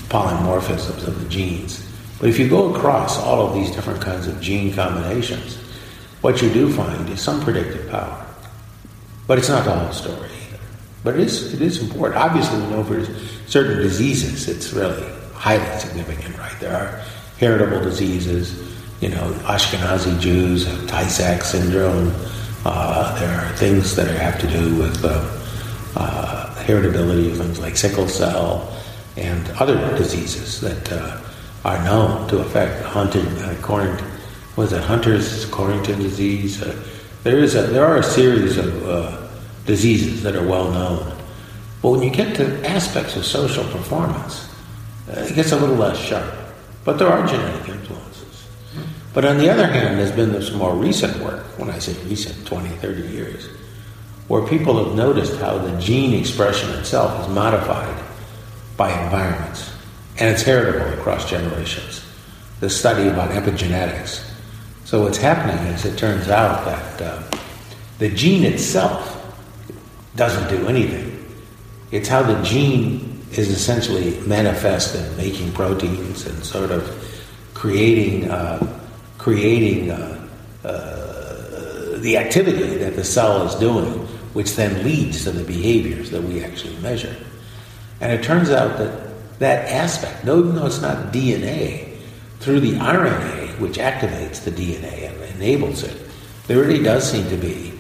polymorphisms 0.09 1.07
of 1.07 1.21
the 1.21 1.29
genes. 1.29 1.85
But 2.21 2.29
if 2.29 2.39
you 2.39 2.49
go 2.49 2.73
across 2.73 3.19
all 3.19 3.49
of 3.49 3.55
these 3.55 3.73
different 3.73 4.01
kinds 4.01 4.29
of 4.29 4.41
gene 4.41 4.73
combinations, 4.73 5.57
what 6.21 6.41
you 6.41 6.49
do 6.51 6.73
find 6.73 7.09
is 7.11 7.21
some 7.21 7.43
predictive 7.43 7.91
power. 7.91 8.25
But 9.27 9.39
it's 9.39 9.49
not 9.49 9.65
the 9.65 9.73
whole 9.75 9.93
story 9.93 10.31
either. 10.47 10.63
But 11.03 11.15
it 11.17 11.23
is, 11.23 11.53
it 11.53 11.61
is 11.61 11.83
important. 11.83 12.21
Obviously, 12.21 12.61
we 12.61 12.69
know 12.69 12.85
for 12.85 13.05
certain 13.49 13.79
diseases, 13.79 14.49
it's 14.49 14.73
really 14.73 15.16
highly 15.39 15.79
significant, 15.79 16.37
right? 16.39 16.59
There 16.61 16.75
are 16.75 17.03
heritable 17.39 17.83
diseases. 17.83 18.75
You 19.01 19.11
know, 19.11 19.33
Ashkenazi 19.45 20.19
Jews 20.21 20.67
have 20.67 20.87
Tay 20.89 21.07
Sachs 21.09 21.51
syndrome. 21.51 22.13
Uh, 22.65 23.19
there 23.21 23.41
are 23.41 23.53
things 23.57 23.95
that 23.97 24.09
have 24.09 24.41
to 24.41 24.47
do 24.47 24.77
with 24.77 25.05
uh, 25.05 25.09
uh, 25.97 26.55
heritability 26.65 27.31
of 27.31 27.39
things 27.39 27.59
like 27.61 27.77
sickle 27.77 28.09
cell 28.09 28.77
and 29.17 29.49
other 29.61 29.77
diseases 29.97 30.61
that 30.61 30.93
uh, 30.93 31.21
are 31.65 31.83
known 31.85 32.29
to 32.29 32.39
affect 32.39 32.83
hunting, 32.85 33.27
according 33.43 33.97
was 34.57 34.73
it 34.73 34.83
Hunter's 34.83 35.45
Corrington 35.47 35.99
disease? 35.99 36.63
Uh, 36.63 36.83
there 37.23 37.39
is 37.39 37.55
a, 37.55 37.63
there 37.63 37.85
are 37.85 37.99
a 37.99 38.03
series 38.03 38.57
of 38.57 38.89
uh, 38.89 39.29
diseases 39.67 40.23
that 40.23 40.35
are 40.35 40.47
well 40.47 40.71
known. 40.71 41.15
But 41.83 41.91
when 41.91 42.03
you 42.03 42.11
get 42.11 42.35
to 42.37 42.67
aspects 42.67 43.17
of 43.17 43.27
social 43.27 43.65
performance, 43.65 44.49
uh, 44.49 44.56
it 45.09 45.35
gets 45.35 45.53
a 45.53 45.57
little 45.57 45.77
less 45.77 45.99
sharp. 45.99 46.33
But 46.85 46.99
there 46.99 47.09
are 47.09 47.27
genetic 47.27 47.69
influences. 47.69 48.47
But 49.13 49.25
on 49.25 49.39
the 49.39 49.51
other 49.51 49.67
hand, 49.67 49.99
there's 49.99 50.13
been 50.13 50.33
this 50.33 50.53
more 50.53 50.75
recent 50.75 51.17
work, 51.23 51.45
when 51.59 51.71
I 51.71 51.79
say 51.79 51.95
recent, 52.05 52.47
20, 52.47 52.69
30 52.69 53.03
years, 53.09 53.47
where 54.29 54.47
people 54.47 54.85
have 54.85 54.95
noticed 54.95 55.37
how 55.41 55.59
the 55.59 55.81
gene 55.81 56.15
expression 56.15 56.71
itself 56.79 57.23
is 57.23 57.35
modified 57.35 58.05
by 58.77 58.91
environments, 59.05 59.73
and 60.19 60.29
it's 60.29 60.43
heritable 60.43 60.99
across 60.99 61.29
generations. 61.29 62.05
The 62.61 62.71
study 62.71 63.09
about 63.09 63.31
epigenetics 63.31 64.27
so 64.87 65.03
what's 65.03 65.19
happening 65.19 65.59
is 65.75 65.85
it 65.85 65.99
turns 65.99 66.29
out 66.29 66.65
that 66.65 67.03
uh, 67.03 67.21
the 67.99 68.09
gene 68.09 68.45
itself 68.45 69.13
doesn't 70.15 70.49
do 70.49 70.69
anything. 70.69 71.27
It's 71.91 72.09
how 72.09 72.23
the 72.23 72.41
gene 72.45 73.16
is 73.39 73.51
essentially 73.51 74.19
manifest 74.21 74.95
in 74.95 75.17
making 75.17 75.53
proteins 75.53 76.27
and 76.27 76.45
sort 76.45 76.71
of 76.71 76.83
creating 77.55 78.31
uh, 78.31 78.81
creating 79.19 79.91
uh, 79.91 80.29
uh, 80.65 81.99
the 81.99 82.17
activity 82.17 82.77
that 82.77 82.95
the 82.95 83.05
cell 83.05 83.47
is 83.47 83.55
doing, 83.57 83.93
which 84.35 84.55
then 84.55 84.85
leads 84.85 85.25
to 85.25 85.31
the 85.31 85.45
behaviors 85.45 86.11
that 86.11 86.23
we 86.23 86.45
actually 86.45 86.77
measure. 86.79 87.17
And 88.01 88.13
it 88.13 88.23
turns 88.23 88.51
out 88.51 88.79
that 88.79 89.39
that 89.39 89.69
aspect, 89.69 90.25
no, 90.25 90.41
no, 90.43 90.67
it's 90.67 90.81
not 90.81 91.13
DNA, 91.13 91.99
through 92.41 92.61
the 92.61 92.73
RNA 92.73 93.59
which 93.59 93.79
activates 93.79 94.45
the 94.45 94.51
DNA 94.51 95.11
and 95.11 95.37
enables 95.37 95.83
it 95.83 96.07
there 96.47 96.61
really 96.61 96.83
does 96.83 97.11
seem 97.11 97.29
to 97.29 97.37
be, 97.37 97.73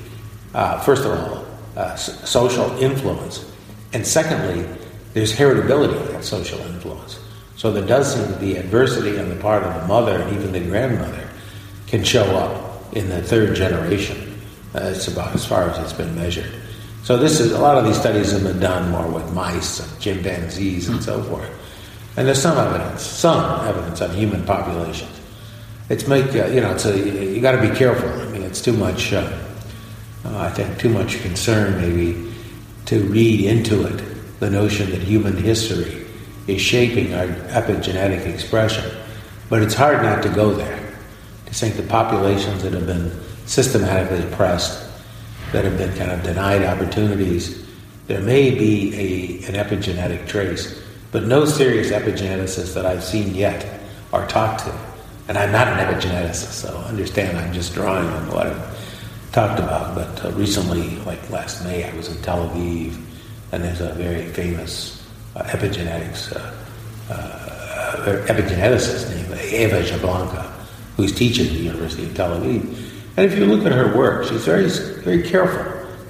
uh, 0.55 0.81
first 0.81 1.05
of 1.05 1.13
all, 1.13 1.47
uh, 1.77 1.95
social 1.95 2.71
influence, 2.79 3.51
and 3.93 4.05
secondly, 4.05 4.67
there's 5.17 5.33
heritability 5.33 5.99
in 5.99 6.13
that 6.13 6.23
social 6.23 6.59
influence. 6.59 7.19
So 7.57 7.73
there 7.73 7.87
does 7.87 8.15
seem 8.15 8.31
to 8.31 8.39
be 8.39 8.59
adversity 8.59 9.19
on 9.19 9.31
the 9.31 9.37
part 9.37 9.63
of 9.63 9.73
the 9.81 9.89
mother 9.89 10.21
and 10.21 10.37
even 10.37 10.53
the 10.53 10.61
grandmother 10.61 11.27
can 11.87 12.05
show 12.05 12.37
up 12.37 12.95
in 12.95 13.09
the 13.09 13.23
third 13.23 13.57
generation. 13.57 14.39
Uh, 14.75 14.93
it's 14.93 15.09
about 15.09 15.35
as 15.35 15.47
far 15.47 15.71
as 15.71 15.79
it's 15.79 15.95
been 15.95 16.15
measured. 16.15 16.53
So 17.03 17.17
this 17.17 17.41
is 17.41 17.53
a 17.53 17.59
lot 17.59 17.79
of 17.79 17.87
these 17.87 17.99
studies 17.99 18.33
have 18.33 18.43
been 18.43 18.61
done 18.61 18.91
more 18.91 19.09
with 19.09 19.33
mice 19.33 19.81
and 19.81 20.01
chimpanzees 20.03 20.91
and 20.91 21.03
so 21.03 21.23
forth, 21.23 21.51
and 22.19 22.27
there's 22.27 22.43
some 22.43 22.59
evidence, 22.59 23.01
some 23.01 23.67
evidence 23.67 24.03
on 24.03 24.11
human 24.11 24.45
populations. 24.45 25.19
It's 25.89 26.07
make 26.07 26.27
uh, 26.35 26.49
you 26.49 26.61
know 26.61 26.73
it's 26.73 26.85
a 26.85 26.99
you 26.99 27.41
got 27.41 27.53
to 27.53 27.67
be 27.67 27.75
careful. 27.75 28.11
I 28.11 28.27
mean, 28.33 28.43
it's 28.43 28.61
too 28.61 28.75
much. 28.75 29.15
Uh, 29.15 29.33
uh, 30.27 30.39
I 30.41 30.51
think 30.51 30.79
too 30.79 30.91
much 30.91 31.23
concern 31.23 31.81
maybe 31.81 32.31
to 32.87 33.01
read 33.05 33.41
into 33.41 33.87
it 33.87 34.16
the 34.41 34.51
notion 34.51 34.91
that 34.91 35.01
human 35.01 35.37
history 35.37 36.07
is 36.47 36.61
shaping 36.61 37.15
our 37.15 37.27
epigenetic 37.27 38.27
expression. 38.27 38.91
But 39.49 39.63
it's 39.63 39.75
hard 39.75 40.03
not 40.03 40.23
to 40.23 40.29
go 40.29 40.53
there. 40.53 40.95
To 41.47 41.55
think 41.55 41.77
the 41.77 41.83
populations 41.85 42.63
that 42.63 42.73
have 42.73 42.87
been 42.87 43.13
systematically 43.47 44.29
oppressed 44.31 44.87
that 45.53 45.65
have 45.65 45.79
been 45.79 45.97
kind 45.97 46.11
of 46.11 46.23
denied 46.23 46.65
opportunities, 46.65 47.67
there 48.09 48.21
may 48.21 48.51
be 48.51 48.95
a, 48.95 49.49
an 49.49 49.55
epigenetic 49.55 50.27
trace, 50.27 50.83
but 51.13 51.25
no 51.25 51.45
serious 51.45 51.91
epigeneticists 51.91 52.75
that 52.75 52.85
I've 52.85 53.05
seen 53.05 53.35
yet 53.35 53.81
are 54.13 54.27
talked 54.27 54.65
to. 54.65 54.79
And 55.29 55.37
I'm 55.37 55.51
not 55.51 55.69
an 55.69 55.79
epigeneticist, 55.79 56.53
so 56.53 56.77
understand 56.79 57.37
I'm 57.39 57.53
just 57.53 57.75
drawing 57.75 58.07
on 58.09 58.31
what 58.31 58.47
I've 58.49 59.33
talked 59.33 59.59
about. 59.59 59.95
But 59.95 60.25
uh, 60.25 60.31
recently, 60.33 60.97
like 61.01 61.31
last 61.31 61.65
May, 61.65 61.85
I 61.85 61.95
was 61.97 62.09
in 62.15 62.23
Tel 62.23 62.49
Aviv, 62.49 62.97
and 63.53 63.65
there's 63.65 63.81
a 63.81 63.93
very 63.95 64.27
famous 64.27 65.07
uh, 65.35 65.43
epigenetics 65.45 66.35
uh, 66.35 67.13
uh, 67.13 68.27
epigeneticist 68.27 69.15
named 69.15 69.41
Eva 69.53 69.83
Jablonka, 69.83 70.43
who's 70.97 71.13
teaching 71.13 71.47
at 71.47 71.53
the 71.53 71.59
University 71.59 72.05
of 72.05 72.15
Tel 72.15 72.37
Aviv 72.39 72.87
and 73.17 73.25
if 73.25 73.39
you 73.39 73.47
look 73.47 73.65
at 73.65 73.73
her 73.73 73.97
work, 73.97 74.25
she's 74.27 74.45
very, 74.45 74.69
very 74.69 75.23
careful, 75.23 75.65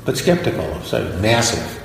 but 0.05 0.19
skeptical 0.19 0.65
of 0.65 0.85
such 0.87 1.21
massive 1.21 1.83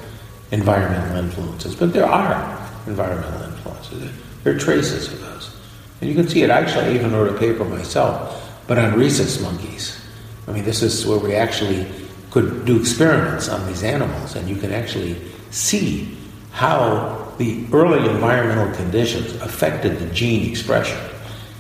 environmental 0.50 1.18
influences. 1.18 1.76
But 1.76 1.94
there 1.94 2.08
are 2.08 2.70
environmental 2.88 3.44
influences. 3.44 4.12
There 4.44 4.56
are 4.56 4.60
traces 4.60 5.14
of 5.14 5.22
those. 5.22 5.56
And 6.02 6.10
you 6.10 6.16
can 6.16 6.28
see 6.28 6.42
it. 6.42 6.50
Actually, 6.50 6.86
I 6.86 6.94
even 6.94 7.12
wrote 7.12 7.30
a 7.30 7.38
paper 7.38 7.64
myself, 7.64 8.52
but 8.68 8.80
on 8.80 8.98
rhesus 8.98 9.40
monkeys. 9.40 10.04
I 10.48 10.54
mean, 10.54 10.64
this 10.64 10.82
is 10.82 11.06
where 11.06 11.20
we 11.20 11.36
actually 11.36 11.86
could 12.32 12.66
do 12.66 12.80
experiments 12.80 13.48
on 13.48 13.68
these 13.68 13.84
animals, 13.84 14.36
and 14.36 14.50
you 14.50 14.56
can 14.56 14.72
actually 14.72 15.16
see 15.52 16.18
how 16.52 17.34
the 17.38 17.66
early 17.72 18.10
environmental 18.10 18.74
conditions 18.76 19.34
affected 19.42 20.00
the 20.00 20.08
gene 20.14 20.50
expression, 20.50 21.00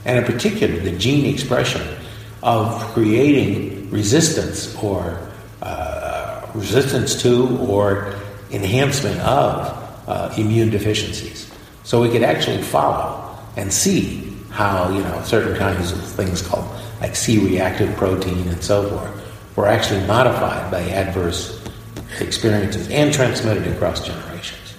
and 0.06 0.18
in 0.18 0.26
particular, 0.26 0.80
the 0.80 0.98
gene 0.98 1.32
expression 1.32 1.82
of 2.44 2.82
creating 2.94 3.90
resistance 3.92 4.76
or 4.82 5.30
uh, 5.62 6.48
resistance 6.54 7.22
to 7.22 7.58
or 7.60 8.16
enhancement 8.52 9.20
of 9.22 10.08
uh, 10.08 10.34
immune 10.38 10.70
deficiencies. 10.70 11.52
So 11.84 12.02
we 12.02 12.10
could 12.10 12.24
actually 12.24 12.62
follow 12.62 13.38
and 13.56 13.72
see 13.72 14.34
how, 14.50 14.90
you 14.90 15.02
know, 15.02 15.22
certain 15.24 15.56
kinds 15.58 15.92
of 15.92 16.04
things 16.04 16.42
called 16.42 16.68
like 17.00 17.16
C 17.16 17.40
reactive 17.40 17.96
protein 17.96 18.48
and 18.48 18.62
so 18.64 18.90
forth 18.90 19.56
were 19.56 19.68
actually 19.68 20.06
modified 20.08 20.72
by 20.72 20.82
adverse 20.82 21.61
experiences 22.20 22.90
and 22.90 23.14
transmitted 23.14 23.68
across 23.68 24.06
generations. 24.06 24.76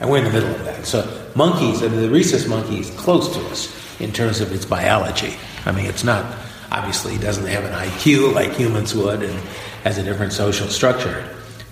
And 0.00 0.10
we're 0.10 0.18
in 0.18 0.24
the 0.24 0.32
middle 0.32 0.50
of 0.50 0.64
that. 0.64 0.84
So 0.84 1.30
monkeys, 1.36 1.82
I 1.82 1.88
mean, 1.88 2.00
the 2.00 2.10
rhesus 2.10 2.48
monkey 2.48 2.80
is 2.80 2.90
close 2.90 3.32
to 3.34 3.40
us 3.46 4.00
in 4.00 4.12
terms 4.12 4.40
of 4.40 4.52
its 4.52 4.64
biology. 4.64 5.34
I 5.64 5.72
mean, 5.72 5.86
it's 5.86 6.02
not 6.04 6.24
obviously 6.72 7.18
doesn't 7.18 7.46
have 7.46 7.64
an 7.64 7.72
IQ 7.72 8.34
like 8.34 8.52
humans 8.52 8.94
would 8.94 9.22
and 9.22 9.38
has 9.84 9.98
a 9.98 10.02
different 10.02 10.32
social 10.32 10.66
structure, 10.68 11.28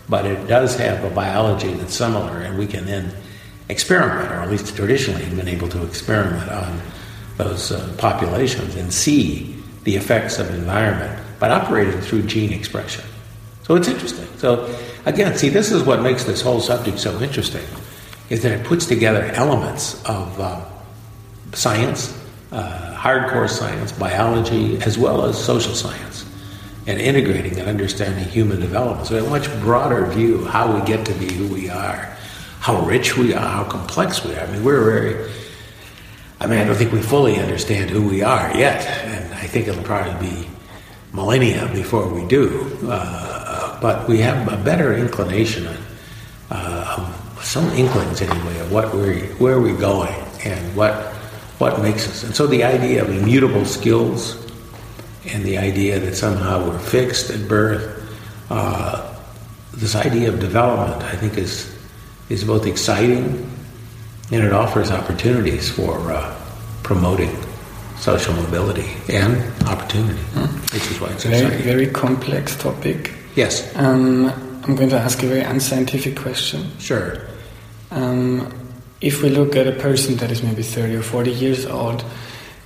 but 0.08 0.26
it 0.26 0.46
does 0.46 0.76
have 0.76 1.02
a 1.04 1.10
biology 1.10 1.72
that's 1.72 1.94
similar, 1.94 2.42
and 2.42 2.58
we 2.58 2.66
can 2.66 2.84
then 2.84 3.10
experiment, 3.68 4.30
or 4.30 4.34
at 4.34 4.50
least 4.50 4.76
traditionally 4.76 5.24
have 5.24 5.36
been 5.36 5.48
able 5.48 5.68
to 5.68 5.84
experiment 5.84 6.50
on 6.50 6.80
those 7.38 7.72
uh, 7.72 7.94
populations 7.96 8.74
and 8.76 8.92
see 8.92 9.56
the 9.84 9.96
effects 9.96 10.38
of 10.38 10.50
environment 10.50 11.18
by 11.38 11.48
operating 11.48 11.98
through 12.00 12.22
gene 12.22 12.52
expression. 12.52 13.04
So 13.62 13.76
it's 13.76 13.88
interesting. 13.88 14.26
So 14.36 14.66
again, 15.06 15.36
see, 15.36 15.48
this 15.48 15.72
is 15.72 15.82
what 15.82 16.02
makes 16.02 16.24
this 16.24 16.40
whole 16.40 16.60
subject 16.60 16.98
so 16.98 17.20
interesting, 17.20 17.64
is 18.28 18.42
that 18.42 18.52
it 18.52 18.64
puts 18.66 18.86
together 18.86 19.24
elements 19.34 20.02
of 20.04 20.38
uh, 20.40 20.64
science, 21.52 22.16
uh, 22.52 22.96
hardcore 22.96 23.48
science, 23.48 23.92
biology, 23.92 24.80
as 24.82 24.98
well 24.98 25.24
as 25.24 25.42
social 25.42 25.74
science, 25.74 26.24
and 26.86 27.00
integrating 27.00 27.58
and 27.58 27.68
understanding 27.68 28.24
human 28.24 28.60
development. 28.60 29.06
So, 29.06 29.24
a 29.24 29.28
much 29.28 29.48
broader 29.60 30.06
view 30.06 30.40
of 30.40 30.46
how 30.46 30.74
we 30.74 30.84
get 30.86 31.06
to 31.06 31.14
be 31.14 31.32
who 31.32 31.52
we 31.52 31.68
are, 31.70 32.16
how 32.60 32.80
rich 32.84 33.16
we 33.16 33.34
are, 33.34 33.48
how 33.48 33.64
complex 33.64 34.24
we 34.24 34.34
are. 34.34 34.40
I 34.40 34.52
mean, 34.52 34.64
we're 34.64 34.84
very, 34.84 35.30
I 36.40 36.46
mean, 36.46 36.58
I 36.58 36.64
don't 36.64 36.76
think 36.76 36.92
we 36.92 37.02
fully 37.02 37.38
understand 37.38 37.90
who 37.90 38.06
we 38.06 38.22
are 38.22 38.56
yet, 38.56 38.86
and 39.04 39.34
I 39.34 39.46
think 39.46 39.68
it'll 39.68 39.82
probably 39.82 40.28
be 40.28 40.48
millennia 41.12 41.68
before 41.72 42.08
we 42.08 42.26
do. 42.26 42.78
Uh, 42.84 43.29
but 43.80 44.08
we 44.08 44.18
have 44.18 44.52
a 44.52 44.56
better 44.56 44.94
inclination, 44.94 45.68
uh, 46.50 47.12
some 47.40 47.68
inklings 47.70 48.20
anyway, 48.20 48.58
of 48.58 48.72
what 48.72 48.94
we're, 48.94 49.26
where 49.34 49.60
we're 49.60 49.78
going 49.78 50.14
and 50.44 50.76
what 50.76 51.14
what 51.60 51.82
makes 51.82 52.08
us. 52.08 52.24
And 52.24 52.34
so 52.34 52.46
the 52.46 52.64
idea 52.64 53.02
of 53.02 53.10
immutable 53.10 53.66
skills 53.66 54.34
and 55.26 55.44
the 55.44 55.58
idea 55.58 56.00
that 56.00 56.16
somehow 56.16 56.66
we're 56.66 56.78
fixed 56.78 57.28
at 57.28 57.46
birth, 57.46 57.84
uh, 58.48 59.14
this 59.74 59.94
idea 59.94 60.30
of 60.30 60.40
development, 60.40 61.02
I 61.02 61.16
think, 61.16 61.36
is, 61.36 61.76
is 62.30 62.44
both 62.44 62.66
exciting 62.66 63.46
and 64.32 64.42
it 64.42 64.54
offers 64.54 64.90
opportunities 64.90 65.68
for 65.68 66.10
uh, 66.10 66.34
promoting 66.82 67.36
social 67.98 68.32
mobility 68.32 68.96
and 69.10 69.36
opportunity, 69.68 70.18
mm. 70.32 70.72
which 70.72 70.90
is 70.90 70.98
why 70.98 71.08
it's 71.08 71.24
very, 71.24 71.44
exciting. 71.44 71.62
Very 71.62 71.86
complex 71.88 72.56
topic. 72.56 73.12
Yes. 73.40 73.74
Um, 73.74 74.28
I'm 74.64 74.76
going 74.76 74.90
to 74.90 74.98
ask 74.98 75.22
a 75.22 75.26
very 75.26 75.40
unscientific 75.40 76.14
question. 76.14 76.60
Sure. 76.78 77.22
Um, 77.90 78.52
if 79.00 79.22
we 79.22 79.30
look 79.30 79.56
at 79.56 79.66
a 79.66 79.72
person 79.72 80.16
that 80.16 80.30
is 80.30 80.42
maybe 80.42 80.62
30 80.62 80.96
or 80.96 81.02
40 81.02 81.30
years 81.30 81.64
old, 81.64 82.04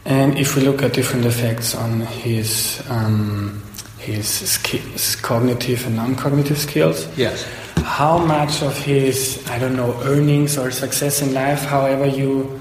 and 0.05 0.37
if 0.37 0.57
we 0.57 0.63
look 0.63 0.83
at 0.83 0.93
different 0.93 1.27
effects 1.27 1.77
on 1.77 2.01
his 2.01 2.83
um, 2.91 3.63
his, 3.99 4.29
skills, 4.29 5.15
cognitive 5.17 5.87
and 5.87 5.95
non-cognitive 5.95 6.59
skills, 6.59 7.07
yes, 7.17 7.47
how 7.85 8.19
much 8.19 8.61
of 8.61 8.77
his 8.77 9.47
I 9.49 9.61
don't 9.61 9.77
know 9.77 9.95
earnings 10.03 10.59
or 10.59 10.73
success 10.73 11.23
in 11.23 11.33
life, 11.33 11.63
however 11.63 12.07
you 12.07 12.61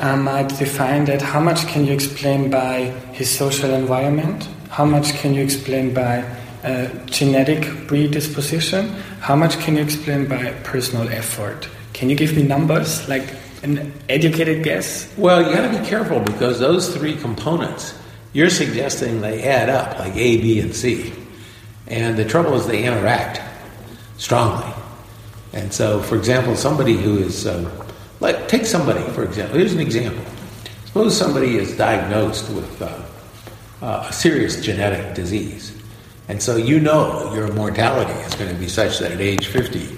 uh, 0.00 0.16
might 0.16 0.48
define 0.58 1.04
that, 1.04 1.22
how 1.22 1.40
much 1.40 1.68
can 1.68 1.86
you 1.86 1.92
explain 1.92 2.50
by 2.50 2.90
his 3.12 3.30
social 3.30 3.70
environment? 3.70 4.48
How 4.70 4.84
much 4.84 5.14
can 5.20 5.34
you 5.34 5.42
explain 5.42 5.94
by 5.94 6.24
uh, 6.64 6.88
genetic 7.06 7.86
predisposition? 7.86 8.88
How 9.20 9.36
much 9.36 9.58
can 9.60 9.76
you 9.76 9.82
explain 9.82 10.26
by 10.26 10.52
personal 10.64 11.08
effort? 11.08 11.68
Can 11.92 12.10
you 12.10 12.16
give 12.16 12.36
me 12.36 12.42
numbers, 12.42 13.08
like 13.08 13.34
an 13.62 13.92
educated 14.08 14.62
guess? 14.62 15.12
Well, 15.16 15.42
you 15.42 15.54
got 15.54 15.70
to 15.70 15.78
be 15.78 15.84
careful 15.86 16.20
because 16.20 16.58
those 16.58 16.94
three 16.94 17.16
components, 17.16 17.98
you're 18.32 18.50
suggesting 18.50 19.20
they 19.20 19.42
add 19.42 19.68
up, 19.68 19.98
like 19.98 20.14
A, 20.14 20.36
B, 20.40 20.60
and 20.60 20.74
C. 20.74 21.12
And 21.86 22.16
the 22.16 22.24
trouble 22.24 22.54
is 22.54 22.66
they 22.66 22.84
interact 22.84 23.40
strongly. 24.18 24.72
And 25.52 25.72
so, 25.72 26.02
for 26.02 26.16
example, 26.16 26.54
somebody 26.56 26.94
who 26.94 27.18
is, 27.18 27.46
um, 27.46 27.70
like, 28.20 28.48
take 28.48 28.66
somebody, 28.66 29.02
for 29.12 29.24
example. 29.24 29.58
Here's 29.58 29.72
an 29.72 29.80
example. 29.80 30.24
Suppose 30.84 31.16
somebody 31.16 31.56
is 31.56 31.76
diagnosed 31.76 32.50
with 32.50 32.82
uh, 32.82 33.02
uh, 33.80 34.06
a 34.08 34.12
serious 34.12 34.60
genetic 34.60 35.14
disease. 35.14 35.77
And 36.28 36.42
so 36.42 36.56
you 36.56 36.78
know 36.78 37.32
your 37.34 37.52
mortality 37.54 38.12
is 38.20 38.34
going 38.34 38.50
to 38.50 38.60
be 38.60 38.68
such 38.68 38.98
that 38.98 39.12
at 39.12 39.20
age 39.20 39.46
50, 39.46 39.96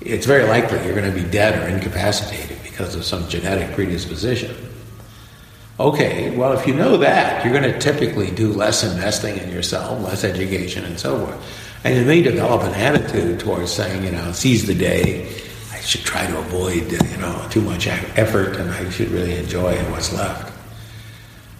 it's 0.00 0.26
very 0.26 0.44
likely 0.44 0.84
you're 0.84 0.94
going 0.94 1.12
to 1.12 1.22
be 1.22 1.28
dead 1.28 1.60
or 1.60 1.68
incapacitated 1.74 2.62
because 2.62 2.94
of 2.94 3.04
some 3.04 3.28
genetic 3.28 3.74
predisposition. 3.74 4.54
Okay, 5.80 6.36
well, 6.36 6.52
if 6.52 6.66
you 6.66 6.74
know 6.74 6.96
that, 6.98 7.44
you're 7.44 7.58
going 7.58 7.70
to 7.72 7.78
typically 7.78 8.30
do 8.30 8.52
less 8.52 8.84
investing 8.84 9.38
in 9.38 9.50
yourself, 9.50 10.00
less 10.04 10.22
education, 10.22 10.84
and 10.84 10.98
so 10.98 11.26
forth. 11.26 11.80
And 11.84 11.98
you 11.98 12.04
may 12.04 12.22
develop 12.22 12.62
an 12.62 12.74
attitude 12.74 13.40
towards 13.40 13.72
saying, 13.72 14.04
you 14.04 14.12
know, 14.12 14.30
seize 14.30 14.66
the 14.66 14.74
day. 14.74 15.26
I 15.72 15.80
should 15.80 16.02
try 16.02 16.26
to 16.26 16.38
avoid, 16.38 16.92
you 16.92 17.16
know, 17.16 17.48
too 17.50 17.62
much 17.62 17.88
effort, 17.88 18.56
and 18.56 18.70
I 18.70 18.88
should 18.90 19.08
really 19.08 19.34
enjoy 19.34 19.74
what's 19.90 20.12
left. 20.12 20.52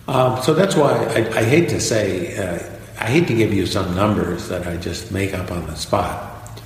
Um, 0.07 0.41
so 0.43 0.55
that's 0.55 0.77
why 0.77 0.93
I, 0.93 1.39
I 1.39 1.43
hate 1.43 1.69
to 1.71 1.81
say. 1.81 2.37
Uh, 2.37 2.72
I 3.03 3.07
hate 3.07 3.27
to 3.27 3.35
give 3.35 3.53
you 3.53 3.67
some 3.67 3.97
numbers 3.97 4.49
that 4.49 4.65
I 4.65 4.77
just 4.77 5.11
make 5.11 5.35
up 5.35 5.51
on 5.51 5.67
the 5.67 5.75
spot, 5.75 6.63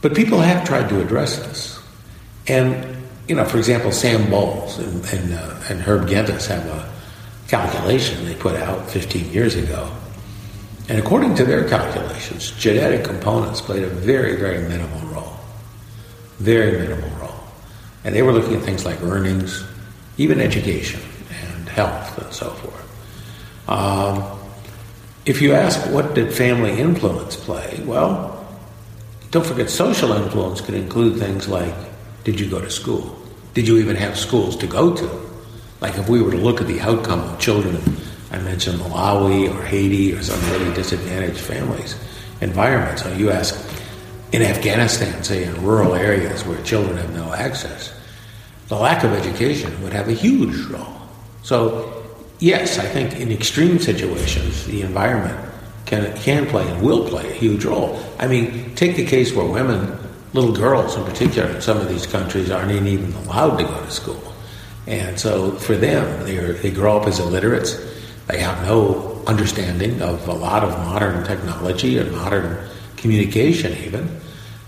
but 0.00 0.14
people 0.14 0.38
have 0.38 0.64
tried 0.64 0.88
to 0.90 1.00
address 1.00 1.38
this. 1.38 1.80
And, 2.46 3.04
you 3.26 3.34
know, 3.34 3.44
for 3.44 3.58
example, 3.58 3.90
Sam 3.90 4.30
Bowles 4.30 4.78
and, 4.78 5.04
and, 5.06 5.34
uh, 5.34 5.60
and 5.68 5.80
Herb 5.80 6.06
Gintis 6.06 6.46
have 6.46 6.64
a 6.66 6.88
calculation 7.48 8.24
they 8.26 8.36
put 8.36 8.54
out 8.54 8.88
15 8.90 9.32
years 9.32 9.56
ago. 9.56 9.90
And 10.88 11.00
according 11.00 11.34
to 11.34 11.44
their 11.44 11.68
calculations, 11.68 12.52
genetic 12.52 13.02
components 13.04 13.60
played 13.60 13.82
a 13.82 13.88
very, 13.88 14.36
very 14.36 14.68
minimal 14.68 15.00
role. 15.08 15.36
Very 16.38 16.78
minimal 16.78 17.10
role. 17.18 17.40
And 18.04 18.14
they 18.14 18.22
were 18.22 18.32
looking 18.32 18.54
at 18.54 18.62
things 18.62 18.84
like 18.84 19.02
earnings, 19.02 19.64
even 20.16 20.40
education 20.40 21.00
and 21.42 21.68
health 21.68 22.18
and 22.18 22.32
so 22.32 22.50
forth. 22.50 23.68
Um, 23.68 24.39
if 25.30 25.40
you 25.40 25.52
ask 25.54 25.78
what 25.92 26.14
did 26.14 26.32
family 26.32 26.80
influence 26.80 27.36
play, 27.36 27.80
well, 27.84 28.44
don't 29.30 29.46
forget 29.46 29.70
social 29.70 30.12
influence 30.12 30.60
could 30.60 30.74
include 30.74 31.20
things 31.20 31.46
like 31.46 31.72
did 32.24 32.40
you 32.40 32.50
go 32.50 32.60
to 32.60 32.68
school? 32.68 33.16
Did 33.54 33.68
you 33.68 33.78
even 33.78 33.94
have 33.94 34.18
schools 34.18 34.56
to 34.56 34.66
go 34.66 34.92
to? 34.92 35.08
Like 35.80 35.96
if 35.96 36.08
we 36.08 36.20
were 36.20 36.32
to 36.32 36.36
look 36.36 36.60
at 36.60 36.66
the 36.66 36.80
outcome 36.80 37.20
of 37.20 37.38
children, 37.38 37.78
I 38.32 38.38
mentioned 38.38 38.80
Malawi 38.80 39.48
or 39.54 39.64
Haiti 39.64 40.12
or 40.12 40.20
some 40.20 40.40
really 40.50 40.74
disadvantaged 40.74 41.38
families, 41.38 41.94
environments. 42.40 43.04
So 43.04 43.12
you 43.12 43.30
ask 43.30 43.54
in 44.32 44.42
Afghanistan, 44.42 45.22
say 45.22 45.44
in 45.44 45.62
rural 45.62 45.94
areas 45.94 46.44
where 46.44 46.60
children 46.64 46.96
have 46.96 47.14
no 47.14 47.32
access, 47.32 47.94
the 48.66 48.74
lack 48.74 49.04
of 49.04 49.12
education 49.12 49.80
would 49.84 49.92
have 49.92 50.08
a 50.08 50.12
huge 50.12 50.58
role. 50.66 51.00
So 51.44 51.99
yes, 52.40 52.78
I 52.78 52.86
think 52.86 53.20
in 53.20 53.30
extreme 53.30 53.78
situations, 53.78 54.66
the 54.66 54.82
environment 54.82 55.38
can, 55.86 56.16
can 56.16 56.46
play 56.46 56.66
and 56.68 56.82
will 56.82 57.08
play 57.08 57.28
a 57.30 57.32
huge 57.32 57.64
role. 57.64 58.02
I 58.18 58.26
mean, 58.26 58.74
take 58.74 58.96
the 58.96 59.06
case 59.06 59.32
where 59.32 59.46
women, 59.46 59.96
little 60.32 60.52
girls 60.52 60.96
in 60.96 61.04
particular, 61.04 61.50
in 61.50 61.60
some 61.60 61.76
of 61.76 61.88
these 61.88 62.06
countries 62.06 62.50
aren't 62.50 62.72
even 62.72 63.12
allowed 63.12 63.58
to 63.58 63.64
go 63.64 63.84
to 63.84 63.90
school. 63.90 64.32
And 64.86 65.20
so 65.20 65.52
for 65.52 65.76
them, 65.76 66.24
they 66.24 66.70
grow 66.70 66.98
up 66.98 67.06
as 67.06 67.20
illiterates. 67.20 67.78
They 68.26 68.38
have 68.40 68.64
no 68.66 69.22
understanding 69.26 70.00
of 70.02 70.26
a 70.26 70.32
lot 70.32 70.64
of 70.64 70.70
modern 70.78 71.24
technology 71.24 71.98
and 71.98 72.10
modern 72.12 72.68
communication, 72.96 73.72
even. 73.84 74.20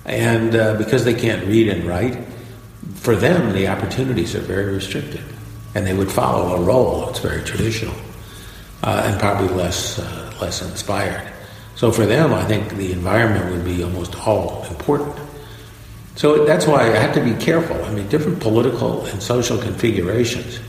And 0.04 0.54
uh, 0.54 0.74
because 0.76 1.04
they 1.04 1.14
can't 1.14 1.46
read 1.46 1.68
and 1.68 1.84
write, 1.84 2.18
for 2.94 3.16
them, 3.16 3.52
the 3.52 3.68
opportunities 3.68 4.34
are 4.34 4.40
very 4.40 4.72
restricted 4.72 5.22
and 5.74 5.86
they 5.86 5.94
would 5.94 6.10
follow 6.10 6.56
a 6.56 6.60
role 6.60 7.06
that's 7.06 7.20
very 7.20 7.42
traditional 7.42 7.94
uh, 8.82 9.02
and 9.06 9.20
probably 9.20 9.48
less 9.48 9.98
uh, 9.98 10.34
less 10.40 10.62
inspired. 10.62 11.32
So 11.76 11.90
for 11.90 12.06
them, 12.06 12.34
I 12.34 12.44
think 12.44 12.76
the 12.76 12.92
environment 12.92 13.54
would 13.54 13.64
be 13.64 13.82
almost 13.82 14.14
all 14.26 14.64
important. 14.70 15.16
So 16.16 16.44
that's 16.44 16.66
why 16.66 16.82
I 16.82 16.96
have 16.96 17.14
to 17.14 17.24
be 17.24 17.34
careful. 17.42 17.82
I 17.84 17.90
mean, 17.92 18.08
different 18.08 18.40
political 18.40 19.06
and 19.06 19.22
social 19.22 19.56
configurations. 19.58 20.60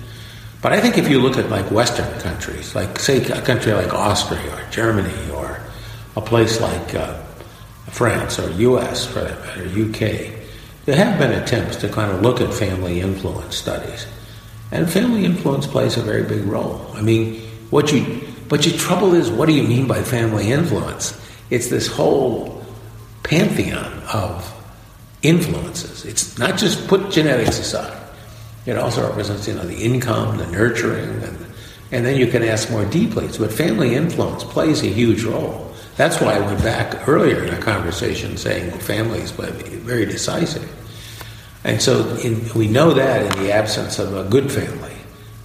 But 0.61 0.71
I 0.71 0.79
think 0.79 0.97
if 0.97 1.09
you 1.09 1.19
look 1.19 1.37
at 1.37 1.49
like 1.49 1.69
Western 1.71 2.19
countries, 2.21 2.73
like 2.73 2.97
say 2.97 3.23
a 3.25 3.41
country 3.41 3.73
like 3.73 3.93
Austria 3.93 4.55
or 4.55 4.69
Germany 4.71 5.31
or 5.31 5.59
a 6.15 6.21
place 6.21 6.61
like 6.61 6.95
uh, 6.95 7.21
France 7.91 8.39
or 8.39 8.49
U.S. 8.51 9.05
for 9.05 9.19
that 9.19 9.41
matter, 9.41 9.63
UK, 9.65 10.39
there 10.85 10.95
have 10.95 11.19
been 11.19 11.31
attempts 11.33 11.75
to 11.77 11.89
kind 11.89 12.11
of 12.11 12.21
look 12.21 12.39
at 12.39 12.53
family 12.53 13.01
influence 13.01 13.57
studies. 13.57 14.07
And 14.73 14.89
family 14.89 15.23
influence 15.23 15.67
plays 15.67 15.97
a 15.97 16.01
very 16.01 16.23
big 16.23 16.45
role. 16.45 16.83
I 16.95 17.01
mean, 17.01 17.39
what 17.69 17.91
you, 17.91 18.27
but 18.49 18.65
your 18.65 18.75
trouble 18.75 19.13
is, 19.13 19.29
what 19.29 19.47
do 19.47 19.53
you 19.53 19.61
mean 19.61 19.87
by 19.87 20.01
family 20.01 20.51
influence? 20.51 21.15
It's 21.51 21.67
this 21.67 21.85
whole 21.85 22.65
pantheon 23.21 24.01
of 24.11 24.51
influences. 25.21 26.05
It's 26.05 26.39
not 26.39 26.57
just 26.57 26.87
put 26.87 27.11
genetics 27.11 27.59
aside. 27.59 27.95
It 28.65 28.75
also 28.75 29.07
represents, 29.07 29.47
you 29.47 29.53
know, 29.53 29.63
the 29.63 29.77
income, 29.77 30.37
the 30.37 30.47
nurturing, 30.47 31.21
and, 31.21 31.45
and 31.91 32.03
then 32.03 32.17
you 32.19 32.25
can 32.25 32.41
ask 32.41 32.71
more 32.71 32.85
deeply. 32.85 33.27
But 33.37 33.53
family 33.53 33.93
influence 33.93 34.43
plays 34.43 34.81
a 34.81 34.87
huge 34.87 35.23
role. 35.23 35.71
That's 35.97 36.19
why 36.19 36.33
I 36.33 36.39
went 36.39 36.63
back 36.63 37.07
earlier 37.07 37.43
in 37.43 37.53
our 37.53 37.61
conversation 37.61 38.37
saying 38.37 38.71
families 38.79 39.31
play 39.31 39.51
very 39.51 40.07
decisive. 40.07 40.67
And 41.63 41.81
so 41.81 42.15
in, 42.17 42.47
we 42.55 42.67
know 42.67 42.93
that 42.93 43.21
in 43.21 43.43
the 43.43 43.51
absence 43.51 43.99
of 43.99 44.15
a 44.15 44.29
good 44.29 44.51
family, 44.51 44.91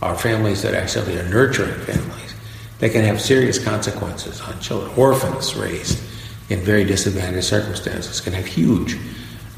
or 0.02 0.14
families 0.16 0.62
that 0.62 0.74
actually 0.74 1.18
are 1.18 1.28
nurturing 1.28 1.78
families, 1.80 2.34
they 2.78 2.88
can 2.88 3.04
have 3.04 3.20
serious 3.20 3.62
consequences 3.62 4.40
on 4.40 4.58
children. 4.60 4.92
Orphans 4.96 5.54
raised 5.54 6.00
in 6.48 6.60
very 6.60 6.84
disadvantaged 6.84 7.46
circumstances 7.46 8.20
can 8.20 8.32
have 8.32 8.46
huge 8.46 8.96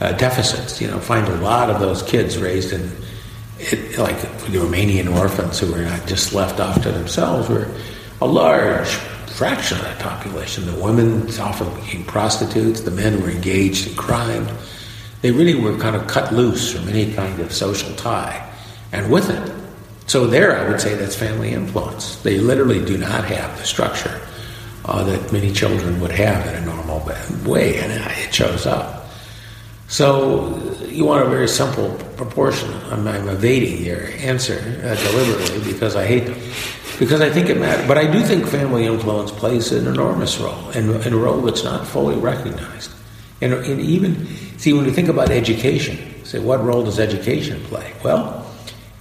uh, 0.00 0.12
deficits. 0.12 0.80
You 0.80 0.88
know, 0.88 0.98
find 0.98 1.26
a 1.26 1.36
lot 1.36 1.70
of 1.70 1.80
those 1.80 2.02
kids 2.02 2.38
raised 2.38 2.72
in, 2.72 2.90
it, 3.58 3.98
like 3.98 4.18
the 4.20 4.58
Romanian 4.58 5.14
orphans 5.18 5.58
who 5.58 5.70
were 5.70 5.82
not 5.82 6.06
just 6.06 6.32
left 6.32 6.60
off 6.60 6.82
to 6.82 6.90
themselves 6.90 7.48
were 7.48 7.68
a 8.20 8.26
large 8.26 8.88
fraction 9.36 9.78
of 9.78 9.84
that 9.84 9.98
population. 10.00 10.66
The 10.66 10.82
women 10.82 11.28
often 11.38 11.72
became 11.76 12.04
prostitutes. 12.04 12.80
The 12.80 12.90
men 12.90 13.20
were 13.22 13.30
engaged 13.30 13.88
in 13.88 13.94
crime 13.94 14.48
they 15.22 15.30
really 15.30 15.54
were 15.54 15.76
kind 15.78 15.96
of 15.96 16.06
cut 16.06 16.32
loose 16.32 16.72
from 16.72 16.88
any 16.88 17.12
kind 17.12 17.40
of 17.40 17.52
social 17.52 17.94
tie. 17.96 18.50
And 18.92 19.10
with 19.10 19.30
it, 19.30 19.52
so 20.06 20.26
there 20.26 20.58
I 20.58 20.68
would 20.68 20.80
say 20.80 20.94
that's 20.94 21.14
family 21.14 21.52
influence. 21.52 22.16
They 22.16 22.38
literally 22.38 22.84
do 22.84 22.98
not 22.98 23.24
have 23.26 23.56
the 23.58 23.64
structure 23.64 24.20
uh, 24.84 25.04
that 25.04 25.32
many 25.32 25.52
children 25.52 26.00
would 26.00 26.10
have 26.10 26.46
in 26.48 26.62
a 26.62 26.66
normal 26.66 27.00
way, 27.44 27.78
and 27.78 27.92
it 27.92 28.34
shows 28.34 28.66
up. 28.66 29.06
So 29.86 30.56
you 30.88 31.04
want 31.04 31.26
a 31.26 31.30
very 31.30 31.48
simple 31.48 31.94
proportion. 32.16 32.72
I'm, 32.90 33.06
I'm 33.06 33.28
evading 33.28 33.84
your 33.84 34.06
answer 34.18 34.58
uh, 34.84 34.94
deliberately 34.94 35.72
because 35.72 35.96
I 35.96 36.06
hate, 36.06 36.26
them. 36.26 36.38
because 36.98 37.20
I 37.20 37.30
think 37.30 37.48
it 37.48 37.58
matters. 37.58 37.86
But 37.86 37.98
I 37.98 38.10
do 38.10 38.20
think 38.22 38.46
family 38.46 38.86
influence 38.86 39.30
plays 39.30 39.72
an 39.72 39.86
enormous 39.86 40.38
role, 40.38 40.70
and, 40.70 40.90
and 40.90 41.14
a 41.14 41.18
role 41.18 41.40
that's 41.40 41.64
not 41.64 41.86
fully 41.86 42.16
recognized. 42.16 42.92
And, 43.40 43.52
and 43.54 43.80
even, 43.80 44.26
see, 44.60 44.72
when 44.74 44.84
we 44.84 44.92
think 44.92 45.08
about 45.08 45.30
education, 45.30 46.24
say, 46.24 46.38
what 46.38 46.62
role 46.62 46.84
does 46.84 47.00
education 47.00 47.62
play? 47.64 47.94
Well, 48.04 48.46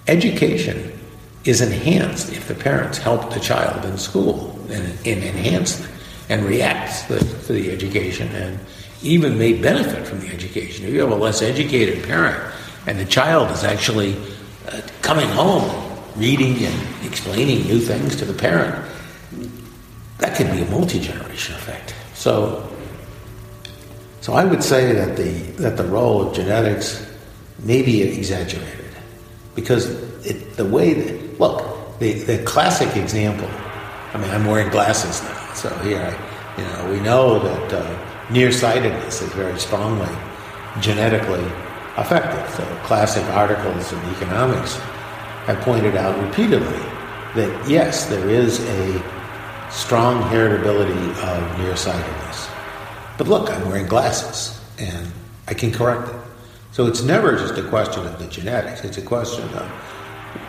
education 0.07 0.97
is 1.43 1.61
enhanced 1.61 2.31
if 2.31 2.47
the 2.47 2.55
parents 2.55 2.97
help 2.97 3.33
the 3.33 3.39
child 3.39 3.85
in 3.85 3.97
school 3.97 4.57
and, 4.69 4.85
and 5.05 5.23
enhance 5.23 5.85
and 6.29 6.45
react 6.45 7.07
to 7.07 7.15
the, 7.15 7.45
to 7.47 7.53
the 7.53 7.71
education 7.71 8.27
and 8.29 8.59
even 9.01 9.37
may 9.37 9.53
benefit 9.53 10.07
from 10.07 10.21
the 10.21 10.27
education. 10.29 10.85
If 10.85 10.93
you 10.93 11.01
have 11.01 11.11
a 11.11 11.15
less 11.15 11.41
educated 11.41 12.03
parent 12.05 12.41
and 12.87 12.97
the 12.97 13.05
child 13.05 13.51
is 13.51 13.63
actually 13.63 14.15
uh, 14.67 14.81
coming 15.01 15.27
home, 15.29 15.69
reading 16.15 16.63
and 16.63 17.05
explaining 17.05 17.65
new 17.65 17.79
things 17.79 18.15
to 18.17 18.25
the 18.25 18.33
parent, 18.33 18.85
that 20.19 20.35
could 20.37 20.51
be 20.51 20.61
a 20.61 20.65
multi 20.65 20.99
generation 20.99 21.55
effect. 21.55 21.95
So 22.13 22.68
so 24.21 24.33
I 24.33 24.45
would 24.45 24.63
say 24.63 24.93
that 24.93 25.17
the 25.17 25.31
that 25.61 25.77
the 25.77 25.85
role 25.85 26.27
of 26.27 26.35
genetics 26.35 27.05
may 27.63 27.81
be 27.81 28.01
exaggerated 28.01 28.95
because 29.55 29.89
it, 30.25 30.55
the 30.55 30.65
way 30.65 30.93
that 30.93 31.39
look 31.39 31.79
the, 31.99 32.13
the 32.13 32.43
classic 32.43 32.95
example. 32.95 33.49
I 34.13 34.17
mean, 34.17 34.31
I'm 34.31 34.45
wearing 34.45 34.69
glasses 34.69 35.21
now, 35.21 35.53
so 35.53 35.69
here, 35.79 35.99
I, 35.99 36.59
you 36.59 36.67
know, 36.67 36.91
we 36.93 36.99
know 37.01 37.39
that 37.39 37.73
uh, 37.73 38.31
nearsightedness 38.31 39.21
is 39.21 39.31
very 39.33 39.59
strongly 39.59 40.09
genetically 40.81 41.43
affected. 41.97 42.49
So 42.55 42.63
classic 42.85 43.23
articles 43.25 43.91
in 43.91 43.99
economics 44.15 44.75
have 45.45 45.59
pointed 45.61 45.95
out 45.95 46.17
repeatedly 46.25 46.79
that 47.35 47.69
yes, 47.69 48.07
there 48.07 48.29
is 48.29 48.59
a 48.61 49.03
strong 49.69 50.23
heritability 50.23 51.09
of 51.21 51.59
nearsightedness. 51.59 52.18
But 53.19 53.27
look, 53.27 53.49
I'm 53.51 53.67
wearing 53.67 53.85
glasses 53.85 54.57
and 54.79 55.11
I 55.45 55.53
can 55.53 55.73
correct 55.73 56.07
it. 56.07 56.15
So 56.71 56.87
it's 56.87 57.03
never 57.03 57.35
just 57.35 57.57
a 57.57 57.67
question 57.67 58.07
of 58.07 58.17
the 58.17 58.27
genetics, 58.27 58.85
it's 58.85 58.97
a 58.97 59.01
question 59.01 59.43
of 59.55 59.67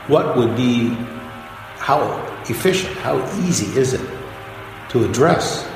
what 0.07 0.37
would 0.37 0.55
be, 0.55 0.91
how 1.79 2.01
efficient, 2.49 2.97
how 2.99 3.19
easy 3.41 3.77
is 3.77 3.93
it 3.93 4.09
to 4.91 5.05
address 5.05 5.69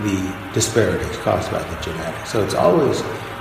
the 0.00 0.50
disparities 0.52 1.16
caused 1.18 1.50
by 1.50 1.62
the 1.62 1.80
genetics. 1.80 2.30
So 2.32 2.44
it's 2.44 2.54
always 2.54 3.00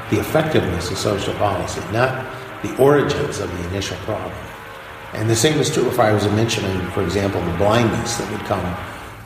the 0.09 0.21
effectiveness 0.21 0.89
of 0.89 0.97
social 0.97 1.33
policy, 1.33 1.81
not 1.91 2.25
the 2.61 2.73
origins 2.77 3.39
of 3.39 3.51
the 3.51 3.67
initial 3.67 3.97
problem. 3.97 4.31
And 5.11 5.29
the 5.29 5.35
same 5.35 5.59
is 5.59 5.73
true 5.73 5.89
if 5.89 5.99
I 5.99 6.13
was 6.13 6.25
mentioning, 6.27 6.79
for 6.91 7.03
example, 7.03 7.41
the 7.41 7.57
blindness 7.57 8.15
that 8.15 8.31
would 8.31 8.47
come 8.47 8.77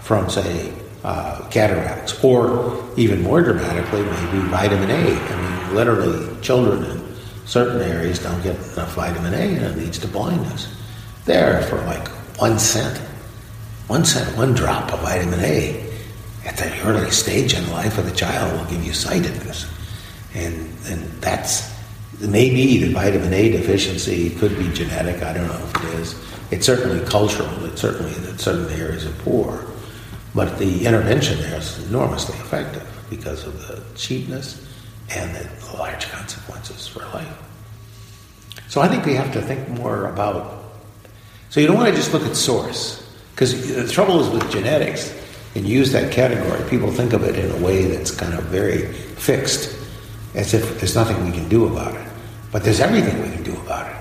from, 0.02 0.32
say, 0.32 0.74
uh, 1.08 1.48
cataracts, 1.48 2.22
or 2.22 2.84
even 2.98 3.22
more 3.24 3.42
dramatically, 3.42 4.04
maybe 4.04 4.40
vitamin 4.50 4.92
A. 4.92 5.16
I 5.16 5.42
mean, 5.42 5.76
literally, 5.76 6.42
children 6.42 6.84
in 6.84 7.16
certain 7.46 7.82
areas 7.82 8.20
don't 8.20 8.44
get 8.44 8.58
enough 8.74 8.94
vitamin 8.94 9.34
A, 9.34 9.38
and 9.38 9.66
it 9.66 9.78
leads 9.78 9.98
to 10.00 10.08
blindness. 10.10 10.68
There, 11.24 11.62
for 11.64 11.78
like 11.86 12.10
one 12.38 12.60
cent, 12.60 12.98
one 13.88 14.04
cent, 14.04 14.36
one 14.38 14.54
drop 14.54 14.92
of 14.92 15.00
vitamin 15.00 15.40
A 15.40 15.82
at 16.44 16.58
the 16.58 16.78
early 16.82 17.12
stage 17.12 17.54
in 17.54 17.64
the 17.64 17.72
life 17.72 17.98
of 17.98 18.04
the 18.04 18.12
child 18.12 18.60
will 18.60 18.70
give 18.70 18.84
you 18.84 18.92
sightedness. 18.92 19.66
And, 20.34 20.56
and 20.88 21.04
that's 21.22 21.74
maybe 22.20 22.80
the 22.84 22.92
vitamin 22.92 23.32
A 23.34 23.50
deficiency 23.52 24.32
could 24.32 24.58
be 24.58 24.70
genetic. 24.74 25.24
I 25.24 25.32
don't 25.32 25.48
know 25.48 25.68
if 25.68 25.76
it 25.86 26.00
is. 26.02 26.22
It's 26.52 26.66
certainly 26.66 27.00
cultural. 27.10 27.64
It's 27.64 27.80
certainly 27.80 28.12
that 28.12 28.42
certain 28.42 28.70
areas 28.78 29.06
are 29.06 29.24
poor. 29.24 29.66
But 30.38 30.60
the 30.60 30.86
intervention 30.86 31.42
there 31.42 31.58
is 31.58 31.84
enormously 31.88 32.36
effective 32.36 32.86
because 33.10 33.44
of 33.48 33.68
the 33.68 33.82
cheapness 33.96 34.64
and 35.10 35.36
the 35.36 35.50
large 35.76 36.08
consequences 36.12 36.88
for 36.88 37.00
life. 37.06 37.42
So 38.68 38.80
I 38.80 38.88
think 38.88 39.04
we 39.04 39.16
have 39.16 39.34
to 39.34 39.42
think 39.42 39.68
more 39.68 40.06
about. 40.06 40.64
So 41.50 41.60
you 41.60 41.66
don't 41.66 41.78
want 41.78 41.90
to 41.90 41.96
just 41.96 42.14
look 42.14 42.22
at 42.22 42.36
source. 42.36 43.04
Because 43.32 43.68
the 43.74 43.92
trouble 43.92 44.20
is 44.20 44.30
with 44.30 44.48
genetics, 44.52 45.12
and 45.56 45.68
use 45.68 45.92
that 45.94 46.12
category, 46.12 46.70
people 46.70 46.92
think 46.92 47.14
of 47.14 47.24
it 47.24 47.36
in 47.36 47.50
a 47.50 47.66
way 47.66 47.86
that's 47.86 48.12
kind 48.12 48.36
of 48.36 48.44
very 48.44 48.94
fixed, 48.94 49.76
as 50.36 50.54
if 50.54 50.80
there's 50.80 50.94
nothing 50.94 51.26
we 51.26 51.32
can 51.32 51.50
do 51.50 51.66
about 51.66 51.96
it. 51.96 52.08
But 52.52 52.64
there's 52.64 52.80
everything 52.80 53.20
we 53.24 53.30
can 53.32 53.42
do 53.42 53.56
about 53.62 53.92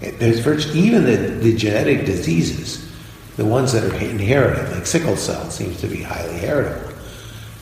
it. 0.00 0.20
There's 0.20 0.38
virtually, 0.38 0.78
even 0.78 1.04
the, 1.04 1.16
the 1.16 1.56
genetic 1.56 2.06
diseases, 2.06 2.89
the 3.40 3.46
ones 3.46 3.72
that 3.72 3.82
are 3.82 3.96
inherited, 3.96 4.70
like 4.70 4.84
sickle 4.84 5.16
cell 5.16 5.50
seems 5.50 5.80
to 5.80 5.86
be 5.86 6.02
highly 6.02 6.38
heritable. 6.40 6.94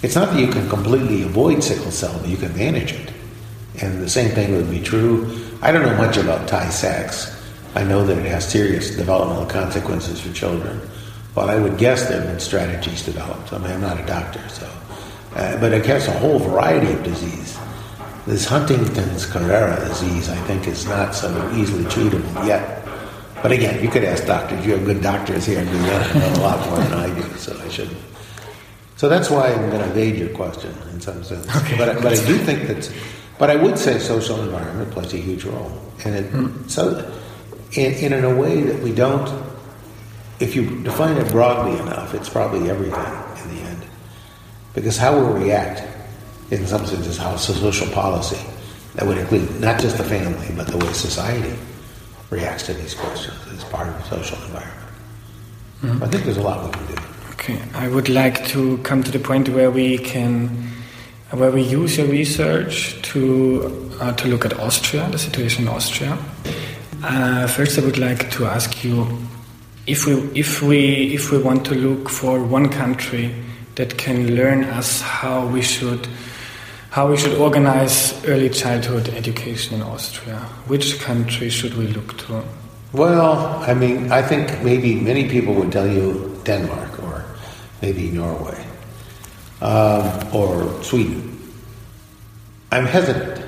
It's 0.02 0.16
not 0.16 0.32
that 0.32 0.40
you 0.40 0.48
can 0.48 0.68
completely 0.68 1.22
avoid 1.22 1.62
sickle 1.62 1.92
cell, 1.92 2.18
but 2.18 2.28
you 2.28 2.36
can 2.36 2.52
manage 2.56 2.90
it. 2.90 3.12
And 3.80 4.02
the 4.02 4.08
same 4.08 4.32
thing 4.32 4.56
would 4.56 4.68
be 4.68 4.82
true. 4.82 5.40
I 5.62 5.70
don't 5.70 5.82
know 5.82 5.96
much 5.96 6.16
about 6.16 6.48
Tay 6.48 6.68
Sachs. 6.70 7.32
I 7.76 7.84
know 7.84 8.04
that 8.04 8.18
it 8.18 8.24
has 8.26 8.50
serious 8.50 8.96
developmental 8.96 9.46
consequences 9.46 10.20
for 10.20 10.32
children. 10.32 10.80
But 11.32 11.48
I 11.48 11.60
would 11.60 11.78
guess 11.78 12.08
there 12.08 12.22
have 12.22 12.28
been 12.28 12.40
strategies 12.40 13.04
developed. 13.04 13.52
I 13.52 13.58
mean, 13.58 13.70
I'm 13.70 13.80
not 13.80 14.00
a 14.00 14.04
doctor, 14.04 14.48
so. 14.48 14.68
Uh, 15.36 15.60
but 15.60 15.72
it 15.72 15.86
has 15.86 16.08
a 16.08 16.18
whole 16.18 16.40
variety 16.40 16.90
of 16.90 17.04
disease. 17.04 17.56
This 18.26 18.44
Huntington's 18.46 19.26
chorea 19.26 19.78
disease, 19.86 20.28
I 20.28 20.38
think, 20.48 20.66
is 20.66 20.86
not 20.86 21.14
so 21.14 21.30
easily 21.54 21.84
treatable 21.84 22.44
yet. 22.48 22.77
But 23.42 23.52
again, 23.52 23.82
you 23.82 23.88
could 23.88 24.04
ask 24.04 24.26
doctors. 24.26 24.64
You 24.66 24.72
have 24.72 24.84
good 24.84 25.02
doctors 25.02 25.46
here 25.46 25.60
in 25.60 25.66
Vienna 25.66 26.14
know 26.14 26.40
a 26.40 26.42
lot 26.42 26.68
more 26.68 26.78
than 26.78 26.92
I 26.92 27.14
do, 27.14 27.36
so 27.36 27.58
I 27.58 27.68
shouldn't. 27.68 27.98
So 28.96 29.08
that's 29.08 29.30
why 29.30 29.52
I'm 29.52 29.70
going 29.70 29.82
to 29.82 29.90
evade 29.90 30.16
your 30.16 30.30
question 30.30 30.74
in 30.90 31.00
some 31.00 31.22
sense. 31.22 31.46
Okay. 31.56 31.76
But, 31.78 32.02
but 32.02 32.12
I 32.12 32.26
do 32.26 32.36
think 32.38 32.66
that, 32.66 32.92
but 33.38 33.50
I 33.50 33.56
would 33.56 33.78
say 33.78 33.98
social 33.98 34.40
environment 34.40 34.90
plays 34.90 35.14
a 35.14 35.18
huge 35.18 35.44
role, 35.44 35.80
and 36.04 36.14
it, 36.16 36.32
mm. 36.32 36.68
so 36.68 37.10
in, 37.72 38.12
in 38.12 38.24
a 38.24 38.34
way 38.34 38.62
that 38.62 38.82
we 38.82 38.92
don't 38.92 39.28
if 40.40 40.54
you 40.54 40.82
define 40.82 41.16
it 41.16 41.30
broadly 41.30 41.78
enough, 41.80 42.14
it's 42.14 42.28
probably 42.28 42.70
everything 42.70 43.42
in 43.42 43.56
the 43.56 43.62
end. 43.62 43.84
Because 44.74 44.96
how 44.96 45.18
we 45.18 45.44
react, 45.44 45.82
in 46.50 46.66
some 46.66 46.86
sense, 46.86 47.06
is 47.06 47.16
how 47.16 47.34
social 47.36 47.88
policy, 47.92 48.38
that 48.94 49.06
would 49.06 49.18
include 49.18 49.60
not 49.60 49.80
just 49.80 49.98
the 49.98 50.04
family, 50.04 50.48
but 50.56 50.68
the 50.68 50.78
way 50.78 50.92
society 50.92 51.56
reacts 52.30 52.66
to 52.66 52.74
these 52.74 52.94
questions 52.94 53.36
as 53.52 53.64
part 53.64 53.88
of 53.88 53.94
the 53.94 54.04
social 54.04 54.38
environment. 54.44 54.88
Mm-hmm. 55.82 56.02
I 56.02 56.08
think 56.08 56.24
there's 56.24 56.36
a 56.36 56.42
lot 56.42 56.64
we 56.64 56.72
can 56.72 56.86
do. 56.86 57.02
Okay, 57.32 57.62
I 57.74 57.88
would 57.88 58.08
like 58.08 58.46
to 58.48 58.78
come 58.78 59.02
to 59.02 59.10
the 59.10 59.18
point 59.18 59.48
where 59.48 59.70
we 59.70 59.98
can, 59.98 60.48
where 61.30 61.50
we 61.50 61.62
use 61.62 61.96
your 61.96 62.06
research 62.06 63.00
to 63.12 63.90
uh, 64.00 64.12
to 64.12 64.28
look 64.28 64.44
at 64.44 64.58
Austria, 64.58 65.08
the 65.10 65.18
situation 65.18 65.62
in 65.64 65.68
Austria. 65.68 66.18
Uh, 67.02 67.46
first, 67.46 67.78
I 67.78 67.82
would 67.82 67.98
like 67.98 68.30
to 68.32 68.46
ask 68.46 68.84
you 68.84 69.06
if 69.86 70.06
we 70.06 70.14
if 70.34 70.62
we 70.62 71.14
if 71.14 71.30
we 71.30 71.38
want 71.38 71.64
to 71.66 71.74
look 71.74 72.08
for 72.08 72.42
one 72.44 72.68
country 72.68 73.34
that 73.76 73.96
can 73.96 74.34
learn 74.34 74.64
us 74.64 75.00
how 75.00 75.46
we 75.46 75.62
should 75.62 76.08
how 76.90 77.10
we 77.10 77.16
should 77.16 77.38
organize 77.38 78.24
early 78.24 78.48
childhood 78.48 79.08
education 79.10 79.74
in 79.74 79.82
Austria, 79.82 80.38
which 80.66 81.00
country 81.00 81.50
should 81.50 81.74
we 81.74 81.86
look 81.88 82.16
to? 82.18 82.42
Well, 82.92 83.62
I 83.68 83.74
mean, 83.74 84.10
I 84.10 84.22
think 84.22 84.62
maybe 84.62 84.94
many 84.94 85.28
people 85.28 85.54
would 85.54 85.70
tell 85.70 85.86
you 85.86 86.40
Denmark 86.44 87.02
or 87.02 87.24
maybe 87.82 88.10
Norway 88.10 88.64
um, 89.60 90.34
or 90.34 90.82
Sweden. 90.82 91.38
I'm 92.72 92.86
hesitant. 92.86 93.44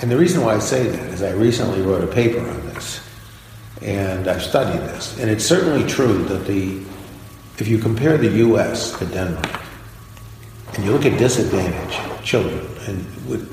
And 0.00 0.10
the 0.10 0.16
reason 0.16 0.42
why 0.42 0.54
I 0.54 0.58
say 0.58 0.86
that 0.86 1.06
is 1.12 1.22
I 1.22 1.32
recently 1.32 1.82
wrote 1.82 2.04
a 2.04 2.12
paper 2.12 2.40
on 2.40 2.66
this 2.66 3.00
and 3.82 4.28
I've 4.28 4.42
studied 4.42 4.80
this, 4.80 5.18
and 5.18 5.30
it's 5.30 5.44
certainly 5.44 5.86
true 5.86 6.24
that 6.24 6.46
the 6.46 6.80
if 7.58 7.68
you 7.68 7.78
compare 7.78 8.16
the 8.18 8.30
U.S. 8.48 8.98
to 8.98 9.06
Denmark, 9.06 9.60
and 10.74 10.84
you 10.84 10.92
look 10.92 11.06
at 11.06 11.18
disadvantaged 11.18 12.24
children, 12.24 12.66
and 12.86 13.28
with, 13.28 13.50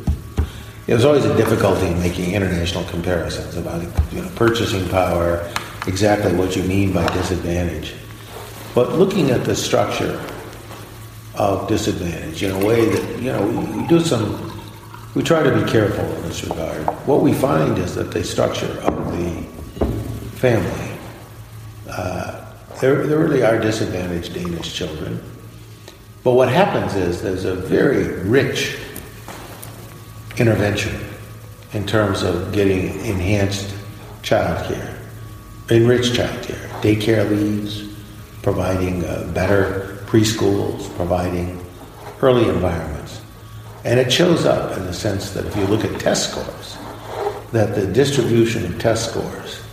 there's 0.86 1.06
always 1.06 1.26
a 1.26 1.36
difficulty 1.38 1.88
in 1.88 2.00
making 2.00 2.34
international 2.34 2.84
comparisons 2.86 3.56
about 3.56 3.82
you 4.12 4.22
know, 4.22 4.30
purchasing 4.36 4.88
power, 4.90 5.50
exactly 5.88 6.34
what 6.34 6.56
you 6.56 6.64
mean 6.64 6.92
by 6.92 7.08
disadvantage. 7.14 7.94
But 8.74 8.94
looking 8.94 9.32
at 9.32 9.44
the 9.44 9.56
structure 9.56 10.20
of 11.36 11.68
disadvantage 11.68 12.44
in 12.44 12.52
a 12.52 12.66
way 12.66 12.86
that 12.86 13.20
you 13.20 13.32
know 13.32 13.46
we, 13.46 13.82
we 13.82 13.88
do 13.88 14.00
some 14.00 14.52
we 15.14 15.22
try 15.22 15.44
to 15.44 15.64
be 15.64 15.70
careful 15.70 16.06
in 16.06 16.22
this 16.24 16.44
regard. 16.46 16.88
What 17.06 17.22
we 17.22 17.34
find 17.34 17.78
is 17.78 17.96
that 17.96 18.12
the 18.12 18.24
structure 18.24 18.72
of 18.82 19.12
the 19.18 19.44
family. 20.38 20.98
Uh, 21.90 22.46
there, 22.80 23.06
there 23.06 23.20
really 23.20 23.44
are 23.44 23.60
disadvantaged 23.60 24.34
Danish 24.34 24.74
children. 24.74 25.22
But 26.24 26.34
what 26.34 26.50
happens 26.50 26.96
is 26.96 27.22
there's 27.22 27.46
a 27.46 27.56
very 27.56 28.04
rich 28.22 28.78
intervention 30.38 31.00
in 31.74 31.88
terms 31.88 32.22
of 32.22 32.52
getting 32.54 33.04
enhanced 33.06 33.74
child 34.22 34.68
care, 34.68 35.00
enriched 35.70 36.14
child 36.14 36.44
care, 36.44 36.68
daycare 36.82 37.28
leaves, 37.28 37.90
providing 38.44 39.04
uh, 39.04 39.32
better 39.34 40.04
preschools, 40.06 40.94
providing 40.96 41.60
early 42.22 42.48
environments. 42.48 43.22
And 43.84 44.00
it 44.00 44.14
shows 44.14 44.46
up 44.46 44.78
in 44.78 44.86
the 44.86 44.94
sense 44.94 45.32
that 45.32 45.46
if 45.46 45.56
you 45.56 45.66
look 45.66 45.84
at 45.84 46.00
test 46.00 46.32
scores, 46.32 46.78
that 47.52 47.74
the 47.74 47.88
distribution 47.88 48.64
of 48.66 48.80
test 48.80 49.10
scores 49.10 49.64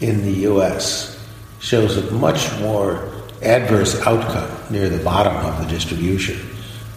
in 0.00 0.22
the 0.22 0.32
U.S. 0.42 1.18
shows 1.58 1.96
a 1.96 2.10
much 2.12 2.50
more 2.60 3.10
adverse 3.42 4.00
outcome 4.06 4.59
near 4.70 4.88
the 4.88 5.02
bottom 5.02 5.36
of 5.36 5.58
the 5.58 5.66
distribution 5.66 6.38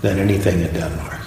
than 0.01 0.19
anything 0.19 0.61
in 0.61 0.73
Denmark. 0.73 1.21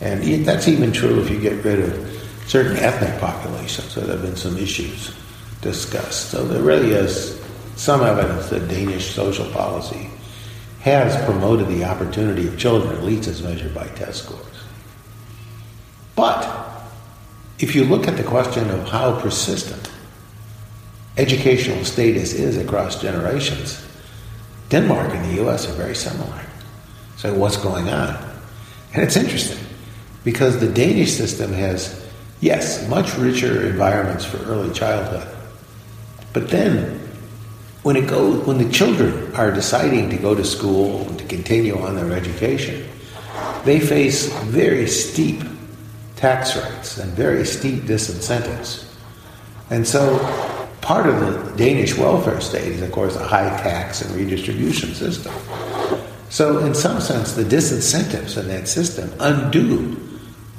And 0.00 0.44
that's 0.44 0.68
even 0.68 0.92
true 0.92 1.20
if 1.20 1.30
you 1.30 1.38
get 1.40 1.64
rid 1.64 1.80
of 1.80 2.22
certain 2.46 2.76
ethnic 2.76 3.20
populations. 3.20 3.92
So 3.92 4.00
there 4.00 4.16
have 4.16 4.24
been 4.24 4.36
some 4.36 4.58
issues 4.58 5.14
discussed. 5.60 6.30
So 6.30 6.44
there 6.44 6.62
really 6.62 6.90
is 6.90 7.40
some 7.76 8.02
evidence 8.02 8.50
that 8.50 8.68
Danish 8.68 9.14
social 9.14 9.48
policy 9.50 10.10
has 10.80 11.24
promoted 11.24 11.68
the 11.68 11.84
opportunity 11.84 12.48
of 12.48 12.58
children, 12.58 12.94
at 12.96 13.04
least 13.04 13.28
as 13.28 13.42
measured 13.42 13.74
by 13.74 13.86
test 13.88 14.24
scores. 14.24 14.64
But 16.16 16.48
if 17.60 17.74
you 17.76 17.84
look 17.84 18.08
at 18.08 18.16
the 18.16 18.24
question 18.24 18.68
of 18.70 18.88
how 18.88 19.20
persistent 19.20 19.90
educational 21.16 21.84
status 21.84 22.32
is 22.32 22.56
across 22.56 23.00
generations, 23.00 23.86
Denmark 24.72 25.14
and 25.14 25.22
the 25.26 25.44
US 25.44 25.68
are 25.68 25.74
very 25.74 25.94
similar. 25.94 26.40
So, 27.18 27.34
what's 27.34 27.58
going 27.58 27.90
on? 27.90 28.16
And 28.94 29.02
it's 29.02 29.16
interesting 29.16 29.58
because 30.24 30.60
the 30.60 30.68
Danish 30.68 31.12
system 31.12 31.52
has, 31.52 32.08
yes, 32.40 32.88
much 32.88 33.14
richer 33.18 33.68
environments 33.68 34.24
for 34.24 34.38
early 34.44 34.72
childhood. 34.72 35.28
But 36.32 36.48
then, 36.48 36.98
when 37.82 37.96
it 37.96 38.06
goes, 38.08 38.46
when 38.46 38.56
the 38.56 38.70
children 38.70 39.34
are 39.36 39.50
deciding 39.50 40.08
to 40.08 40.16
go 40.16 40.34
to 40.34 40.42
school 40.42 41.06
and 41.06 41.18
to 41.18 41.26
continue 41.26 41.78
on 41.78 41.94
their 41.94 42.10
education, 42.12 42.88
they 43.64 43.78
face 43.78 44.32
very 44.44 44.86
steep 44.88 45.42
tax 46.16 46.56
rates 46.56 46.96
and 46.96 47.12
very 47.12 47.44
steep 47.44 47.82
disincentives. 47.82 48.88
And 49.68 49.86
so 49.86 50.16
part 50.82 51.06
of 51.06 51.20
the 51.20 51.56
Danish 51.56 51.96
welfare 51.96 52.40
state 52.40 52.72
is, 52.72 52.82
of 52.82 52.92
course, 52.92 53.16
a 53.16 53.24
high 53.24 53.48
tax 53.62 54.02
and 54.02 54.14
redistribution 54.14 54.92
system. 54.94 55.32
So, 56.28 56.58
in 56.58 56.74
some 56.74 57.00
sense, 57.00 57.32
the 57.32 57.44
disincentives 57.44 58.36
in 58.36 58.48
that 58.48 58.68
system 58.68 59.12
undo. 59.20 59.96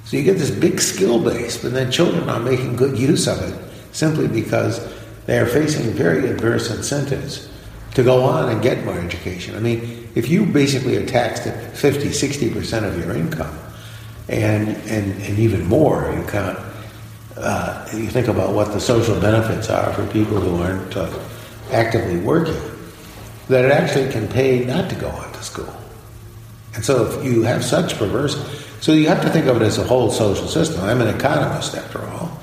So, 0.05 0.17
you 0.17 0.23
get 0.23 0.37
this 0.37 0.51
big 0.51 0.79
skill 0.79 1.23
base, 1.23 1.61
but 1.61 1.73
then 1.73 1.91
children 1.91 2.29
are 2.29 2.39
making 2.39 2.75
good 2.75 2.97
use 2.97 3.27
of 3.27 3.41
it 3.41 3.59
simply 3.91 4.27
because 4.27 4.79
they 5.25 5.37
are 5.37 5.45
facing 5.45 5.91
very 5.91 6.29
adverse 6.29 6.71
incentives 6.71 7.49
to 7.95 8.03
go 8.03 8.23
on 8.23 8.49
and 8.49 8.61
get 8.61 8.83
more 8.85 8.97
education. 8.97 9.55
I 9.55 9.59
mean, 9.59 10.09
if 10.15 10.29
you 10.29 10.45
basically 10.45 10.97
are 10.97 11.05
taxed 11.05 11.47
at 11.47 11.75
50, 11.77 12.09
60% 12.09 12.83
of 12.83 12.97
your 12.97 13.15
income, 13.15 13.57
and, 14.29 14.69
and, 14.69 15.21
and 15.21 15.39
even 15.39 15.65
more, 15.65 16.13
you 16.15 16.23
count 16.27 16.57
uh, 17.43 17.87
you 17.93 18.07
think 18.07 18.27
about 18.27 18.53
what 18.53 18.71
the 18.73 18.79
social 18.79 19.19
benefits 19.19 19.69
are 19.69 19.93
for 19.93 20.05
people 20.07 20.39
who 20.39 20.61
aren't 20.61 20.95
uh, 20.95 21.19
actively 21.71 22.17
working, 22.19 22.59
that 23.47 23.65
it 23.65 23.71
actually 23.71 24.11
can 24.11 24.27
pay 24.27 24.65
not 24.65 24.89
to 24.89 24.95
go 24.95 25.09
on 25.09 25.31
to 25.33 25.43
school. 25.43 25.73
And 26.75 26.83
so 26.83 27.05
if 27.05 27.23
you 27.23 27.43
have 27.43 27.63
such 27.63 27.97
perverse, 27.97 28.35
so 28.81 28.93
you 28.93 29.07
have 29.07 29.21
to 29.21 29.29
think 29.29 29.45
of 29.45 29.61
it 29.61 29.65
as 29.65 29.77
a 29.77 29.83
whole 29.83 30.11
social 30.11 30.47
system. 30.47 30.81
I'm 30.83 31.01
an 31.01 31.13
economist 31.13 31.75
after 31.75 32.01
all, 32.01 32.37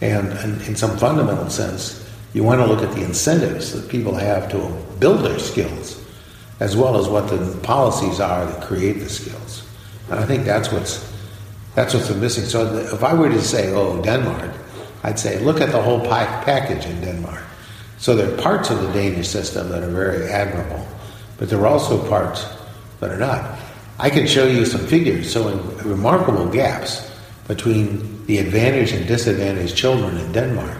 and, 0.00 0.28
and 0.34 0.60
in 0.62 0.76
some 0.76 0.96
fundamental 0.98 1.50
sense, 1.50 2.08
you 2.32 2.44
want 2.44 2.60
to 2.60 2.66
look 2.66 2.82
at 2.82 2.94
the 2.94 3.02
incentives 3.02 3.72
that 3.72 3.88
people 3.90 4.14
have 4.14 4.50
to 4.50 4.58
build 4.98 5.24
their 5.24 5.38
skills, 5.38 6.00
as 6.60 6.76
well 6.76 6.96
as 6.96 7.08
what 7.08 7.28
the 7.28 7.58
policies 7.62 8.20
are 8.20 8.46
that 8.46 8.62
create 8.62 9.00
the 9.00 9.08
skills. 9.08 9.66
And 10.10 10.20
I 10.20 10.26
think 10.26 10.44
that's 10.44 10.70
what's 10.70 11.09
that's 11.74 11.94
what's 11.94 12.10
missing. 12.10 12.44
So 12.44 12.76
if 12.76 13.02
I 13.02 13.14
were 13.14 13.28
to 13.28 13.42
say, 13.42 13.72
oh, 13.72 14.02
Denmark, 14.02 14.52
I'd 15.02 15.18
say 15.18 15.38
look 15.38 15.60
at 15.60 15.70
the 15.70 15.80
whole 15.80 16.00
package 16.00 16.84
in 16.86 17.00
Denmark. 17.00 17.42
So 17.98 18.16
there 18.16 18.32
are 18.32 18.42
parts 18.42 18.70
of 18.70 18.80
the 18.80 18.92
Danish 18.92 19.28
system 19.28 19.68
that 19.68 19.82
are 19.82 19.90
very 19.90 20.28
admirable, 20.28 20.86
but 21.38 21.50
there 21.50 21.60
are 21.60 21.66
also 21.66 22.06
parts 22.08 22.46
that 23.00 23.10
are 23.10 23.18
not. 23.18 23.58
I 23.98 24.08
can 24.08 24.26
show 24.26 24.46
you 24.46 24.64
some 24.64 24.86
figures 24.86 25.30
showing 25.30 25.76
remarkable 25.78 26.48
gaps 26.48 27.10
between 27.46 28.24
the 28.26 28.38
advantaged 28.38 28.94
and 28.94 29.06
disadvantaged 29.06 29.76
children 29.76 30.16
in 30.16 30.32
Denmark, 30.32 30.78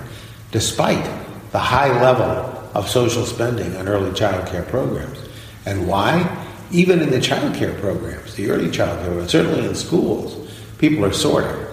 despite 0.51 1.05
the 1.53 1.59
high 1.59 2.01
level 2.01 2.71
of 2.75 2.89
social 2.89 3.27
spending 3.27 3.77
on 3.77 3.89
early 3.89 4.13
child 4.15 4.47
care 4.49 4.63
programs. 4.63 5.19
And 5.67 5.87
why? 5.87 6.25
Even 6.71 7.03
in 7.03 7.11
the 7.11 7.21
child 7.21 7.55
care 7.57 7.75
programs, 7.81 8.35
the 8.35 8.51
early 8.51 8.71
child 8.71 9.05
care 9.05 9.29
certainly 9.29 9.67
in 9.67 9.75
schools, 9.75 10.40
people 10.81 11.05
are 11.05 11.13
sorted. 11.13 11.69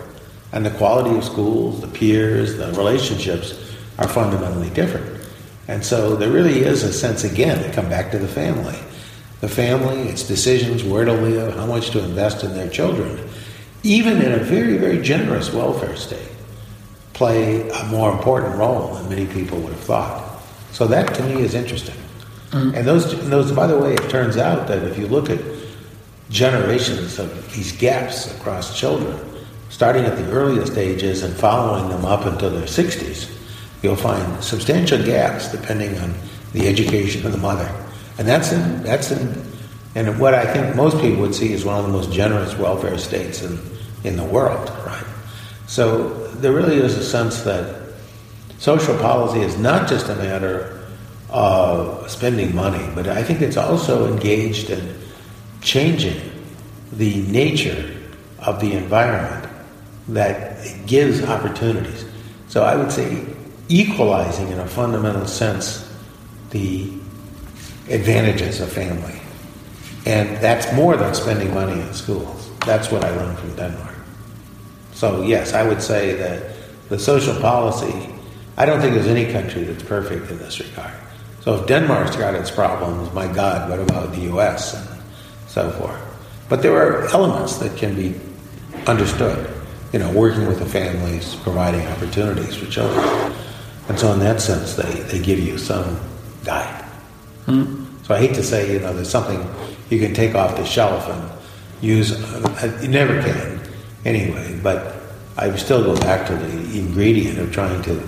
And 0.52 0.66
the 0.66 0.72
quality 0.72 1.18
of 1.18 1.24
schools, 1.24 1.82
the 1.82 1.88
peers, 1.88 2.58
the 2.58 2.72
relationships 2.74 3.74
are 3.98 4.08
fundamentally 4.08 4.70
different. 4.70 5.26
And 5.68 5.84
so 5.84 6.16
there 6.16 6.30
really 6.30 6.60
is 6.60 6.84
a 6.84 6.94
sense, 6.94 7.24
again, 7.24 7.64
to 7.64 7.72
come 7.72 7.90
back 7.90 8.12
to 8.12 8.20
the 8.20 8.28
family. 8.28 8.78
The 9.42 9.50
family, 9.50 10.10
its 10.10 10.24
decisions, 10.24 10.84
where 10.84 11.06
to 11.06 11.14
live, 11.14 11.56
how 11.56 11.66
much 11.66 11.90
to 11.92 12.04
invest 12.04 12.44
in 12.44 12.54
their 12.54 12.70
children, 12.70 13.28
even 13.84 14.22
in 14.22 14.32
a 14.34 14.38
very, 14.38 14.78
very 14.78 15.02
generous 15.02 15.54
welfare 15.54 15.96
state, 15.96 16.30
play 17.14 17.70
a 17.70 17.86
more 17.86 18.12
important 18.12 18.56
role 18.56 18.94
than 18.94 19.10
many 19.10 19.26
people 19.28 19.60
would 19.60 19.74
have 19.74 19.82
thought. 19.82 20.42
So 20.72 20.88
that 20.88 21.14
to 21.16 21.24
me 21.24 21.42
is 21.42 21.56
interesting. 21.56 21.96
Mm-hmm. 22.52 22.76
And 22.76 22.88
those, 22.88 23.30
those, 23.30 23.52
by 23.52 23.68
the 23.68 23.78
way, 23.78 23.94
it 23.94 24.10
turns 24.10 24.38
out 24.38 24.68
that 24.68 24.84
if 24.84 24.98
you 24.98 25.08
look 25.08 25.30
at 25.30 25.40
generations 26.30 27.20
of 27.20 27.54
these 27.54 27.72
gaps 27.72 28.34
across 28.36 28.78
children, 28.78 29.18
starting 29.70 30.06
at 30.06 30.18
the 30.18 30.30
earliest 30.32 30.78
ages 30.78 31.24
and 31.24 31.34
following 31.34 31.90
them 31.90 32.06
up 32.06 32.26
until 32.26 32.50
their 32.50 32.68
60s, 32.68 33.34
you'll 33.82 33.96
find 33.96 34.44
substantial 34.44 35.04
gaps 35.04 35.52
depending 35.52 35.98
on 36.00 36.14
the 36.54 36.68
education 36.68 37.26
of 37.26 37.32
the 37.32 37.38
mother. 37.38 37.70
And 38.18 38.28
that's 38.28 38.52
in, 38.52 38.84
that's 38.84 39.12
in, 39.12 39.42
and 39.96 40.20
what 40.20 40.34
I 40.34 40.52
think 40.52 40.76
most 40.76 41.00
people 41.00 41.22
would 41.22 41.36
see 41.36 41.54
is 41.54 41.64
one 41.64 41.80
of 41.80 41.86
the 41.86 41.92
most 41.92 42.12
generous 42.12 42.56
welfare 42.56 42.98
states 42.98 43.42
in, 43.42 43.60
in 44.04 44.18
the 44.18 44.24
world, 44.24 44.70
right? 44.86 45.06
So 45.68 46.28
there 46.36 46.54
really 46.54 46.78
is 46.78 46.96
a 46.96 47.04
sense 47.04 47.42
that 47.42 47.82
social 48.58 48.98
policy 48.98 49.42
is 49.42 49.58
not 49.58 49.88
just 49.88 50.10
a 50.10 50.16
matter 50.16 50.86
of 51.30 52.10
spending 52.10 52.56
money, 52.56 52.90
but 52.96 53.08
I 53.08 53.24
think 53.24 53.42
it's 53.42 53.58
also 53.58 54.12
engaged 54.12 54.70
in 54.70 54.96
changing 55.62 56.20
the 56.94 57.22
nature 57.24 57.94
of 58.40 58.60
the 58.60 58.74
environment 58.74 59.52
that 60.10 60.86
gives 60.86 61.24
opportunities. 61.24 62.06
So 62.48 62.64
I 62.64 62.76
would 62.76 62.92
say 62.92 63.26
equalizing 63.70 64.50
in 64.50 64.60
a 64.60 64.68
fundamental 64.68 65.28
sense 65.28 65.84
the 66.52 66.92
advantages 67.90 68.62
of 68.62 68.72
family. 68.72 69.20
And 70.06 70.38
that's 70.38 70.72
more 70.74 70.96
than 70.96 71.14
spending 71.14 71.54
money 71.54 71.82
in 71.82 71.94
schools. 71.94 72.50
That's 72.60 72.92
what 72.92 73.04
I 73.04 73.10
learned 73.10 73.38
from 73.40 73.56
Denmark. 73.56 73.96
So, 74.94 75.22
yes, 75.22 75.54
I 75.54 75.64
would 75.64 75.82
say 75.82 76.16
that 76.16 76.54
the 76.90 76.98
social 76.98 77.36
policy, 77.42 78.10
I 78.56 78.66
don't 78.66 78.80
think 78.80 78.94
there's 78.94 79.08
any 79.08 79.32
country 79.32 79.64
that's 79.64 79.84
perfect 79.84 80.32
in 80.32 80.38
this 80.38 80.60
regard. 80.60 80.94
So, 81.42 81.56
if 81.56 81.68
Denmark's 81.68 82.16
got 82.16 82.36
its 82.36 82.50
problems, 82.50 83.14
my 83.14 83.28
God, 83.28 83.70
what 83.70 83.80
about 83.80 84.14
the 84.14 84.22
US 84.34 84.97
so 85.58 85.72
forth? 85.72 86.00
But 86.50 86.62
there 86.62 86.76
are 86.78 87.08
elements 87.08 87.58
that 87.58 87.76
can 87.78 87.96
be 87.96 88.14
understood, 88.86 89.50
you 89.92 90.00
know, 90.00 90.12
working 90.12 90.46
with 90.48 90.60
the 90.60 90.66
families, 90.66 91.36
providing 91.36 91.86
opportunities 91.88 92.56
for 92.56 92.68
children. 92.68 93.34
And 93.90 93.98
so, 93.98 94.14
in 94.14 94.20
that 94.20 94.40
sense, 94.40 94.76
they, 94.76 94.94
they 95.10 95.20
give 95.20 95.40
you 95.40 95.58
some 95.58 96.00
guide. 96.44 96.84
Hmm. 97.46 97.86
So, 98.04 98.14
I 98.14 98.20
hate 98.20 98.36
to 98.36 98.44
say, 98.44 98.72
you 98.74 98.80
know, 98.80 98.94
there's 98.94 99.10
something 99.10 99.40
you 99.90 100.00
can 100.00 100.14
take 100.14 100.36
off 100.36 100.56
the 100.56 100.66
shelf 100.66 101.10
and 101.10 101.22
use. 101.82 102.12
Uh, 102.14 102.80
you 102.82 102.90
never 102.90 103.20
can, 103.22 103.60
anyway. 104.06 104.60
But 104.62 104.96
I 105.38 105.56
still 105.56 105.84
go 105.84 106.00
back 106.02 106.28
to 106.28 106.36
the 106.36 106.80
ingredient 106.80 107.40
of 107.40 107.52
trying 107.52 107.82
to 107.84 108.04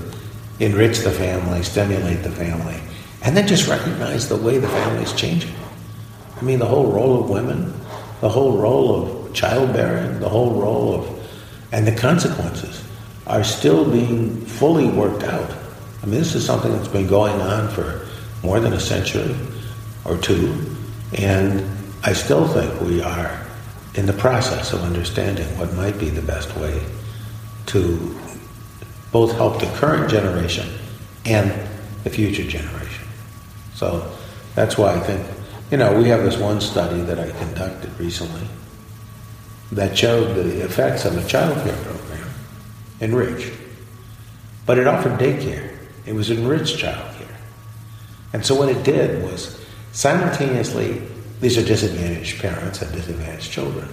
enrich 0.59 0.99
the 0.99 1.11
family, 1.11 1.63
stimulate 1.63 2.21
the 2.21 2.31
family, 2.31 2.79
and 3.23 3.35
then 3.35 3.47
just 3.47 3.67
recognize 3.67 4.29
the 4.29 4.37
way 4.37 4.59
the 4.59 4.67
family 4.67 5.03
is 5.03 5.13
changing. 5.13 5.55
I 6.39 6.43
mean, 6.43 6.59
the 6.59 6.65
whole 6.65 6.91
role 6.91 7.23
of 7.23 7.29
women, 7.29 7.73
the 8.21 8.29
whole 8.29 8.57
role 8.57 8.95
of 8.95 9.33
childbearing, 9.33 10.19
the 10.19 10.29
whole 10.29 10.59
role 10.59 10.95
of, 10.95 11.29
and 11.71 11.85
the 11.85 11.91
consequences 11.91 12.83
are 13.27 13.43
still 13.43 13.89
being 13.89 14.45
fully 14.45 14.87
worked 14.87 15.23
out. 15.23 15.53
I 16.01 16.05
mean, 16.05 16.19
this 16.19 16.35
is 16.35 16.45
something 16.45 16.71
that's 16.71 16.87
been 16.87 17.07
going 17.07 17.39
on 17.41 17.67
for 17.69 18.07
more 18.41 18.59
than 18.59 18.73
a 18.73 18.79
century 18.79 19.35
or 20.05 20.17
two, 20.17 20.65
and 21.17 21.63
I 22.03 22.13
still 22.13 22.47
think 22.47 22.79
we 22.81 23.01
are 23.01 23.45
in 23.95 24.05
the 24.05 24.13
process 24.13 24.71
of 24.71 24.81
understanding 24.83 25.45
what 25.57 25.73
might 25.73 25.99
be 25.99 26.09
the 26.09 26.21
best 26.21 26.55
way 26.55 26.81
to 27.67 28.17
both 29.11 29.33
help 29.33 29.59
the 29.59 29.65
current 29.75 30.09
generation 30.09 30.67
and 31.25 31.51
the 32.03 32.09
future 32.09 32.43
generation. 32.43 33.05
So 33.73 34.09
that's 34.55 34.77
why 34.77 34.93
I 34.93 34.99
think, 34.99 35.25
you 35.71 35.77
know, 35.77 35.97
we 35.97 36.07
have 36.09 36.23
this 36.23 36.37
one 36.37 36.61
study 36.61 37.01
that 37.01 37.19
I 37.19 37.29
conducted 37.37 37.97
recently 37.99 38.47
that 39.71 39.97
showed 39.97 40.35
the 40.35 40.63
effects 40.63 41.05
of 41.05 41.15
a 41.15 41.27
child 41.27 41.55
care 41.63 41.77
program 41.83 42.29
enriched. 43.01 43.53
But 44.65 44.79
it 44.79 44.87
offered 44.87 45.19
daycare. 45.19 45.77
It 46.05 46.13
was 46.13 46.31
enriched 46.31 46.77
child 46.77 47.15
care. 47.17 47.37
And 48.33 48.45
so 48.45 48.55
what 48.55 48.69
it 48.69 48.83
did 48.83 49.23
was 49.23 49.63
simultaneously, 49.91 51.01
these 51.39 51.57
are 51.57 51.65
disadvantaged 51.65 52.39
parents 52.41 52.81
and 52.81 52.91
disadvantaged 52.91 53.51
children. 53.51 53.87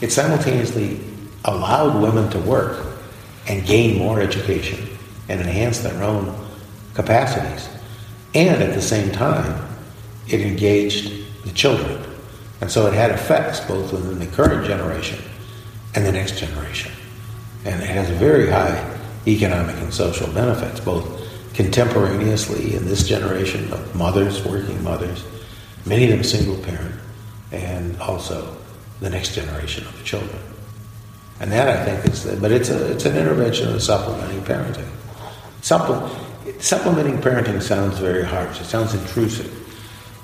It 0.00 0.12
simultaneously 0.12 1.00
allowed 1.44 2.00
women 2.00 2.30
to 2.30 2.38
work 2.38 2.98
and 3.48 3.66
gain 3.66 3.98
more 3.98 4.20
education 4.20 4.88
and 5.28 5.40
enhance 5.40 5.80
their 5.80 6.02
own 6.02 6.34
capacities. 6.94 7.68
And 8.34 8.62
at 8.62 8.74
the 8.74 8.82
same 8.82 9.10
time, 9.12 9.71
it 10.32 10.40
engaged 10.40 11.12
the 11.44 11.52
children. 11.52 12.02
And 12.60 12.70
so 12.70 12.86
it 12.86 12.94
had 12.94 13.10
effects 13.10 13.60
both 13.60 13.92
within 13.92 14.18
the 14.18 14.26
current 14.26 14.66
generation 14.66 15.18
and 15.94 16.06
the 16.06 16.12
next 16.12 16.38
generation. 16.38 16.92
And 17.64 17.82
it 17.82 17.88
has 17.88 18.08
very 18.10 18.48
high 18.48 18.98
economic 19.26 19.76
and 19.76 19.92
social 19.92 20.32
benefits, 20.32 20.80
both 20.80 21.04
contemporaneously 21.54 22.74
in 22.74 22.86
this 22.86 23.06
generation 23.06 23.72
of 23.72 23.94
mothers, 23.94 24.44
working 24.44 24.82
mothers, 24.82 25.24
many 25.84 26.04
of 26.04 26.10
them 26.10 26.24
single 26.24 26.56
parent, 26.58 26.94
and 27.50 28.00
also 28.00 28.56
the 29.00 29.10
next 29.10 29.34
generation 29.34 29.86
of 29.86 29.96
the 29.98 30.04
children. 30.04 30.38
And 31.40 31.50
that 31.52 31.68
I 31.68 31.84
think 31.84 32.12
is, 32.12 32.24
the, 32.24 32.36
but 32.36 32.52
it's 32.52 32.70
a, 32.70 32.92
it's 32.92 33.04
an 33.04 33.16
intervention 33.16 33.68
of 33.68 33.82
supplementing 33.82 34.40
parenting. 34.42 34.88
Supple, 35.60 36.08
supplementing 36.60 37.18
parenting 37.18 37.60
sounds 37.60 37.98
very 37.98 38.24
harsh. 38.24 38.60
It 38.60 38.64
sounds 38.64 38.94
intrusive. 38.94 39.61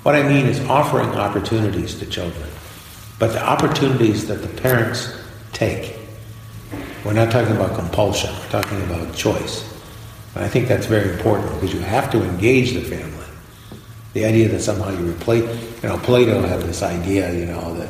What 0.03 0.15
I 0.15 0.23
mean 0.23 0.45
is 0.45 0.59
offering 0.61 1.09
opportunities 1.09 1.95
to 1.99 2.05
children, 2.05 2.49
but 3.19 3.33
the 3.33 3.43
opportunities 3.43 4.27
that 4.27 4.41
the 4.41 4.61
parents 4.61 5.13
take. 5.51 5.97
We're 7.03 7.13
not 7.13 7.31
talking 7.31 7.55
about 7.55 7.75
compulsion. 7.75 8.33
We're 8.33 8.61
talking 8.61 8.81
about 8.83 9.13
choice. 9.13 9.63
And 10.35 10.43
I 10.43 10.47
think 10.47 10.67
that's 10.67 10.85
very 10.85 11.11
important 11.11 11.53
because 11.53 11.73
you 11.73 11.81
have 11.81 12.09
to 12.11 12.23
engage 12.23 12.73
the 12.73 12.81
family. 12.81 13.25
The 14.13 14.25
idea 14.25 14.47
that 14.49 14.61
somehow 14.61 14.91
you 14.91 15.09
replace, 15.09 15.43
you 15.83 15.89
know, 15.89 15.97
Plato 15.97 16.41
had 16.41 16.61
this 16.61 16.81
idea, 16.81 17.33
you 17.33 17.45
know, 17.45 17.73
that 17.75 17.89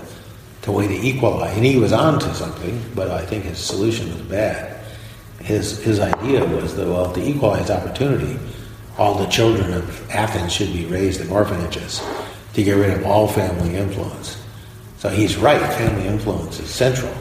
the 0.61 0.71
way 0.71 0.87
to 0.87 0.93
equalize, 0.93 1.55
and 1.55 1.65
he 1.65 1.77
was 1.77 1.93
on 1.93 2.19
to 2.19 2.33
something, 2.33 2.83
but 2.95 3.09
I 3.09 3.25
think 3.25 3.45
his 3.45 3.59
solution 3.59 4.11
was 4.13 4.21
bad. 4.23 4.83
His, 5.41 5.81
his 5.83 5.99
idea 5.99 6.45
was 6.45 6.75
that, 6.75 6.87
well, 6.87 7.11
to 7.13 7.21
equalize 7.21 7.69
opportunity, 7.69 8.37
all 8.99 9.15
the 9.15 9.27
children 9.27 9.73
of 9.73 10.11
Athens 10.11 10.51
should 10.51 10.73
be 10.73 10.85
raised 10.85 11.21
in 11.21 11.29
orphanages 11.29 12.03
to 12.53 12.63
get 12.63 12.73
rid 12.73 12.91
of 12.91 13.05
all 13.05 13.27
family 13.27 13.75
influence. 13.75 14.37
So 14.97 15.07
he's 15.07 15.37
right, 15.37 15.61
family 15.73 16.05
influence 16.05 16.59
is 16.59 16.69
central. 16.69 17.13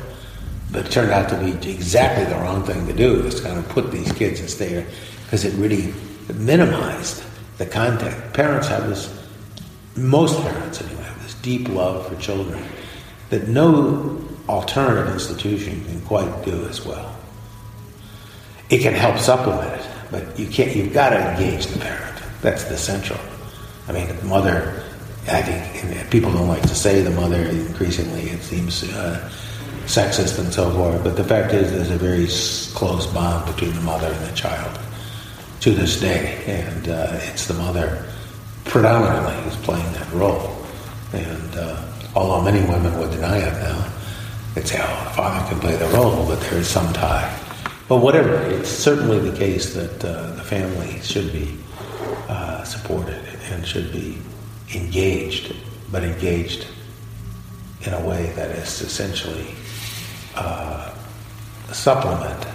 But 0.73 0.87
it 0.87 0.93
turned 0.93 1.13
out 1.13 1.29
to 1.31 1.39
be 1.39 1.53
exactly 1.71 2.25
the 2.25 2.35
wrong 2.35 2.65
thing 2.65 2.87
to 2.89 2.93
do, 2.93 3.21
is 3.23 3.41
kind 3.41 3.59
of 3.59 3.69
put 3.69 3.93
these 3.93 4.11
kids 4.13 4.41
in 4.41 4.49
state, 4.49 4.87
because 5.25 5.45
it 5.45 5.55
really 5.55 5.95
minimized 6.35 7.23
the 7.59 7.67
contact. 7.67 8.35
Parents 8.35 8.67
have 8.69 8.89
this, 8.89 9.09
most 9.97 10.41
parents 10.43 10.83
anyway, 10.83 11.05
have 11.05 11.23
this 11.23 11.35
deep 11.35 11.69
love 11.69 12.07
for 12.09 12.17
children 12.17 12.63
that 13.31 13.47
no 13.49 14.21
alternative 14.49 15.13
institution 15.13 15.85
can 15.85 16.01
quite 16.03 16.45
do 16.45 16.67
as 16.67 16.85
well. 16.85 17.15
It 18.69 18.79
can 18.79 18.95
help 18.95 19.19
supplement 19.19 19.81
it, 19.81 19.87
but 20.11 20.39
you 20.39 20.47
can't. 20.47 20.75
You've 20.75 20.93
got 20.93 21.11
to 21.11 21.31
engage 21.31 21.67
the 21.67 21.79
parent. 21.79 22.23
That's 22.41 22.65
the 22.65 22.77
central. 22.77 23.19
I 23.89 23.93
mean, 23.93 24.09
the 24.09 24.25
mother. 24.25 24.83
I 25.31 25.43
think 25.43 26.11
people 26.11 26.33
don't 26.33 26.49
like 26.49 26.63
to 26.63 26.75
say 26.75 27.03
the 27.03 27.11
mother. 27.11 27.37
Increasingly, 27.37 28.23
it 28.31 28.43
seems 28.43 28.85
uh, 28.85 29.31
sexist 29.85 30.39
and 30.39 30.53
so 30.53 30.71
forth. 30.71 31.03
But 31.05 31.17
the 31.17 31.25
fact 31.25 31.53
is, 31.53 31.73
there's 31.73 31.91
a 31.91 31.97
very 31.97 32.27
close 32.75 33.07
bond 33.07 33.47
between 33.47 33.75
the 33.75 33.81
mother 33.83 34.07
and 34.07 34.27
the 34.27 34.35
child 34.35 34.79
to 35.61 35.73
this 35.73 36.01
day, 36.01 36.43
and 36.47 36.89
uh, 36.89 37.19
it's 37.23 37.47
the 37.47 37.55
mother 37.55 38.07
predominantly 38.65 39.35
who's 39.43 39.57
playing 39.57 39.93
that 39.95 40.11
role. 40.13 40.55
And 41.13 41.57
uh, 41.57 41.83
although 42.15 42.43
many 42.43 42.61
women 42.69 42.99
would 42.99 43.11
deny 43.11 43.39
it 43.39 43.53
now, 43.55 43.93
they'd 44.55 44.67
say, 44.67 44.79
"Oh, 44.81 45.05
the 45.05 45.11
father 45.11 45.51
can 45.51 45.61
play 45.61 45.77
the 45.77 45.89
role," 45.89 46.27
but 46.27 46.41
there 46.41 46.59
is 46.59 46.69
some 46.69 46.93
tie. 46.93 47.48
But 47.89 47.97
whatever, 47.97 48.35
it's 48.35 48.69
certainly 48.69 49.19
the 49.19 49.37
case 49.37 49.73
that 49.75 50.05
uh, 50.05 50.33
the 50.33 50.43
family 50.43 51.01
should 51.01 51.33
be 51.33 51.57
uh, 52.29 52.63
supported 52.65 53.23
and 53.51 53.67
should 53.67 53.93
be 53.93 54.19
engaged, 54.75 55.57
but 55.91 56.05
engaged 56.05 56.67
in 57.83 57.95
a 57.95 58.07
way 58.07 58.31
that 58.37 58.51
is 58.51 58.83
essentially 58.83 59.55
uh, 60.35 60.93
a 61.71 61.75
supplement, 61.75 62.47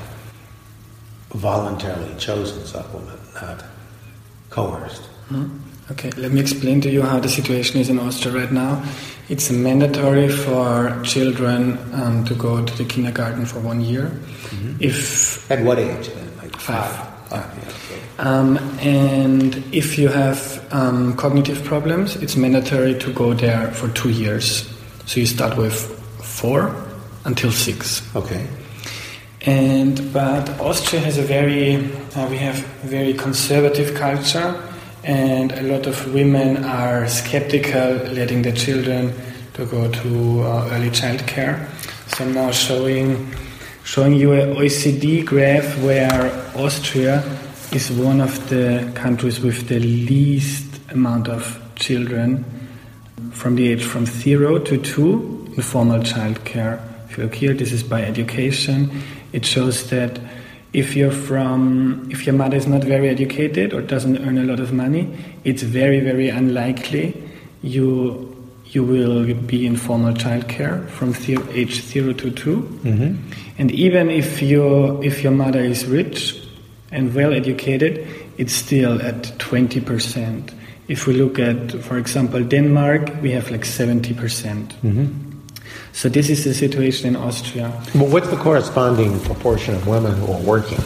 voluntarily 1.31 2.13
chosen 2.19 2.63
supplement, 2.65 3.19
not 3.33 3.65
coerced. 4.51 5.03
Mm-hmm. 5.31 5.91
Okay, 5.91 6.11
let 6.11 6.31
me 6.31 6.39
explain 6.39 6.79
to 6.81 6.89
you 6.89 7.01
how 7.01 7.19
the 7.19 7.27
situation 7.27 7.81
is 7.81 7.89
in 7.89 7.99
Austria 7.99 8.33
right 8.33 8.51
now. 8.51 8.85
It's 9.33 9.49
mandatory 9.49 10.29
for 10.29 10.95
children 11.01 11.79
um, 11.91 12.23
to 12.25 12.35
go 12.35 12.63
to 12.63 12.77
the 12.77 12.85
kindergarten 12.85 13.47
for 13.47 13.59
one 13.61 13.81
year. 13.81 14.03
Mm-hmm. 14.03 14.75
If 14.79 15.49
at 15.49 15.63
what 15.65 15.79
age? 15.79 16.09
Then? 16.09 16.37
Like 16.37 16.55
five. 16.55 16.85
five. 17.29 17.57
Yeah. 17.57 17.69
Okay. 17.69 18.01
Um, 18.19 18.57
and 18.79 19.55
if 19.73 19.97
you 19.97 20.09
have 20.09 20.63
um, 20.71 21.17
cognitive 21.17 21.63
problems, 21.63 22.15
it's 22.17 22.35
mandatory 22.35 22.93
to 22.99 23.11
go 23.11 23.33
there 23.33 23.71
for 23.71 23.87
two 23.93 24.11
years. 24.11 24.71
So 25.07 25.19
you 25.19 25.25
start 25.25 25.57
with 25.57 25.77
four 26.21 26.75
until 27.25 27.51
six. 27.51 28.03
Okay. 28.15 28.45
And 29.41 30.13
but 30.13 30.47
Austria 30.59 31.01
has 31.01 31.17
a 31.17 31.23
very 31.23 31.91
uh, 32.15 32.29
we 32.29 32.37
have 32.37 32.57
very 32.85 33.15
conservative 33.15 33.95
culture 33.95 34.53
and 35.03 35.51
a 35.51 35.61
lot 35.63 35.85
of 35.85 36.13
women 36.13 36.63
are 36.63 37.07
skeptical 37.07 37.95
letting 38.13 38.41
their 38.41 38.53
children 38.53 39.13
to 39.53 39.65
go 39.65 39.91
to 39.91 40.41
uh, 40.41 40.69
early 40.71 40.89
childcare. 40.89 41.67
So 42.15 42.23
I'm 42.23 42.33
now 42.33 42.51
showing 42.51 43.33
showing 43.83 44.13
you 44.13 44.31
an 44.31 44.55
OECD 44.55 45.25
graph 45.25 45.77
where 45.79 46.31
Austria 46.55 47.21
is 47.73 47.91
one 47.91 48.21
of 48.21 48.49
the 48.49 48.89
countries 48.95 49.41
with 49.41 49.67
the 49.67 49.79
least 49.79 50.79
amount 50.91 51.27
of 51.27 51.59
children 51.75 52.45
from 53.31 53.55
the 53.55 53.67
age 53.69 53.83
from 53.83 54.05
zero 54.05 54.57
to 54.59 54.77
two 54.77 55.51
in 55.55 55.61
formal 55.61 55.99
childcare. 55.99 56.79
If 57.09 57.17
you 57.17 57.23
look 57.23 57.35
here, 57.35 57.53
this 57.53 57.71
is 57.71 57.83
by 57.83 58.03
education. 58.03 59.03
It 59.33 59.45
shows 59.45 59.89
that 59.89 60.19
if 60.73 60.95
you're 60.95 61.11
from 61.11 62.07
if 62.11 62.25
your 62.25 62.35
mother 62.35 62.57
is 62.57 62.67
not 62.67 62.83
very 62.83 63.07
educated 63.07 63.73
or 63.73 63.81
doesn't 63.81 64.17
earn 64.25 64.37
a 64.37 64.43
lot 64.43 64.59
of 64.59 64.73
money 64.73 65.07
it's 65.43 65.61
very 65.61 65.99
very 65.99 66.29
unlikely 66.29 67.13
you 67.61 68.29
you 68.65 68.83
will 68.83 69.33
be 69.35 69.67
in 69.67 69.77
formal 69.77 70.13
childcare 70.13 70.89
from 70.89 71.13
zero, 71.13 71.47
age 71.51 71.81
0 71.81 72.13
to 72.13 72.31
2 72.31 72.57
mm-hmm. 72.57 73.31
and 73.59 73.71
even 73.71 74.09
if 74.09 74.41
your 74.41 75.03
if 75.03 75.21
your 75.23 75.31
mother 75.31 75.61
is 75.61 75.85
rich 75.85 76.41
and 76.91 77.13
well 77.13 77.33
educated 77.33 78.07
it's 78.37 78.53
still 78.53 78.99
at 79.01 79.21
20% 79.37 80.51
if 80.87 81.05
we 81.05 81.13
look 81.13 81.37
at 81.37 81.71
for 81.83 81.99
example 81.99 82.43
denmark 82.43 83.11
we 83.21 83.29
have 83.31 83.51
like 83.51 83.61
70% 83.61 84.15
mm-hmm. 84.15 85.32
So 85.93 86.09
this 86.09 86.29
is 86.29 86.43
the 86.43 86.55
situation 86.55 87.07
in 87.07 87.15
Austria. 87.15 87.71
Well, 87.93 88.07
what's 88.07 88.27
the 88.27 88.35
corresponding 88.35 89.19
proportion 89.21 89.75
of 89.75 89.87
women 89.87 90.13
who 90.17 90.33
are 90.33 90.41
working, 90.41 90.79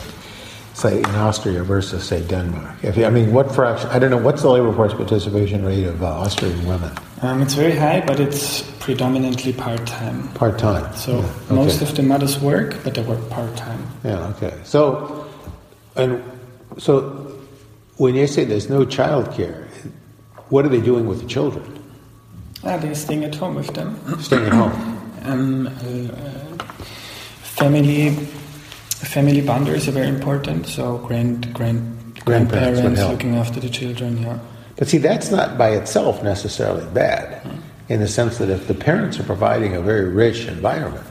say 0.73 0.99
in 0.99 1.15
Austria 1.15 1.63
versus 1.63 2.03
say 2.03 2.21
Denmark? 2.27 2.83
If, 2.83 2.97
I 2.97 3.09
mean, 3.09 3.31
what 3.31 3.55
fraction? 3.55 3.89
I 3.89 3.99
don't 3.99 4.11
know. 4.11 4.17
What's 4.17 4.41
the 4.41 4.49
labor 4.49 4.73
force 4.73 4.93
participation 4.93 5.63
rate 5.65 5.85
of 5.85 6.03
uh, 6.03 6.07
Austrian 6.07 6.67
women? 6.67 6.91
Um, 7.21 7.41
it's 7.41 7.53
very 7.53 7.73
high, 7.73 8.03
but 8.05 8.19
it's 8.19 8.63
predominantly 8.79 9.53
part 9.53 9.87
time. 9.87 10.27
Part 10.33 10.59
time. 10.59 10.93
So 10.95 11.19
yeah. 11.19 11.25
okay. 11.45 11.55
most 11.55 11.81
of 11.81 11.95
the 11.95 12.03
mothers 12.03 12.37
work, 12.39 12.75
but 12.83 12.93
they 12.93 13.01
work 13.01 13.29
part 13.29 13.55
time. 13.55 13.87
Yeah. 14.03 14.27
Okay. 14.35 14.59
So, 14.65 15.25
and 15.95 16.21
so 16.77 17.39
when 17.95 18.13
you 18.13 18.27
say 18.27 18.43
there's 18.43 18.69
no 18.69 18.83
child 18.83 19.31
care, 19.31 19.69
what 20.49 20.65
are 20.65 20.69
they 20.69 20.81
doing 20.81 21.07
with 21.07 21.21
the 21.21 21.27
children? 21.27 21.81
Ah, 22.63 22.75
they're 22.75 22.93
staying 22.93 23.23
at 23.23 23.35
home 23.35 23.55
with 23.55 23.73
them. 23.73 23.97
Staying 24.19 24.47
at 24.47 24.51
home 24.53 24.93
um, 25.23 25.67
uh, 25.67 26.63
family 27.41 28.11
family 28.11 29.41
boundaries 29.41 29.87
are 29.87 29.91
very 29.91 30.07
important. 30.07 30.67
So 30.67 30.97
grand 30.99 31.53
grand 31.53 32.15
grandparents, 32.25 32.81
grandparents 32.81 33.01
looking 33.01 33.35
after 33.35 33.59
the 33.59 33.69
children. 33.69 34.21
Yeah. 34.21 34.39
But 34.75 34.87
see, 34.87 34.97
that's 34.97 35.31
not 35.31 35.57
by 35.57 35.71
itself 35.71 36.23
necessarily 36.23 36.85
bad, 36.93 37.43
mm. 37.43 37.59
in 37.89 37.99
the 37.99 38.07
sense 38.07 38.37
that 38.37 38.49
if 38.49 38.67
the 38.67 38.75
parents 38.75 39.19
are 39.19 39.23
providing 39.23 39.75
a 39.75 39.81
very 39.81 40.09
rich 40.09 40.45
environment, 40.45 41.07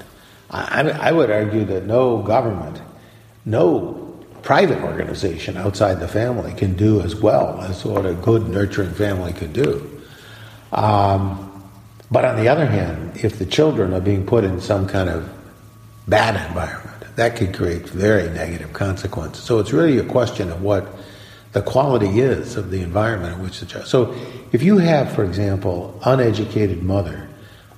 I, 0.51 0.83
I 0.83 1.13
would 1.13 1.31
argue 1.31 1.65
that 1.65 1.85
no 1.87 2.23
government, 2.23 2.81
no 3.45 4.03
private 4.43 4.81
organization 4.85 5.57
outside 5.57 5.99
the 5.99 6.07
family 6.07 6.55
can 6.55 6.77
do 6.77 7.01
as 7.01 7.17
well 7.17 7.61
as 7.63 7.85
what 7.85 8.07
a 8.07 8.15
good 8.15 8.49
nurturing 8.49 8.93
family 8.93 9.33
could 9.33 9.53
do. 9.53 9.91
Um, 10.71 11.46
but 12.11 12.25
on 12.25 12.37
the 12.37 12.49
other 12.49 12.67
hand, 12.67 13.17
if 13.25 13.39
the 13.39 13.47
children 13.47 13.93
are 13.93 14.01
being 14.01 14.27
put 14.27 14.45
in 14.45 14.61
some 14.61 14.87
kind 14.87 15.09
of 15.09 15.29
bad 16.07 16.37
environment, 16.49 17.17
that 17.17 17.37
could 17.37 17.55
create 17.55 17.89
very 17.89 18.29
negative 18.31 18.73
consequences. 18.73 19.43
So 19.43 19.59
it's 19.59 19.73
really 19.73 19.99
a 19.99 20.05
question 20.05 20.51
of 20.51 20.63
what 20.63 20.87
the 21.53 21.63
quality 21.63 22.21
is 22.21 22.57
of 22.57 22.71
the 22.71 22.83
environment 22.83 23.37
in 23.37 23.43
which 23.43 23.61
the 23.61 23.67
child. 23.67 23.87
So 23.87 24.15
if 24.53 24.63
you 24.63 24.79
have, 24.79 25.13
for 25.13 25.25
example, 25.25 25.99
uneducated 26.05 26.83
mother 26.83 27.29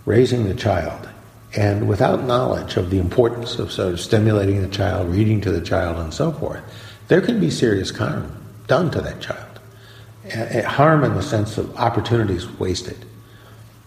raising 0.05 0.49
the 0.49 0.55
child 0.55 1.09
and 1.57 1.89
without 1.89 2.25
knowledge 2.25 2.77
of 2.77 2.91
the 2.91 2.99
importance 2.99 3.59
of 3.59 3.73
sort 3.73 3.93
of 3.93 4.01
stimulating 4.01 4.61
the 4.61 4.69
child, 4.69 5.09
reading 5.09 5.41
to 5.43 5.51
the 5.51 5.61
child, 5.61 5.99
and 5.99 6.13
so 6.13 6.33
forth, 6.33 6.63
there 7.07 7.21
can 7.21 7.41
be 7.41 7.51
serious 7.51 7.97
harm 7.97 8.31
done 8.67 8.91
to 8.91 9.01
that 9.01 9.21
child. 9.21 10.65
Harm 10.67 11.05
in 11.05 11.15
the 11.15 11.23
sense 11.23 11.57
of 11.57 11.75
opportunities 11.77 12.47
wasted 12.59 13.03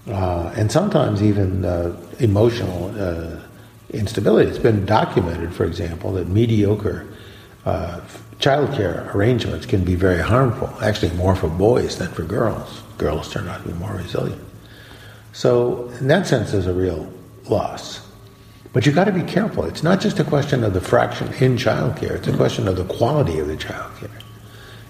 uh, 0.07 0.53
and 0.55 0.71
sometimes 0.71 1.21
even 1.21 1.65
uh, 1.65 1.95
emotional 2.19 2.93
uh, 2.99 3.39
instability. 3.91 4.49
It's 4.49 4.59
been 4.59 4.85
documented, 4.85 5.53
for 5.53 5.65
example, 5.65 6.13
that 6.13 6.27
mediocre 6.27 7.07
uh, 7.65 8.01
childcare 8.39 9.13
arrangements 9.13 9.65
can 9.65 9.83
be 9.83 9.95
very 9.95 10.21
harmful, 10.21 10.69
actually 10.81 11.15
more 11.15 11.35
for 11.35 11.47
boys 11.47 11.97
than 11.97 12.09
for 12.09 12.23
girls. 12.23 12.81
Girls 12.97 13.31
turn 13.31 13.47
out 13.47 13.61
to 13.61 13.69
be 13.69 13.73
more 13.75 13.93
resilient. 13.93 14.41
So, 15.33 15.89
in 15.99 16.07
that 16.07 16.27
sense, 16.27 16.51
there's 16.51 16.67
a 16.67 16.73
real 16.73 17.11
loss. 17.47 18.07
But 18.73 18.85
you've 18.85 18.95
got 18.95 19.05
to 19.05 19.11
be 19.11 19.23
careful. 19.23 19.65
It's 19.65 19.83
not 19.83 19.99
just 19.99 20.19
a 20.19 20.23
question 20.23 20.63
of 20.63 20.73
the 20.73 20.81
fraction 20.81 21.27
in 21.35 21.57
childcare, 21.57 22.11
it's 22.11 22.27
a 22.27 22.35
question 22.35 22.67
of 22.67 22.77
the 22.77 22.85
quality 22.85 23.39
of 23.39 23.47
the 23.47 23.57
childcare. 23.57 24.09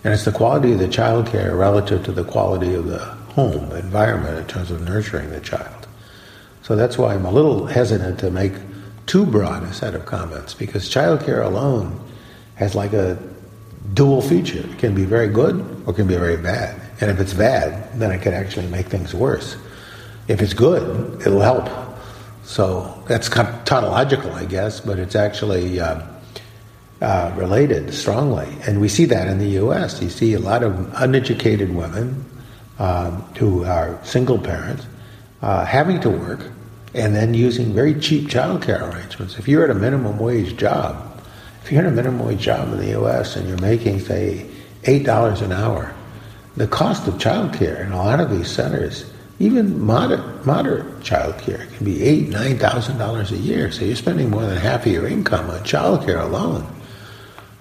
And 0.03 0.13
it's 0.13 0.25
the 0.25 0.31
quality 0.31 0.71
of 0.71 0.79
the 0.79 0.87
childcare 0.87 1.57
relative 1.57 2.03
to 2.05 2.11
the 2.11 2.23
quality 2.23 2.73
of 2.73 2.87
the 2.87 3.17
home 3.33 3.71
environment 3.71 4.37
in 4.37 4.45
terms 4.47 4.71
of 4.71 4.81
nurturing 4.81 5.29
the 5.29 5.39
child. 5.39 5.87
So 6.63 6.75
that's 6.75 6.97
why 6.97 7.15
I'm 7.15 7.25
a 7.25 7.31
little 7.31 7.65
hesitant 7.65 8.19
to 8.19 8.31
make 8.31 8.53
too 9.05 9.25
broad 9.25 9.63
a 9.63 9.73
set 9.73 9.95
of 9.95 10.05
comments 10.05 10.53
because 10.53 10.89
childcare 10.89 11.43
alone 11.43 11.99
has 12.55 12.75
like 12.75 12.93
a 12.93 13.17
dual 13.93 14.21
feature. 14.21 14.59
It 14.59 14.77
can 14.77 14.93
be 14.93 15.05
very 15.05 15.27
good 15.27 15.83
or 15.85 15.93
can 15.93 16.07
be 16.07 16.15
very 16.15 16.37
bad. 16.37 16.79
And 17.01 17.09
if 17.09 17.19
it's 17.19 17.33
bad, 17.33 17.99
then 17.99 18.11
it 18.11 18.21
can 18.21 18.33
actually 18.33 18.67
make 18.67 18.87
things 18.87 19.13
worse. 19.13 19.57
If 20.27 20.41
it's 20.41 20.53
good, 20.53 21.21
it'll 21.21 21.41
help. 21.41 21.67
So 22.43 23.03
that's 23.07 23.27
kind 23.27 23.47
of 23.47 23.65
tautological, 23.65 24.31
I 24.33 24.45
guess, 24.45 24.79
but 24.79 24.99
it's 24.99 25.15
actually 25.15 25.79
uh, 25.79 26.01
uh, 27.01 27.33
related 27.35 27.93
strongly. 27.93 28.47
And 28.67 28.79
we 28.79 28.87
see 28.87 29.05
that 29.05 29.27
in 29.27 29.39
the 29.39 29.49
U.S. 29.61 30.01
You 30.01 30.09
see 30.09 30.33
a 30.33 30.39
lot 30.39 30.63
of 30.63 30.93
uneducated 31.01 31.73
women 31.73 32.23
um, 32.81 33.21
who 33.37 33.63
are 33.63 33.99
single 34.03 34.39
parents 34.39 34.87
uh, 35.43 35.63
having 35.63 35.99
to 36.01 36.09
work 36.09 36.49
and 36.95 37.15
then 37.15 37.35
using 37.35 37.73
very 37.73 37.93
cheap 37.99 38.27
childcare 38.27 38.81
arrangements. 38.91 39.37
If 39.37 39.47
you're 39.47 39.63
at 39.63 39.69
a 39.69 39.75
minimum 39.75 40.17
wage 40.17 40.57
job, 40.57 41.21
if 41.63 41.71
you're 41.71 41.81
at 41.81 41.87
a 41.87 41.95
minimum 41.95 42.25
wage 42.25 42.39
job 42.41 42.73
in 42.73 42.79
the 42.79 42.89
U.S. 42.89 43.35
and 43.35 43.47
you're 43.47 43.61
making, 43.61 43.99
say, 43.99 44.49
eight 44.85 45.05
dollars 45.05 45.41
an 45.41 45.51
hour, 45.51 45.93
the 46.57 46.67
cost 46.67 47.07
of 47.07 47.13
childcare 47.15 47.85
in 47.85 47.91
a 47.91 47.97
lot 47.97 48.19
of 48.19 48.31
these 48.31 48.49
centers 48.49 49.05
even 49.37 49.79
moderate 49.79 50.45
moderate 50.45 51.03
child 51.03 51.37
care 51.39 51.65
can 51.65 51.85
be 51.85 52.03
eight 52.03 52.29
nine 52.29 52.57
thousand 52.57 52.97
dollars 52.97 53.31
a 53.31 53.37
year. 53.37 53.71
So 53.71 53.85
you're 53.85 53.95
spending 53.95 54.29
more 54.29 54.43
than 54.45 54.57
half 54.57 54.85
of 54.85 54.91
your 54.91 55.07
income 55.07 55.49
on 55.49 55.63
child 55.63 56.05
care 56.05 56.19
alone. 56.19 56.67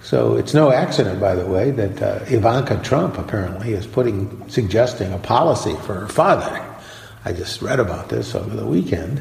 So 0.02 0.36
it's 0.36 0.54
no 0.54 0.72
accident, 0.72 1.20
by 1.20 1.34
the 1.34 1.46
way, 1.46 1.70
that 1.72 2.02
uh, 2.02 2.24
Ivanka 2.26 2.80
Trump 2.82 3.18
apparently 3.18 3.74
is 3.74 3.86
putting 3.86 4.48
suggesting 4.48 5.12
a 5.12 5.18
policy 5.18 5.74
for 5.84 5.94
her 5.94 6.08
father. 6.08 6.66
I 7.24 7.32
just 7.32 7.60
read 7.60 7.80
about 7.80 8.08
this 8.08 8.34
over 8.34 8.56
the 8.56 8.66
weekend, 8.66 9.18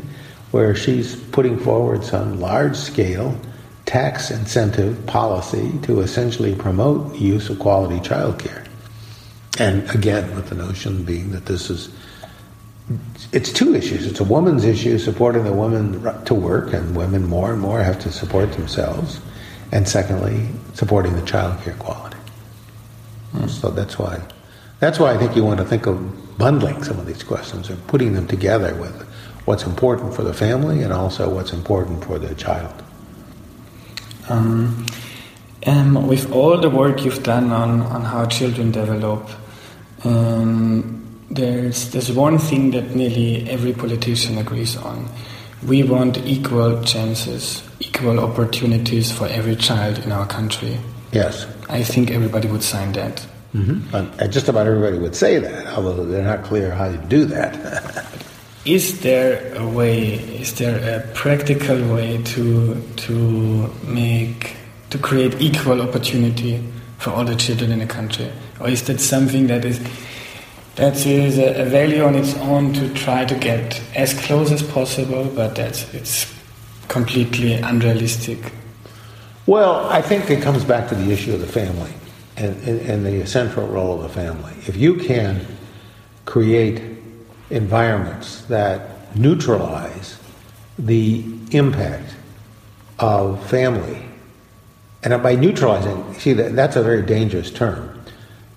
where 0.52 0.74
she's 0.74 1.16
putting 1.16 1.60
forward 1.60 2.04
some 2.04 2.40
large 2.40 2.78
scale 2.78 3.38
tax 3.86 4.32
incentive 4.32 5.06
policy 5.06 5.78
to 5.82 6.00
essentially 6.00 6.56
promote 6.56 7.16
use 7.16 7.50
of 7.50 7.60
quality 7.60 8.00
child 8.00 8.40
care. 8.40 8.64
And 9.58 9.90
again, 9.90 10.34
with 10.36 10.48
the 10.48 10.56
notion 10.56 11.04
being 11.04 11.32
that 11.32 11.46
this 11.46 11.70
is 11.70 11.90
it's 13.32 13.52
two 13.52 13.76
issues. 13.76 14.08
It's 14.08 14.20
a 14.20 14.24
woman's 14.24 14.66
issue, 14.66 14.98
supporting 14.98 15.44
the 15.44 15.54
woman 15.54 16.24
to 16.26 16.34
work, 16.34 16.74
and 16.74 16.96
women 16.96 17.28
more 17.28 17.52
and 17.52 17.62
more 17.62 17.84
have 17.84 18.00
to 18.00 18.12
support 18.12 18.54
themselves. 18.54 19.20
And 19.72 19.88
secondly, 19.88 20.50
supporting 20.74 21.16
the 21.16 21.22
child 21.26 21.62
care 21.64 21.76
quality. 21.76 22.18
Mm. 23.34 23.50
So 23.50 23.70
that's 23.70 24.00
why, 24.00 24.22
that's 24.80 25.00
why 25.00 25.14
I 25.14 25.18
think 25.18 25.36
you 25.36 25.44
want 25.44 25.60
to 25.60 25.66
think 25.66 25.86
of 25.86 26.38
bundling 26.38 26.84
some 26.84 27.00
of 27.00 27.06
these 27.06 27.24
questions 27.24 27.70
and 27.70 27.86
putting 27.88 28.14
them 28.14 28.28
together 28.28 28.74
with 28.76 29.08
what's 29.46 29.64
important 29.64 30.14
for 30.14 30.24
the 30.24 30.34
family 30.34 30.82
and 30.82 30.94
also 30.94 31.30
what's 31.34 31.54
important 31.54 32.04
for 32.04 32.18
the 32.18 32.34
child. 32.36 32.74
Um, 34.30 34.86
um, 35.66 36.08
with 36.08 36.32
all 36.32 36.58
the 36.58 36.70
work 36.70 37.04
you've 37.04 37.24
done 37.24 37.52
on, 37.52 37.82
on 37.82 38.04
how 38.04 38.26
children 38.26 38.72
develop, 38.72 39.30
um, 40.04 40.96
there's 41.30 41.92
there's 41.92 42.12
one 42.12 42.38
thing 42.38 42.72
that 42.72 42.96
nearly 42.96 43.48
every 43.50 43.74
politician 43.74 44.38
agrees 44.38 44.78
on. 44.78 45.08
We 45.66 45.84
want 45.84 46.18
equal 46.20 46.82
chances, 46.84 47.64
equal 47.80 48.20
opportunities 48.20 49.12
for 49.12 49.28
every 49.28 49.56
child 49.56 50.00
in 50.00 50.12
our 50.12 50.26
country. 50.26 50.80
Yes. 51.12 51.48
I 51.70 51.84
think 51.84 52.12
everybody 52.12 52.48
would 52.48 52.64
sign 52.64 52.94
that. 52.94 53.26
Mm-hmm. 53.54 53.96
And 53.96 54.32
just 54.32 54.48
about 54.48 54.68
everybody 54.68 55.00
would 55.00 55.16
say 55.16 55.40
that, 55.40 55.68
although 55.68 56.06
they're 56.06 56.24
not 56.24 56.44
clear 56.44 56.72
how 56.72 56.92
to 56.92 56.98
do 56.98 57.26
that. 57.26 58.06
is 58.66 59.02
there 59.02 59.56
a 59.56 59.68
way? 59.68 60.14
Is 60.14 60.54
there 60.56 60.78
a 60.78 61.08
practical 61.14 61.78
way 61.94 62.22
to 62.24 62.82
to 62.98 63.74
make 63.84 64.56
to 64.92 64.98
create 64.98 65.42
equal 65.42 65.82
opportunity 65.82 66.64
for 66.98 67.12
all 67.12 67.26
the 67.26 67.36
children 67.36 67.72
in 67.72 67.80
the 67.80 67.88
country, 67.88 68.32
or 68.60 68.70
is 68.70 68.84
that 68.84 69.00
something 69.00 69.48
that 69.48 69.66
is 69.66 69.80
that 70.80 71.06
is 71.06 71.38
uh, 71.38 71.54
a, 71.58 71.66
value 71.66 72.04
on 72.04 72.16
its 72.16 72.36
own 72.38 72.72
to 72.72 72.94
try 72.94 73.26
to 73.26 73.36
get 73.36 73.82
as 73.96 74.14
close 74.14 74.50
as 74.50 74.64
possible, 74.64 75.26
but 75.26 75.56
that's 75.56 75.94
it's 75.94 76.26
completely 76.88 77.56
unrealistic. 77.56 78.54
Well, 79.46 79.86
I 79.90 80.02
think 80.02 80.30
it 80.30 80.42
comes 80.42 80.64
back 80.64 80.88
to 80.90 80.96
the 80.96 81.12
issue 81.12 81.34
of 81.34 81.42
the 81.42 81.48
family 81.48 81.92
and, 82.38 82.56
and, 82.64 82.80
and 82.82 83.06
the 83.06 83.28
central 83.28 83.68
role 83.68 83.96
of 83.96 84.04
the 84.04 84.10
family. 84.10 84.54
If 84.68 84.78
you 84.78 84.96
can 84.96 85.46
create 86.24 86.82
environments 87.50 88.44
that 88.46 89.14
neutralize 89.18 90.18
the 90.78 91.26
impact 91.52 92.16
of 93.00 93.46
family, 93.50 94.06
and 95.04 95.22
by 95.22 95.36
neutralizing, 95.36 96.14
see 96.14 96.32
that 96.34 96.56
that's 96.56 96.78
a 96.78 96.84
very 96.84 97.02
dangerous 97.02 97.52
term 97.52 97.99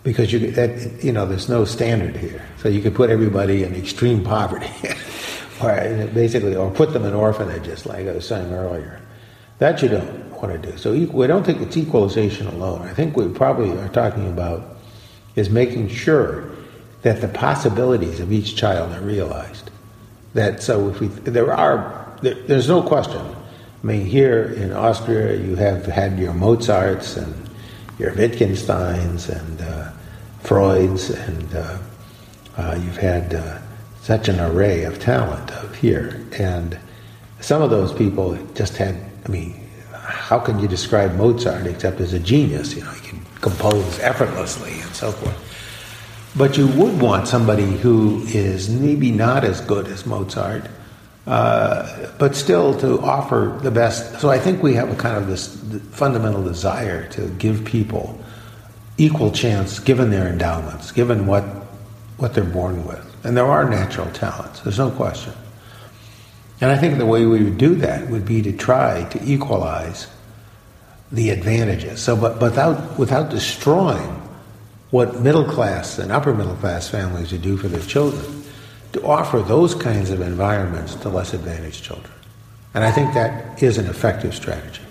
because 0.02 0.32
you 0.32 0.50
that 0.52 1.02
you 1.02 1.12
know 1.12 1.26
there's 1.26 1.48
no 1.48 1.64
standard 1.64 2.16
here. 2.16 2.44
So 2.58 2.68
you 2.68 2.80
could 2.80 2.94
put 2.94 3.10
everybody 3.10 3.64
in 3.64 3.74
extreme 3.74 4.24
poverty, 4.24 4.70
or 5.62 6.08
basically, 6.14 6.56
or 6.56 6.70
put 6.70 6.92
them 6.92 7.04
in 7.04 7.14
orphanages, 7.14 7.86
like 7.86 8.06
I 8.06 8.12
was 8.12 8.26
saying 8.26 8.52
earlier. 8.52 9.00
That 9.58 9.80
you 9.82 9.88
don't 9.88 10.30
want 10.30 10.60
to 10.60 10.72
do. 10.72 10.76
So 10.76 10.92
we 10.92 11.26
don't 11.26 11.44
think 11.44 11.60
it's 11.60 11.76
equalization 11.76 12.48
alone. 12.48 12.82
I 12.82 12.92
think 12.92 13.16
we 13.16 13.28
probably 13.28 13.70
are 13.78 13.88
talking 13.88 14.26
about 14.26 14.76
is 15.36 15.48
making 15.48 15.88
sure 15.88 16.50
that 17.02 17.20
the 17.20 17.28
possibilities 17.28 18.20
of 18.20 18.32
each 18.32 18.56
child 18.56 18.92
are 18.92 19.00
realized. 19.00 19.70
That 20.34 20.62
so 20.62 20.88
if 20.88 21.00
we 21.00 21.06
there 21.08 21.52
are 21.52 22.16
there, 22.22 22.34
there's 22.34 22.68
no 22.68 22.82
question. 22.82 23.20
I 23.20 23.86
mean, 23.86 24.06
here 24.06 24.44
in 24.44 24.72
Austria, 24.72 25.36
you 25.36 25.56
have 25.56 25.86
had 25.86 26.18
your 26.18 26.32
Mozarts 26.32 27.16
and 27.16 27.50
your 27.98 28.14
Wittgensteins 28.14 29.28
and 29.28 29.60
uh, 29.60 29.90
Freuds, 30.42 31.10
and 31.10 31.54
uh, 31.54 31.78
uh, 32.56 32.78
you've 32.82 32.96
had 32.96 33.34
uh, 33.34 33.58
such 34.00 34.28
an 34.28 34.40
array 34.40 34.84
of 34.84 34.98
talent 34.98 35.50
up 35.52 35.74
here. 35.76 36.26
And 36.32 36.78
some 37.40 37.62
of 37.62 37.70
those 37.70 37.92
people 37.92 38.36
just 38.54 38.76
had, 38.76 38.96
I 39.24 39.28
mean, 39.28 39.68
how 39.92 40.38
can 40.38 40.58
you 40.58 40.68
describe 40.68 41.14
Mozart 41.14 41.66
except 41.66 42.00
as 42.00 42.12
a 42.12 42.18
genius? 42.18 42.74
You 42.74 42.82
know, 42.84 42.90
he 42.90 43.08
can 43.08 43.24
compose 43.40 43.98
effortlessly 44.00 44.80
and 44.80 44.94
so 44.94 45.12
forth. 45.12 45.48
But 46.34 46.56
you 46.56 46.66
would 46.68 47.00
want 47.00 47.28
somebody 47.28 47.70
who 47.76 48.22
is 48.28 48.70
maybe 48.70 49.10
not 49.10 49.44
as 49.44 49.60
good 49.60 49.86
as 49.86 50.06
Mozart, 50.06 50.66
uh, 51.26 52.08
but 52.18 52.34
still 52.34 52.78
to 52.80 53.00
offer 53.00 53.58
the 53.62 53.70
best. 53.70 54.20
So 54.20 54.30
I 54.30 54.38
think 54.38 54.62
we 54.62 54.74
have 54.74 54.90
a 54.90 54.96
kind 54.96 55.16
of 55.16 55.28
this 55.28 55.56
fundamental 55.92 56.42
desire 56.42 57.08
to 57.10 57.28
give 57.38 57.64
people 57.64 58.18
equal 58.98 59.30
chance 59.30 59.78
given 59.78 60.10
their 60.10 60.28
endowments, 60.28 60.90
given 60.92 61.26
what, 61.26 61.44
what 62.16 62.34
they're 62.34 62.44
born 62.44 62.84
with. 62.86 63.08
And 63.24 63.36
there 63.36 63.46
are 63.46 63.68
natural 63.68 64.10
talents, 64.10 64.60
there's 64.60 64.78
no 64.78 64.90
question. 64.90 65.32
And 66.60 66.70
I 66.70 66.78
think 66.78 66.98
the 66.98 67.06
way 67.06 67.26
we 67.26 67.42
would 67.42 67.58
do 67.58 67.74
that 67.76 68.08
would 68.08 68.24
be 68.24 68.42
to 68.42 68.52
try 68.52 69.04
to 69.10 69.22
equalize 69.24 70.06
the 71.10 71.30
advantages. 71.30 72.00
So, 72.00 72.16
but 72.16 72.40
without, 72.40 72.98
without 72.98 73.30
destroying 73.30 74.22
what 74.90 75.20
middle 75.20 75.44
class 75.44 75.98
and 75.98 76.12
upper 76.12 76.34
middle 76.34 76.54
class 76.56 76.88
families 76.88 77.32
would 77.32 77.42
do 77.42 77.56
for 77.56 77.68
their 77.68 77.80
children, 77.80 78.41
to 78.92 79.04
offer 79.04 79.40
those 79.40 79.74
kinds 79.74 80.10
of 80.10 80.20
environments 80.20 80.94
to 80.96 81.08
less 81.08 81.34
advantaged 81.34 81.82
children. 81.82 82.12
And 82.74 82.84
I 82.84 82.90
think 82.90 83.14
that 83.14 83.62
is 83.62 83.78
an 83.78 83.86
effective 83.86 84.34
strategy. 84.34 84.82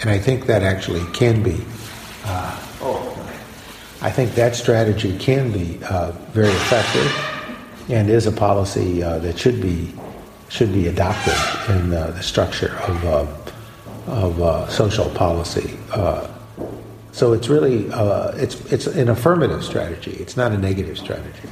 And 0.00 0.10
I 0.10 0.18
think 0.18 0.46
that 0.46 0.62
actually 0.62 1.04
can 1.12 1.42
be 1.42 1.64
uh, 2.24 2.60
I 4.02 4.10
think 4.10 4.34
that 4.34 4.56
strategy 4.56 5.16
can 5.18 5.52
be 5.52 5.78
uh, 5.84 6.12
very 6.32 6.48
effective 6.48 7.90
and 7.90 8.08
is 8.08 8.26
a 8.26 8.32
policy 8.32 9.02
uh, 9.02 9.18
that 9.18 9.38
should 9.38 9.60
be 9.60 9.92
should 10.48 10.72
be 10.72 10.88
adopted 10.88 11.36
in 11.68 11.90
the 11.90 12.20
structure 12.22 12.76
of 12.88 13.04
uh, 13.04 13.26
of 14.06 14.42
uh, 14.42 14.68
social 14.68 15.08
policy. 15.10 15.78
Uh, 15.92 16.26
so 17.12 17.34
it's 17.34 17.48
really 17.48 17.86
it's 18.40 18.72
it's 18.72 18.86
an 18.86 19.10
affirmative 19.10 19.62
strategy. 19.62 20.12
It's 20.12 20.36
not 20.36 20.52
a 20.52 20.58
negative 20.58 20.96
strategy 20.96 21.48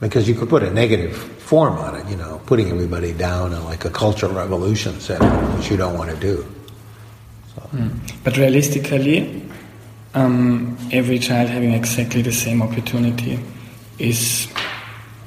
because 0.00 0.28
you 0.28 0.34
could 0.34 0.48
put 0.48 0.62
a 0.62 0.70
negative 0.70 1.16
form 1.16 1.78
on 1.78 1.96
it. 1.96 2.06
You 2.08 2.16
know, 2.16 2.40
putting 2.46 2.70
everybody 2.70 3.12
down 3.12 3.52
in 3.52 3.64
like 3.64 3.84
a 3.84 3.90
cultural 3.90 4.32
revolution 4.32 5.00
setting, 5.00 5.28
which 5.56 5.70
you 5.70 5.76
don't 5.76 5.96
want 5.98 6.10
to 6.10 6.16
do. 6.16 6.46
So. 7.54 7.62
Mm. 7.72 8.22
But 8.24 8.36
realistically, 8.36 9.42
um, 10.14 10.76
every 10.92 11.18
child 11.18 11.48
having 11.50 11.72
exactly 11.72 12.22
the 12.22 12.32
same 12.32 12.62
opportunity 12.62 13.40
is 13.98 14.48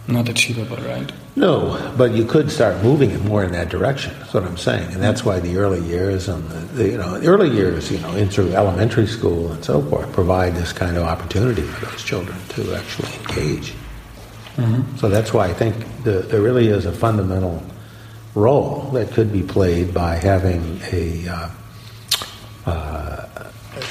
not 0.08 0.30
achievable, 0.30 0.78
right? 0.78 1.12
No, 1.36 1.94
but 1.98 2.12
you 2.12 2.26
could 2.26 2.52
start 2.52 2.84
moving 2.84 3.12
it 3.12 3.24
more 3.24 3.44
in 3.44 3.54
that 3.54 3.70
direction. 3.70 4.14
That's 4.20 4.34
what 4.34 4.44
I'm 4.44 4.58
saying, 4.58 4.92
and 4.94 5.02
that's 5.02 5.24
why 5.24 5.40
the 5.40 5.58
early 5.58 5.80
years 5.82 6.28
and 6.28 6.44
the, 6.50 6.60
the 6.76 6.90
you 6.90 6.98
know 6.98 7.20
the 7.20 7.28
early 7.28 7.50
years, 7.50 7.90
you 7.90 8.00
know, 8.00 8.12
into 8.16 8.54
elementary 8.54 9.08
school 9.08 9.52
and 9.54 9.64
so 9.64 9.82
forth, 9.84 10.12
provide 10.12 10.56
this 10.56 10.74
kind 10.74 10.98
of 10.98 11.04
opportunity 11.04 11.62
for 11.62 11.86
those 11.86 12.04
children 12.04 12.38
to 12.50 12.76
actually 12.76 13.14
engage. 13.20 13.74
Mm-hmm. 14.62 14.98
So 14.98 15.10
that's 15.10 15.34
why 15.34 15.48
I 15.48 15.54
think 15.54 15.76
the, 16.04 16.20
there 16.20 16.42
really 16.42 16.68
is 16.68 16.86
a 16.86 16.92
fundamental 16.92 17.64
role 18.36 18.82
that 18.94 19.12
could 19.12 19.32
be 19.32 19.44
played 19.44 19.94
by 19.94 20.16
having 20.16 20.80
a 20.92 21.28
uh, 21.28 21.50
uh, 22.66 23.28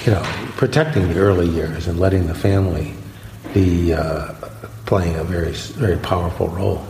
you 0.05 0.12
know, 0.12 0.22
protecting 0.56 1.09
the 1.09 1.18
early 1.18 1.48
years 1.48 1.86
and 1.86 1.98
letting 1.98 2.26
the 2.26 2.34
family 2.34 2.94
be 3.52 3.92
uh, 3.92 4.32
playing 4.86 5.16
a 5.16 5.24
very, 5.24 5.52
very 5.52 5.98
powerful 5.98 6.48
role. 6.48 6.86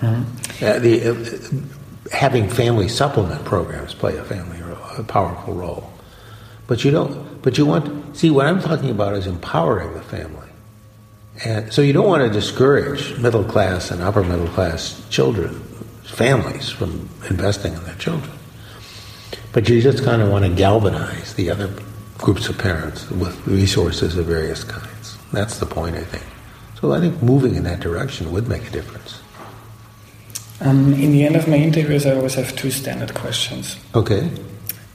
Mm-hmm. 0.00 0.64
Uh, 0.64 0.78
the, 0.78 1.08
uh, 1.08 2.16
having 2.16 2.48
family 2.48 2.88
supplement 2.88 3.44
programs 3.44 3.94
play 3.94 4.16
a 4.16 4.24
family 4.24 4.58
a 4.98 5.04
powerful 5.04 5.54
role, 5.54 5.90
but 6.66 6.84
you 6.84 6.90
don't. 6.90 7.42
But 7.42 7.56
you 7.56 7.66
want 7.66 8.16
see 8.16 8.30
what 8.30 8.46
I'm 8.46 8.60
talking 8.60 8.90
about 8.90 9.14
is 9.14 9.26
empowering 9.26 9.94
the 9.94 10.02
family, 10.02 10.48
and 11.44 11.72
so 11.72 11.82
you 11.82 11.92
don't 11.92 12.06
want 12.06 12.22
to 12.22 12.30
discourage 12.30 13.18
middle 13.18 13.44
class 13.44 13.90
and 13.90 14.02
upper 14.02 14.22
middle 14.22 14.48
class 14.48 15.04
children, 15.08 15.54
families 16.04 16.68
from 16.68 17.08
investing 17.30 17.72
in 17.74 17.82
their 17.84 17.94
children. 17.96 18.30
But 19.52 19.68
you 19.68 19.80
just 19.82 20.04
kind 20.04 20.22
of 20.22 20.30
want 20.30 20.44
to 20.44 20.50
galvanize 20.50 21.34
the 21.34 21.50
other 21.50 21.74
groups 22.18 22.48
of 22.48 22.58
parents 22.58 23.10
with 23.10 23.46
resources 23.46 24.16
of 24.16 24.26
various 24.26 24.64
kinds. 24.64 25.18
That's 25.32 25.58
the 25.58 25.66
point, 25.66 25.96
I 25.96 26.04
think. 26.04 26.24
So 26.74 26.82
So 26.82 26.92
I 26.92 27.00
think 27.00 27.22
moving 27.22 27.54
in 27.54 27.64
that 27.64 27.80
direction 27.80 28.32
would 28.32 28.48
make 28.48 28.66
a 28.66 28.70
difference. 28.70 29.20
Um, 30.60 30.92
in 30.94 31.12
the 31.12 31.24
end 31.24 31.36
of 31.36 31.48
my 31.48 31.56
interviews, 31.56 32.06
I 32.06 32.14
always 32.14 32.34
have 32.34 32.54
two 32.54 32.70
standard 32.70 33.14
questions. 33.14 33.76
Okay. 33.94 34.30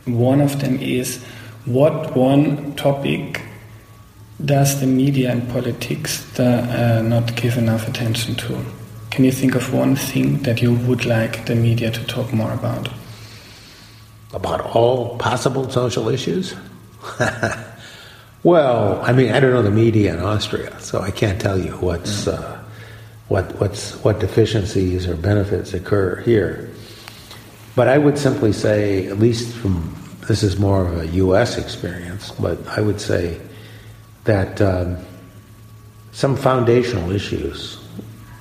One 0.05 0.39
of 0.39 0.59
them 0.61 0.79
is 0.79 1.23
what 1.65 2.15
one 2.15 2.73
topic 2.75 3.41
does 4.43 4.79
the 4.79 4.87
media 4.87 5.31
and 5.31 5.49
politics 5.49 6.23
the, 6.33 6.45
uh, 6.45 7.01
not 7.01 7.35
give 7.35 7.57
enough 7.57 7.87
attention 7.87 8.35
to? 8.35 8.63
Can 9.09 9.25
you 9.25 9.31
think 9.31 9.55
of 9.55 9.73
one 9.73 9.95
thing 9.95 10.39
that 10.43 10.61
you 10.61 10.73
would 10.73 11.05
like 11.05 11.45
the 11.45 11.55
media 11.55 11.89
to 11.91 12.03
talk 12.05 12.31
more 12.31 12.53
about? 12.53 12.89
About 14.33 14.75
all 14.75 15.17
possible 15.17 15.69
social 15.69 16.09
issues? 16.09 16.53
well, 18.43 19.01
I 19.01 19.13
mean, 19.13 19.31
I 19.31 19.39
don't 19.39 19.51
know 19.51 19.63
the 19.63 19.71
media 19.71 20.13
in 20.13 20.19
Austria, 20.19 20.79
so 20.79 21.01
I 21.01 21.09
can't 21.09 21.41
tell 21.41 21.57
you 21.57 21.71
what's 21.77 22.25
mm. 22.25 22.33
uh, 22.33 22.57
what 23.29 23.59
what's 23.59 23.93
what 24.03 24.19
deficiencies 24.19 25.07
or 25.07 25.15
benefits 25.15 25.73
occur 25.73 26.17
here. 26.21 26.69
But 27.75 27.87
I 27.87 27.97
would 27.97 28.17
simply 28.17 28.53
say, 28.53 29.07
at 29.07 29.19
least 29.19 29.55
from 29.55 29.95
this 30.27 30.43
is 30.43 30.59
more 30.59 30.85
of 30.85 30.99
a 30.99 31.07
U.S. 31.07 31.57
experience, 31.57 32.31
but 32.31 32.59
I 32.67 32.81
would 32.81 32.99
say 32.99 33.39
that 34.27 34.61
um, 34.61 34.97
some 36.11 36.35
foundational 36.35 37.11
issues, 37.11 37.79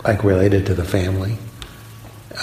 like 0.04 0.22
related 0.24 0.66
to 0.66 0.74
the 0.74 0.84
family 0.84 1.38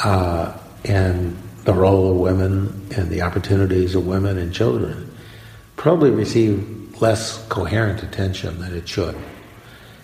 uh, 0.04 0.58
and 0.86 1.38
the 1.66 1.74
role 1.74 2.12
of 2.12 2.18
women 2.18 2.88
and 2.96 3.10
the 3.10 3.22
opportunities 3.22 3.96
of 3.96 4.08
women 4.08 4.38
and 4.38 4.54
children, 4.54 5.14
probably 5.76 6.10
receive 6.10 7.02
less 7.02 7.46
coherent 7.48 8.02
attention 8.02 8.60
than 8.60 8.74
it 8.74 8.88
should. 8.88 9.16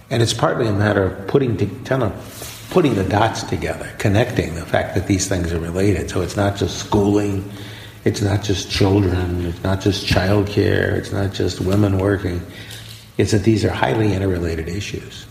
And 0.09 0.21
it's 0.21 0.33
partly 0.33 0.67
a 0.67 0.73
matter 0.73 1.03
of 1.03 1.27
putting 1.27 1.55
to, 1.57 1.65
kind 1.85 2.03
of 2.03 2.67
putting 2.71 2.95
the 2.95 3.03
dots 3.03 3.43
together, 3.43 3.89
connecting 3.99 4.55
the 4.55 4.65
fact 4.65 4.95
that 4.95 5.07
these 5.07 5.27
things 5.27 5.53
are 5.53 5.59
related. 5.59 6.09
So 6.09 6.21
it's 6.21 6.35
not 6.35 6.57
just 6.57 6.77
schooling, 6.77 7.49
it's 8.03 8.21
not 8.21 8.43
just 8.43 8.69
children, 8.69 9.45
it's 9.45 9.63
not 9.63 9.79
just 9.79 10.05
childcare, 10.05 10.97
it's 10.97 11.11
not 11.11 11.33
just 11.33 11.61
women 11.61 11.99
working 11.99 12.41
is 13.19 13.31
that 13.31 13.43
these 13.43 13.65
are 13.65 13.69
highly 13.69 14.13
interrelated 14.13 14.69
issues 14.69 15.27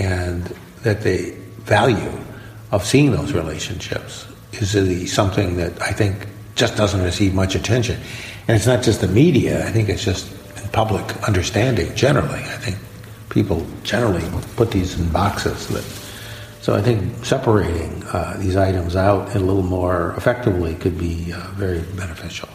and 0.00 0.44
that 0.82 1.02
the 1.02 1.32
value 1.64 2.12
of 2.70 2.84
seeing 2.84 3.10
those 3.10 3.32
relationships 3.32 4.28
is 4.52 5.12
something 5.12 5.56
that 5.56 5.82
I 5.82 5.90
think 5.90 6.28
just 6.54 6.76
doesn't 6.76 7.02
receive 7.02 7.34
much 7.34 7.56
attention. 7.56 8.00
And 8.46 8.56
it's 8.56 8.68
not 8.68 8.84
just 8.84 9.00
the 9.00 9.08
media, 9.08 9.66
I 9.66 9.72
think 9.72 9.88
it's 9.88 10.04
just 10.04 10.32
public 10.70 11.04
understanding 11.26 11.92
generally. 11.96 12.38
I 12.38 12.58
think 12.58 12.76
people 13.28 13.66
generally 13.82 14.22
put 14.54 14.70
these 14.70 14.96
in 14.96 15.08
boxes. 15.10 15.66
That, 15.66 15.82
so 16.62 16.76
I 16.76 16.80
think 16.80 17.24
separating 17.24 18.04
uh, 18.04 18.36
these 18.38 18.54
items 18.54 18.94
out 18.94 19.34
a 19.34 19.40
little 19.40 19.64
more 19.64 20.14
effectively 20.16 20.76
could 20.76 20.96
be 20.96 21.32
uh, 21.32 21.40
very 21.54 21.80
beneficial. 21.96 22.48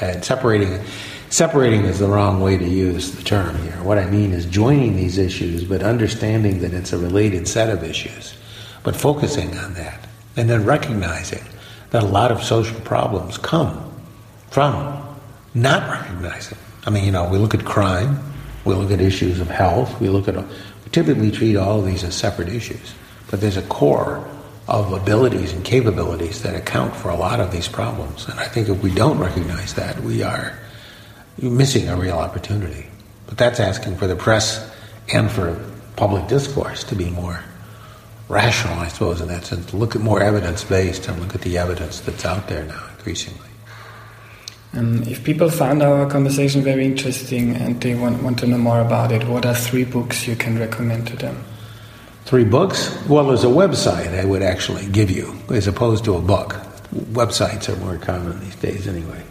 And 0.00 0.24
separating 0.24 0.80
separating 1.30 1.84
is 1.84 1.98
the 1.98 2.08
wrong 2.08 2.40
way 2.40 2.58
to 2.58 2.68
use 2.68 3.12
the 3.12 3.22
term 3.22 3.56
here. 3.62 3.82
What 3.82 3.98
I 3.98 4.10
mean 4.10 4.32
is 4.32 4.44
joining 4.46 4.96
these 4.96 5.16
issues, 5.16 5.64
but 5.64 5.82
understanding 5.82 6.60
that 6.60 6.74
it's 6.74 6.92
a 6.92 6.98
related 6.98 7.48
set 7.48 7.70
of 7.70 7.82
issues, 7.82 8.34
but 8.82 8.94
focusing 8.94 9.56
on 9.56 9.74
that, 9.74 10.06
and 10.36 10.50
then 10.50 10.64
recognizing 10.64 11.44
that 11.90 12.02
a 12.02 12.06
lot 12.06 12.30
of 12.30 12.42
social 12.42 12.78
problems 12.80 13.38
come 13.38 13.92
from 14.50 15.06
not 15.54 15.88
recognizing. 15.88 16.58
I 16.86 16.90
mean, 16.90 17.04
you 17.04 17.12
know, 17.12 17.28
we 17.28 17.38
look 17.38 17.54
at 17.54 17.64
crime, 17.64 18.18
we 18.64 18.74
look 18.74 18.90
at 18.90 19.00
issues 19.00 19.40
of 19.40 19.48
health, 19.48 20.00
we 20.00 20.08
look 20.08 20.28
at, 20.28 20.36
we 20.36 20.90
typically 20.92 21.30
treat 21.30 21.56
all 21.56 21.80
of 21.80 21.86
these 21.86 22.04
as 22.04 22.14
separate 22.14 22.48
issues, 22.48 22.94
but 23.30 23.40
there's 23.40 23.56
a 23.56 23.62
core 23.62 24.26
of 24.68 24.92
abilities 24.92 25.52
and 25.52 25.64
capabilities 25.64 26.42
that 26.42 26.54
account 26.54 26.94
for 26.94 27.10
a 27.10 27.16
lot 27.16 27.40
of 27.40 27.50
these 27.50 27.66
problems. 27.66 28.28
And 28.28 28.38
I 28.38 28.46
think 28.46 28.68
if 28.68 28.82
we 28.82 28.94
don't 28.94 29.18
recognize 29.18 29.74
that, 29.74 30.00
we 30.00 30.22
are 30.22 30.56
you're 31.40 31.50
missing 31.50 31.88
a 31.88 31.96
real 31.96 32.18
opportunity. 32.18 32.86
But 33.26 33.38
that's 33.38 33.60
asking 33.60 33.96
for 33.96 34.06
the 34.06 34.16
press 34.16 34.70
and 35.12 35.30
for 35.30 35.58
public 35.96 36.28
discourse 36.28 36.84
to 36.84 36.94
be 36.94 37.10
more 37.10 37.42
rational, 38.28 38.78
I 38.78 38.88
suppose, 38.88 39.20
in 39.20 39.28
that 39.28 39.44
sense, 39.44 39.66
to 39.66 39.76
look 39.76 39.96
at 39.96 40.02
more 40.02 40.22
evidence 40.22 40.62
based 40.64 41.08
and 41.08 41.20
look 41.20 41.34
at 41.34 41.40
the 41.40 41.58
evidence 41.58 42.00
that's 42.00 42.24
out 42.24 42.48
there 42.48 42.64
now 42.64 42.82
increasingly. 42.96 43.48
Um, 44.72 45.02
if 45.02 45.24
people 45.24 45.50
found 45.50 45.82
our 45.82 46.08
conversation 46.08 46.62
very 46.62 46.84
interesting 46.84 47.56
and 47.56 47.80
they 47.80 47.96
want, 47.96 48.22
want 48.22 48.38
to 48.40 48.46
know 48.46 48.58
more 48.58 48.80
about 48.80 49.10
it, 49.10 49.26
what 49.26 49.44
are 49.44 49.54
three 49.54 49.84
books 49.84 50.28
you 50.28 50.36
can 50.36 50.58
recommend 50.58 51.08
to 51.08 51.16
them? 51.16 51.42
Three 52.24 52.44
books? 52.44 52.96
Well, 53.08 53.26
there's 53.26 53.42
a 53.42 53.48
website 53.48 54.16
I 54.16 54.24
would 54.24 54.42
actually 54.42 54.86
give 54.86 55.10
you 55.10 55.36
as 55.48 55.66
opposed 55.66 56.04
to 56.04 56.14
a 56.14 56.20
book. 56.20 56.52
Websites 57.12 57.68
are 57.68 57.76
more 57.80 57.96
common 57.98 58.38
these 58.40 58.54
days 58.56 58.86
anyway. 58.86 59.24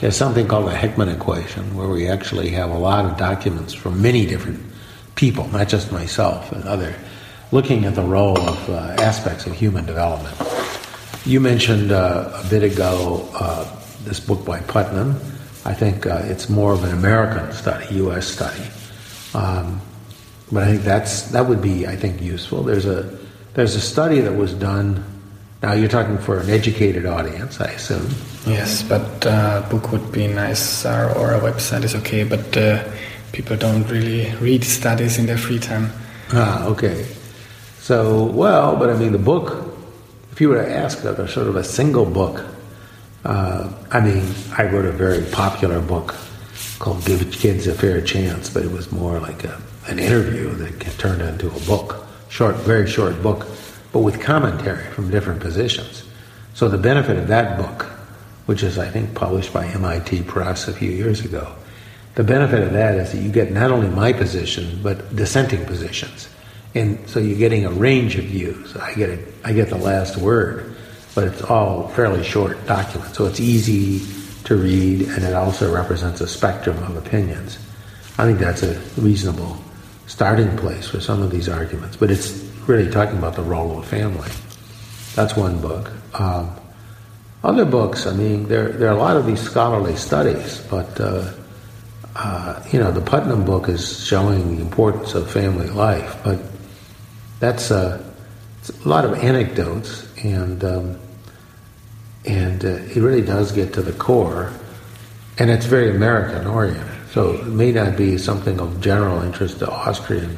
There's 0.00 0.16
something 0.16 0.48
called 0.48 0.66
the 0.66 0.74
Heckman 0.74 1.14
equation, 1.14 1.76
where 1.76 1.88
we 1.88 2.08
actually 2.08 2.48
have 2.50 2.70
a 2.70 2.78
lot 2.78 3.04
of 3.04 3.18
documents 3.18 3.74
from 3.74 4.00
many 4.00 4.24
different 4.24 4.60
people, 5.14 5.46
not 5.48 5.68
just 5.68 5.92
myself 5.92 6.52
and 6.52 6.64
other, 6.64 6.94
looking 7.52 7.84
at 7.84 7.94
the 7.94 8.02
role 8.02 8.38
of 8.38 8.70
uh, 8.70 8.96
aspects 8.98 9.44
of 9.44 9.52
human 9.52 9.84
development. 9.84 10.34
You 11.26 11.38
mentioned 11.38 11.92
uh, 11.92 12.30
a 12.32 12.48
bit 12.48 12.62
ago 12.62 13.28
uh, 13.34 13.70
this 14.04 14.18
book 14.18 14.42
by 14.42 14.60
Putnam. 14.60 15.16
I 15.66 15.74
think 15.74 16.06
uh, 16.06 16.22
it's 16.24 16.48
more 16.48 16.72
of 16.72 16.82
an 16.82 16.92
American 16.92 17.52
study, 17.52 17.96
U.S. 17.96 18.26
study, 18.26 18.64
um, 19.34 19.82
but 20.50 20.62
I 20.62 20.66
think 20.68 20.82
that's 20.82 21.30
that 21.32 21.44
would 21.44 21.60
be 21.60 21.86
I 21.86 21.96
think 21.96 22.22
useful. 22.22 22.62
There's 22.62 22.86
a 22.86 23.18
there's 23.52 23.74
a 23.74 23.80
study 23.82 24.20
that 24.22 24.32
was 24.32 24.54
done 24.54 25.04
now 25.62 25.72
you're 25.74 25.88
talking 25.88 26.16
for 26.18 26.40
an 26.40 26.48
educated 26.48 27.04
audience, 27.04 27.60
I 27.60 27.72
assume. 27.72 28.08
Yes, 28.46 28.82
but 28.82 29.26
uh, 29.26 29.66
book 29.70 29.92
would 29.92 30.10
be 30.10 30.26
nice, 30.26 30.86
or 30.86 31.34
a 31.34 31.40
website 31.40 31.84
is 31.84 31.94
okay. 31.96 32.24
But 32.24 32.56
uh, 32.56 32.84
people 33.32 33.56
don't 33.56 33.84
really 33.90 34.34
read 34.36 34.64
studies 34.64 35.18
in 35.18 35.26
their 35.26 35.36
free 35.36 35.58
time. 35.58 35.92
Ah, 36.32 36.64
okay. 36.66 37.04
So, 37.80 38.24
well, 38.24 38.76
but 38.76 38.88
I 38.88 38.94
mean, 38.94 39.12
the 39.12 39.18
book. 39.18 39.66
If 40.32 40.40
you 40.40 40.48
were 40.48 40.64
to 40.64 40.74
ask 40.74 41.04
a 41.04 41.28
sort 41.28 41.48
of 41.48 41.56
a 41.56 41.64
single 41.64 42.06
book, 42.06 42.42
uh, 43.26 43.70
I 43.90 44.00
mean, 44.00 44.24
I 44.56 44.64
wrote 44.64 44.86
a 44.86 44.92
very 44.92 45.22
popular 45.30 45.80
book 45.80 46.14
called 46.78 47.04
"Give 47.04 47.30
Kids 47.30 47.66
a 47.66 47.74
Fair 47.74 48.00
Chance," 48.00 48.48
but 48.48 48.64
it 48.64 48.70
was 48.70 48.90
more 48.90 49.20
like 49.20 49.44
a, 49.44 49.60
an 49.88 49.98
interview 49.98 50.54
that 50.54 50.80
turned 50.98 51.20
into 51.20 51.48
a 51.48 51.60
book, 51.66 52.06
short, 52.30 52.56
very 52.56 52.88
short 52.88 53.22
book 53.22 53.46
but 53.92 54.00
with 54.00 54.20
commentary 54.20 54.84
from 54.92 55.10
different 55.10 55.40
positions. 55.40 56.04
So 56.54 56.68
the 56.68 56.78
benefit 56.78 57.16
of 57.16 57.28
that 57.28 57.58
book, 57.58 57.84
which 58.46 58.62
is 58.62 58.78
I 58.78 58.88
think 58.88 59.14
published 59.14 59.52
by 59.52 59.66
MIT 59.66 60.22
Press 60.22 60.68
a 60.68 60.72
few 60.72 60.90
years 60.90 61.24
ago, 61.24 61.54
the 62.14 62.24
benefit 62.24 62.62
of 62.62 62.72
that 62.72 62.96
is 62.96 63.12
that 63.12 63.18
you 63.18 63.30
get 63.30 63.52
not 63.52 63.70
only 63.70 63.88
my 63.88 64.12
position 64.12 64.80
but 64.82 65.14
dissenting 65.14 65.64
positions, 65.64 66.28
and 66.74 67.08
so 67.08 67.20
you're 67.20 67.38
getting 67.38 67.66
a 67.66 67.70
range 67.70 68.16
of 68.16 68.24
views. 68.24 68.76
I 68.76 68.94
get 68.94 69.18
I 69.44 69.52
get 69.52 69.70
the 69.70 69.78
last 69.78 70.16
word, 70.16 70.76
but 71.14 71.24
it's 71.24 71.42
all 71.42 71.88
fairly 71.88 72.22
short 72.22 72.64
documents, 72.66 73.16
so 73.16 73.26
it's 73.26 73.40
easy 73.40 74.06
to 74.44 74.56
read, 74.56 75.02
and 75.02 75.24
it 75.24 75.34
also 75.34 75.72
represents 75.72 76.20
a 76.20 76.26
spectrum 76.26 76.76
of 76.82 76.96
opinions. 76.96 77.58
I 78.18 78.24
think 78.24 78.38
that's 78.38 78.62
a 78.62 78.78
reasonable 79.00 79.56
starting 80.06 80.56
place 80.56 80.88
for 80.88 81.00
some 81.00 81.22
of 81.22 81.30
these 81.30 81.48
arguments, 81.48 81.96
but 81.96 82.10
it's 82.10 82.49
really 82.70 82.90
talking 82.90 83.18
about 83.18 83.34
the 83.34 83.42
role 83.42 83.72
of 83.72 83.78
a 83.78 83.86
family. 83.86 84.30
That's 85.16 85.36
one 85.36 85.60
book. 85.60 85.90
Um, 86.14 86.54
other 87.42 87.64
books, 87.64 88.06
I 88.06 88.12
mean, 88.12 88.48
there, 88.48 88.68
there 88.68 88.88
are 88.88 88.96
a 88.96 88.98
lot 88.98 89.16
of 89.16 89.26
these 89.26 89.40
scholarly 89.40 89.96
studies, 89.96 90.60
but, 90.70 91.00
uh, 91.00 91.32
uh, 92.14 92.62
you 92.70 92.78
know, 92.78 92.92
the 92.92 93.00
Putnam 93.00 93.44
book 93.44 93.68
is 93.68 94.06
showing 94.06 94.56
the 94.56 94.62
importance 94.62 95.14
of 95.14 95.30
family 95.30 95.68
life, 95.68 96.16
but 96.22 96.38
that's 97.40 97.70
uh, 97.70 98.02
a 98.84 98.88
lot 98.88 99.04
of 99.04 99.14
anecdotes, 99.14 100.06
and, 100.22 100.62
um, 100.62 100.98
and 102.26 102.64
uh, 102.64 102.68
it 102.68 102.96
really 102.96 103.22
does 103.22 103.52
get 103.52 103.72
to 103.72 103.82
the 103.82 103.92
core, 103.92 104.52
and 105.38 105.50
it's 105.50 105.66
very 105.66 105.90
American 105.90 106.46
oriented. 106.46 106.86
So 107.12 107.32
it 107.32 107.46
may 107.46 107.72
not 107.72 107.96
be 107.96 108.18
something 108.18 108.60
of 108.60 108.80
general 108.80 109.22
interest 109.22 109.58
to 109.60 109.70
Austrian 109.70 110.36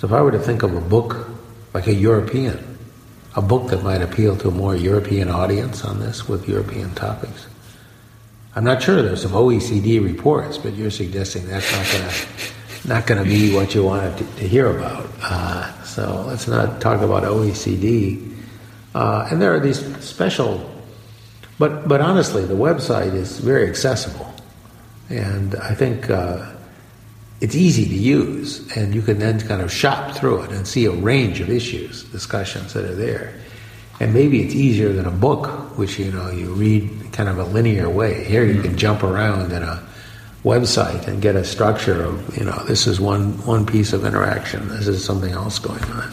so 0.00 0.06
if 0.06 0.14
I 0.14 0.22
were 0.22 0.30
to 0.30 0.38
think 0.38 0.62
of 0.62 0.74
a 0.74 0.80
book 0.80 1.28
like 1.74 1.86
a 1.86 1.92
European, 1.92 2.78
a 3.36 3.42
book 3.42 3.68
that 3.68 3.82
might 3.82 4.00
appeal 4.00 4.34
to 4.38 4.48
a 4.48 4.50
more 4.50 4.74
European 4.74 5.28
audience 5.28 5.84
on 5.84 6.00
this 6.00 6.26
with 6.26 6.48
European 6.48 6.94
topics, 6.94 7.46
I'm 8.56 8.64
not 8.64 8.82
sure. 8.82 9.02
There's 9.02 9.20
some 9.20 9.32
OECD 9.32 10.02
reports, 10.02 10.56
but 10.56 10.72
you're 10.72 10.90
suggesting 10.90 11.46
that's 11.46 11.70
not 11.70 11.86
going 11.92 12.08
to 12.08 12.88
not 12.88 13.06
going 13.06 13.22
to 13.22 13.28
be 13.28 13.54
what 13.54 13.74
you 13.74 13.84
wanted 13.84 14.16
to, 14.16 14.24
to 14.36 14.48
hear 14.48 14.74
about. 14.74 15.06
Uh, 15.22 15.82
so 15.82 16.24
let's 16.26 16.48
not 16.48 16.80
talk 16.80 17.02
about 17.02 17.24
OECD. 17.24 18.26
Uh, 18.94 19.28
and 19.30 19.42
there 19.42 19.54
are 19.54 19.60
these 19.60 19.84
special, 20.02 20.66
but 21.58 21.86
but 21.86 22.00
honestly, 22.00 22.46
the 22.46 22.54
website 22.54 23.12
is 23.12 23.38
very 23.38 23.68
accessible, 23.68 24.32
and 25.10 25.56
I 25.56 25.74
think. 25.74 26.08
Uh, 26.08 26.54
it's 27.40 27.54
easy 27.54 27.86
to 27.86 27.94
use, 27.94 28.76
and 28.76 28.94
you 28.94 29.00
can 29.00 29.18
then 29.18 29.40
kind 29.40 29.62
of 29.62 29.72
shop 29.72 30.14
through 30.14 30.42
it 30.42 30.50
and 30.50 30.68
see 30.68 30.84
a 30.84 30.90
range 30.90 31.40
of 31.40 31.48
issues, 31.48 32.04
discussions 32.04 32.74
that 32.74 32.84
are 32.84 32.94
there. 32.94 33.34
And 33.98 34.12
maybe 34.12 34.42
it's 34.42 34.54
easier 34.54 34.92
than 34.92 35.06
a 35.06 35.10
book, 35.10 35.46
which 35.78 35.98
you 35.98 36.12
know 36.12 36.30
you 36.30 36.52
read 36.52 36.90
kind 37.12 37.28
of 37.28 37.38
a 37.38 37.44
linear 37.44 37.88
way. 37.88 38.24
Here 38.24 38.44
you 38.44 38.60
can 38.60 38.76
jump 38.76 39.02
around 39.02 39.52
in 39.52 39.62
a 39.62 39.82
website 40.44 41.06
and 41.06 41.20
get 41.20 41.36
a 41.36 41.44
structure 41.44 42.02
of 42.02 42.36
you 42.36 42.44
know 42.44 42.64
this 42.64 42.86
is 42.86 43.00
one 43.00 43.32
one 43.46 43.64
piece 43.64 43.92
of 43.92 44.04
interaction, 44.04 44.68
this 44.68 44.86
is 44.86 45.04
something 45.04 45.32
else 45.32 45.58
going 45.58 45.84
on. 45.84 46.12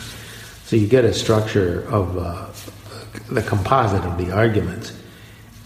So 0.63 0.75
you 0.75 0.87
get 0.87 1.05
a 1.05 1.13
structure 1.13 1.85
of 1.89 2.17
uh, 2.17 2.47
the 3.33 3.41
composite 3.41 4.03
of 4.03 4.17
the 4.17 4.31
arguments, 4.31 4.93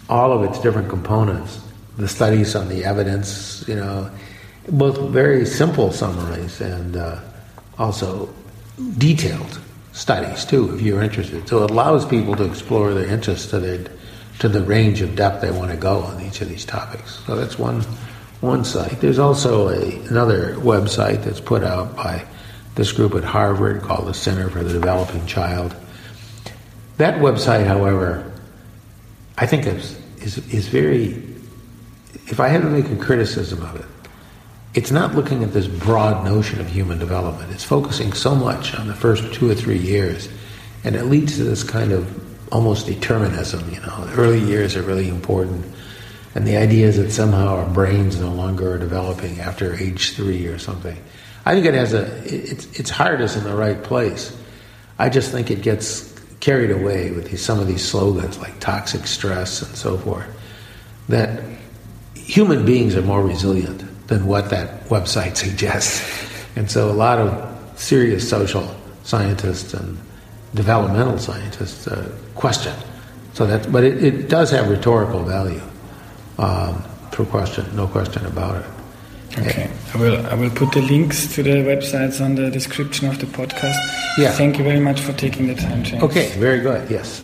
all 0.08 0.32
of 0.32 0.48
its 0.48 0.60
different 0.60 0.88
components, 0.88 1.60
the 1.96 2.08
studies 2.08 2.54
on 2.56 2.68
the 2.68 2.84
evidence, 2.84 3.64
you 3.68 3.76
know 3.76 4.10
both 4.68 4.98
very 5.10 5.44
simple 5.44 5.92
summaries 5.92 6.60
and 6.60 6.96
uh, 6.96 7.20
also 7.78 8.32
detailed 8.98 9.60
studies 9.92 10.44
too, 10.44 10.74
if 10.74 10.80
you're 10.80 11.02
interested. 11.02 11.48
So 11.48 11.64
it 11.64 11.70
allows 11.70 12.06
people 12.06 12.34
to 12.36 12.44
explore 12.44 12.94
their 12.94 13.06
interests 13.06 13.50
to 13.50 13.60
their 13.60 13.84
to 14.38 14.48
the 14.48 14.62
range 14.62 15.02
of 15.02 15.14
depth 15.14 15.42
they 15.42 15.50
want 15.50 15.70
to 15.70 15.76
go 15.76 16.00
on 16.00 16.20
each 16.22 16.40
of 16.40 16.48
these 16.48 16.64
topics. 16.64 17.20
So 17.26 17.36
that's 17.36 17.58
one 17.58 17.82
one 18.40 18.64
site. 18.64 19.00
There's 19.00 19.18
also 19.18 19.68
a, 19.68 19.98
another 20.08 20.54
website 20.56 21.22
that's 21.22 21.40
put 21.40 21.62
out 21.62 21.94
by 21.94 22.24
this 22.74 22.90
group 22.90 23.14
at 23.14 23.24
Harvard 23.24 23.82
called 23.82 24.08
the 24.08 24.14
Center 24.14 24.48
for 24.48 24.64
the 24.64 24.72
Developing 24.72 25.24
Child. 25.26 25.76
That 26.96 27.20
website, 27.20 27.66
however, 27.66 28.32
I 29.38 29.46
think 29.46 29.66
is 29.66 29.98
is, 30.20 30.38
is 30.52 30.68
very. 30.68 31.22
If 32.26 32.40
I 32.40 32.48
had 32.48 32.62
to 32.62 32.68
make 32.68 32.88
a 32.90 32.96
criticism 32.96 33.62
of 33.62 33.76
it, 33.76 33.86
it's 34.74 34.90
not 34.90 35.14
looking 35.14 35.44
at 35.44 35.52
this 35.52 35.66
broad 35.66 36.24
notion 36.24 36.60
of 36.60 36.68
human 36.68 36.98
development. 36.98 37.52
It's 37.52 37.64
focusing 37.64 38.12
so 38.12 38.34
much 38.34 38.74
on 38.74 38.86
the 38.86 38.94
first 38.94 39.32
two 39.34 39.50
or 39.50 39.54
three 39.54 39.78
years, 39.78 40.28
and 40.82 40.96
it 40.96 41.04
leads 41.04 41.36
to 41.36 41.44
this 41.44 41.62
kind 41.62 41.92
of 41.92 42.52
almost 42.52 42.86
determinism. 42.86 43.68
You 43.70 43.80
know, 43.80 44.04
the 44.06 44.14
early 44.14 44.40
years 44.40 44.74
are 44.76 44.82
really 44.82 45.08
important, 45.08 45.66
and 46.34 46.46
the 46.46 46.56
idea 46.56 46.86
is 46.86 46.96
that 46.96 47.10
somehow 47.10 47.56
our 47.56 47.68
brains 47.68 48.18
no 48.18 48.32
longer 48.32 48.72
are 48.72 48.78
developing 48.78 49.40
after 49.40 49.74
age 49.74 50.12
three 50.12 50.46
or 50.46 50.58
something. 50.58 50.96
I 51.44 51.54
think 51.54 51.66
it 51.66 51.74
has 51.74 51.92
a 51.92 52.06
it's 52.24 52.78
its 52.78 52.88
heart 52.88 53.20
is 53.20 53.36
in 53.36 53.44
the 53.44 53.54
right 53.54 53.82
place. 53.82 54.34
I 54.98 55.10
just 55.10 55.32
think 55.32 55.50
it 55.50 55.60
gets 55.60 56.10
carried 56.40 56.70
away 56.70 57.10
with 57.10 57.30
these, 57.30 57.44
some 57.44 57.60
of 57.60 57.66
these 57.66 57.86
slogans 57.86 58.38
like 58.38 58.58
toxic 58.58 59.06
stress 59.06 59.62
and 59.62 59.76
so 59.76 59.98
forth. 59.98 60.26
That 61.08 61.42
human 62.14 62.64
beings 62.64 62.96
are 62.96 63.02
more 63.02 63.22
resilient 63.22 63.81
than 64.06 64.26
what 64.26 64.50
that 64.50 64.84
website 64.88 65.36
suggests. 65.36 66.02
And 66.56 66.70
so 66.70 66.90
a 66.90 66.92
lot 66.92 67.18
of 67.18 67.80
serious 67.80 68.28
social 68.28 68.74
scientists 69.04 69.74
and 69.74 69.98
developmental 70.54 71.18
scientists 71.18 71.86
uh, 71.86 72.10
question. 72.34 72.74
So 73.32 73.46
that, 73.46 73.72
but 73.72 73.84
it, 73.84 74.04
it, 74.04 74.28
does 74.28 74.50
have 74.50 74.68
rhetorical 74.68 75.24
value 75.24 75.62
um, 76.38 76.82
for 77.10 77.24
question, 77.24 77.64
no 77.74 77.86
question 77.86 78.26
about 78.26 78.62
it. 78.62 78.66
Okay, 79.38 79.70
I 79.94 79.98
will 79.98 80.26
I 80.26 80.34
will 80.34 80.50
put 80.50 80.72
the 80.72 80.82
links 80.82 81.34
to 81.34 81.42
the 81.42 81.64
websites 81.64 82.22
on 82.22 82.34
the 82.34 82.50
description 82.50 83.08
of 83.08 83.18
the 83.18 83.24
podcast. 83.24 83.78
Yeah. 84.18 84.30
Thank 84.32 84.58
you 84.58 84.64
very 84.64 84.80
much 84.80 85.00
for 85.00 85.14
taking 85.14 85.46
the 85.46 85.54
time, 85.54 85.82
James. 85.84 86.02
Okay, 86.02 86.28
very 86.38 86.60
good. 86.60 86.90
Yes. 86.90 87.20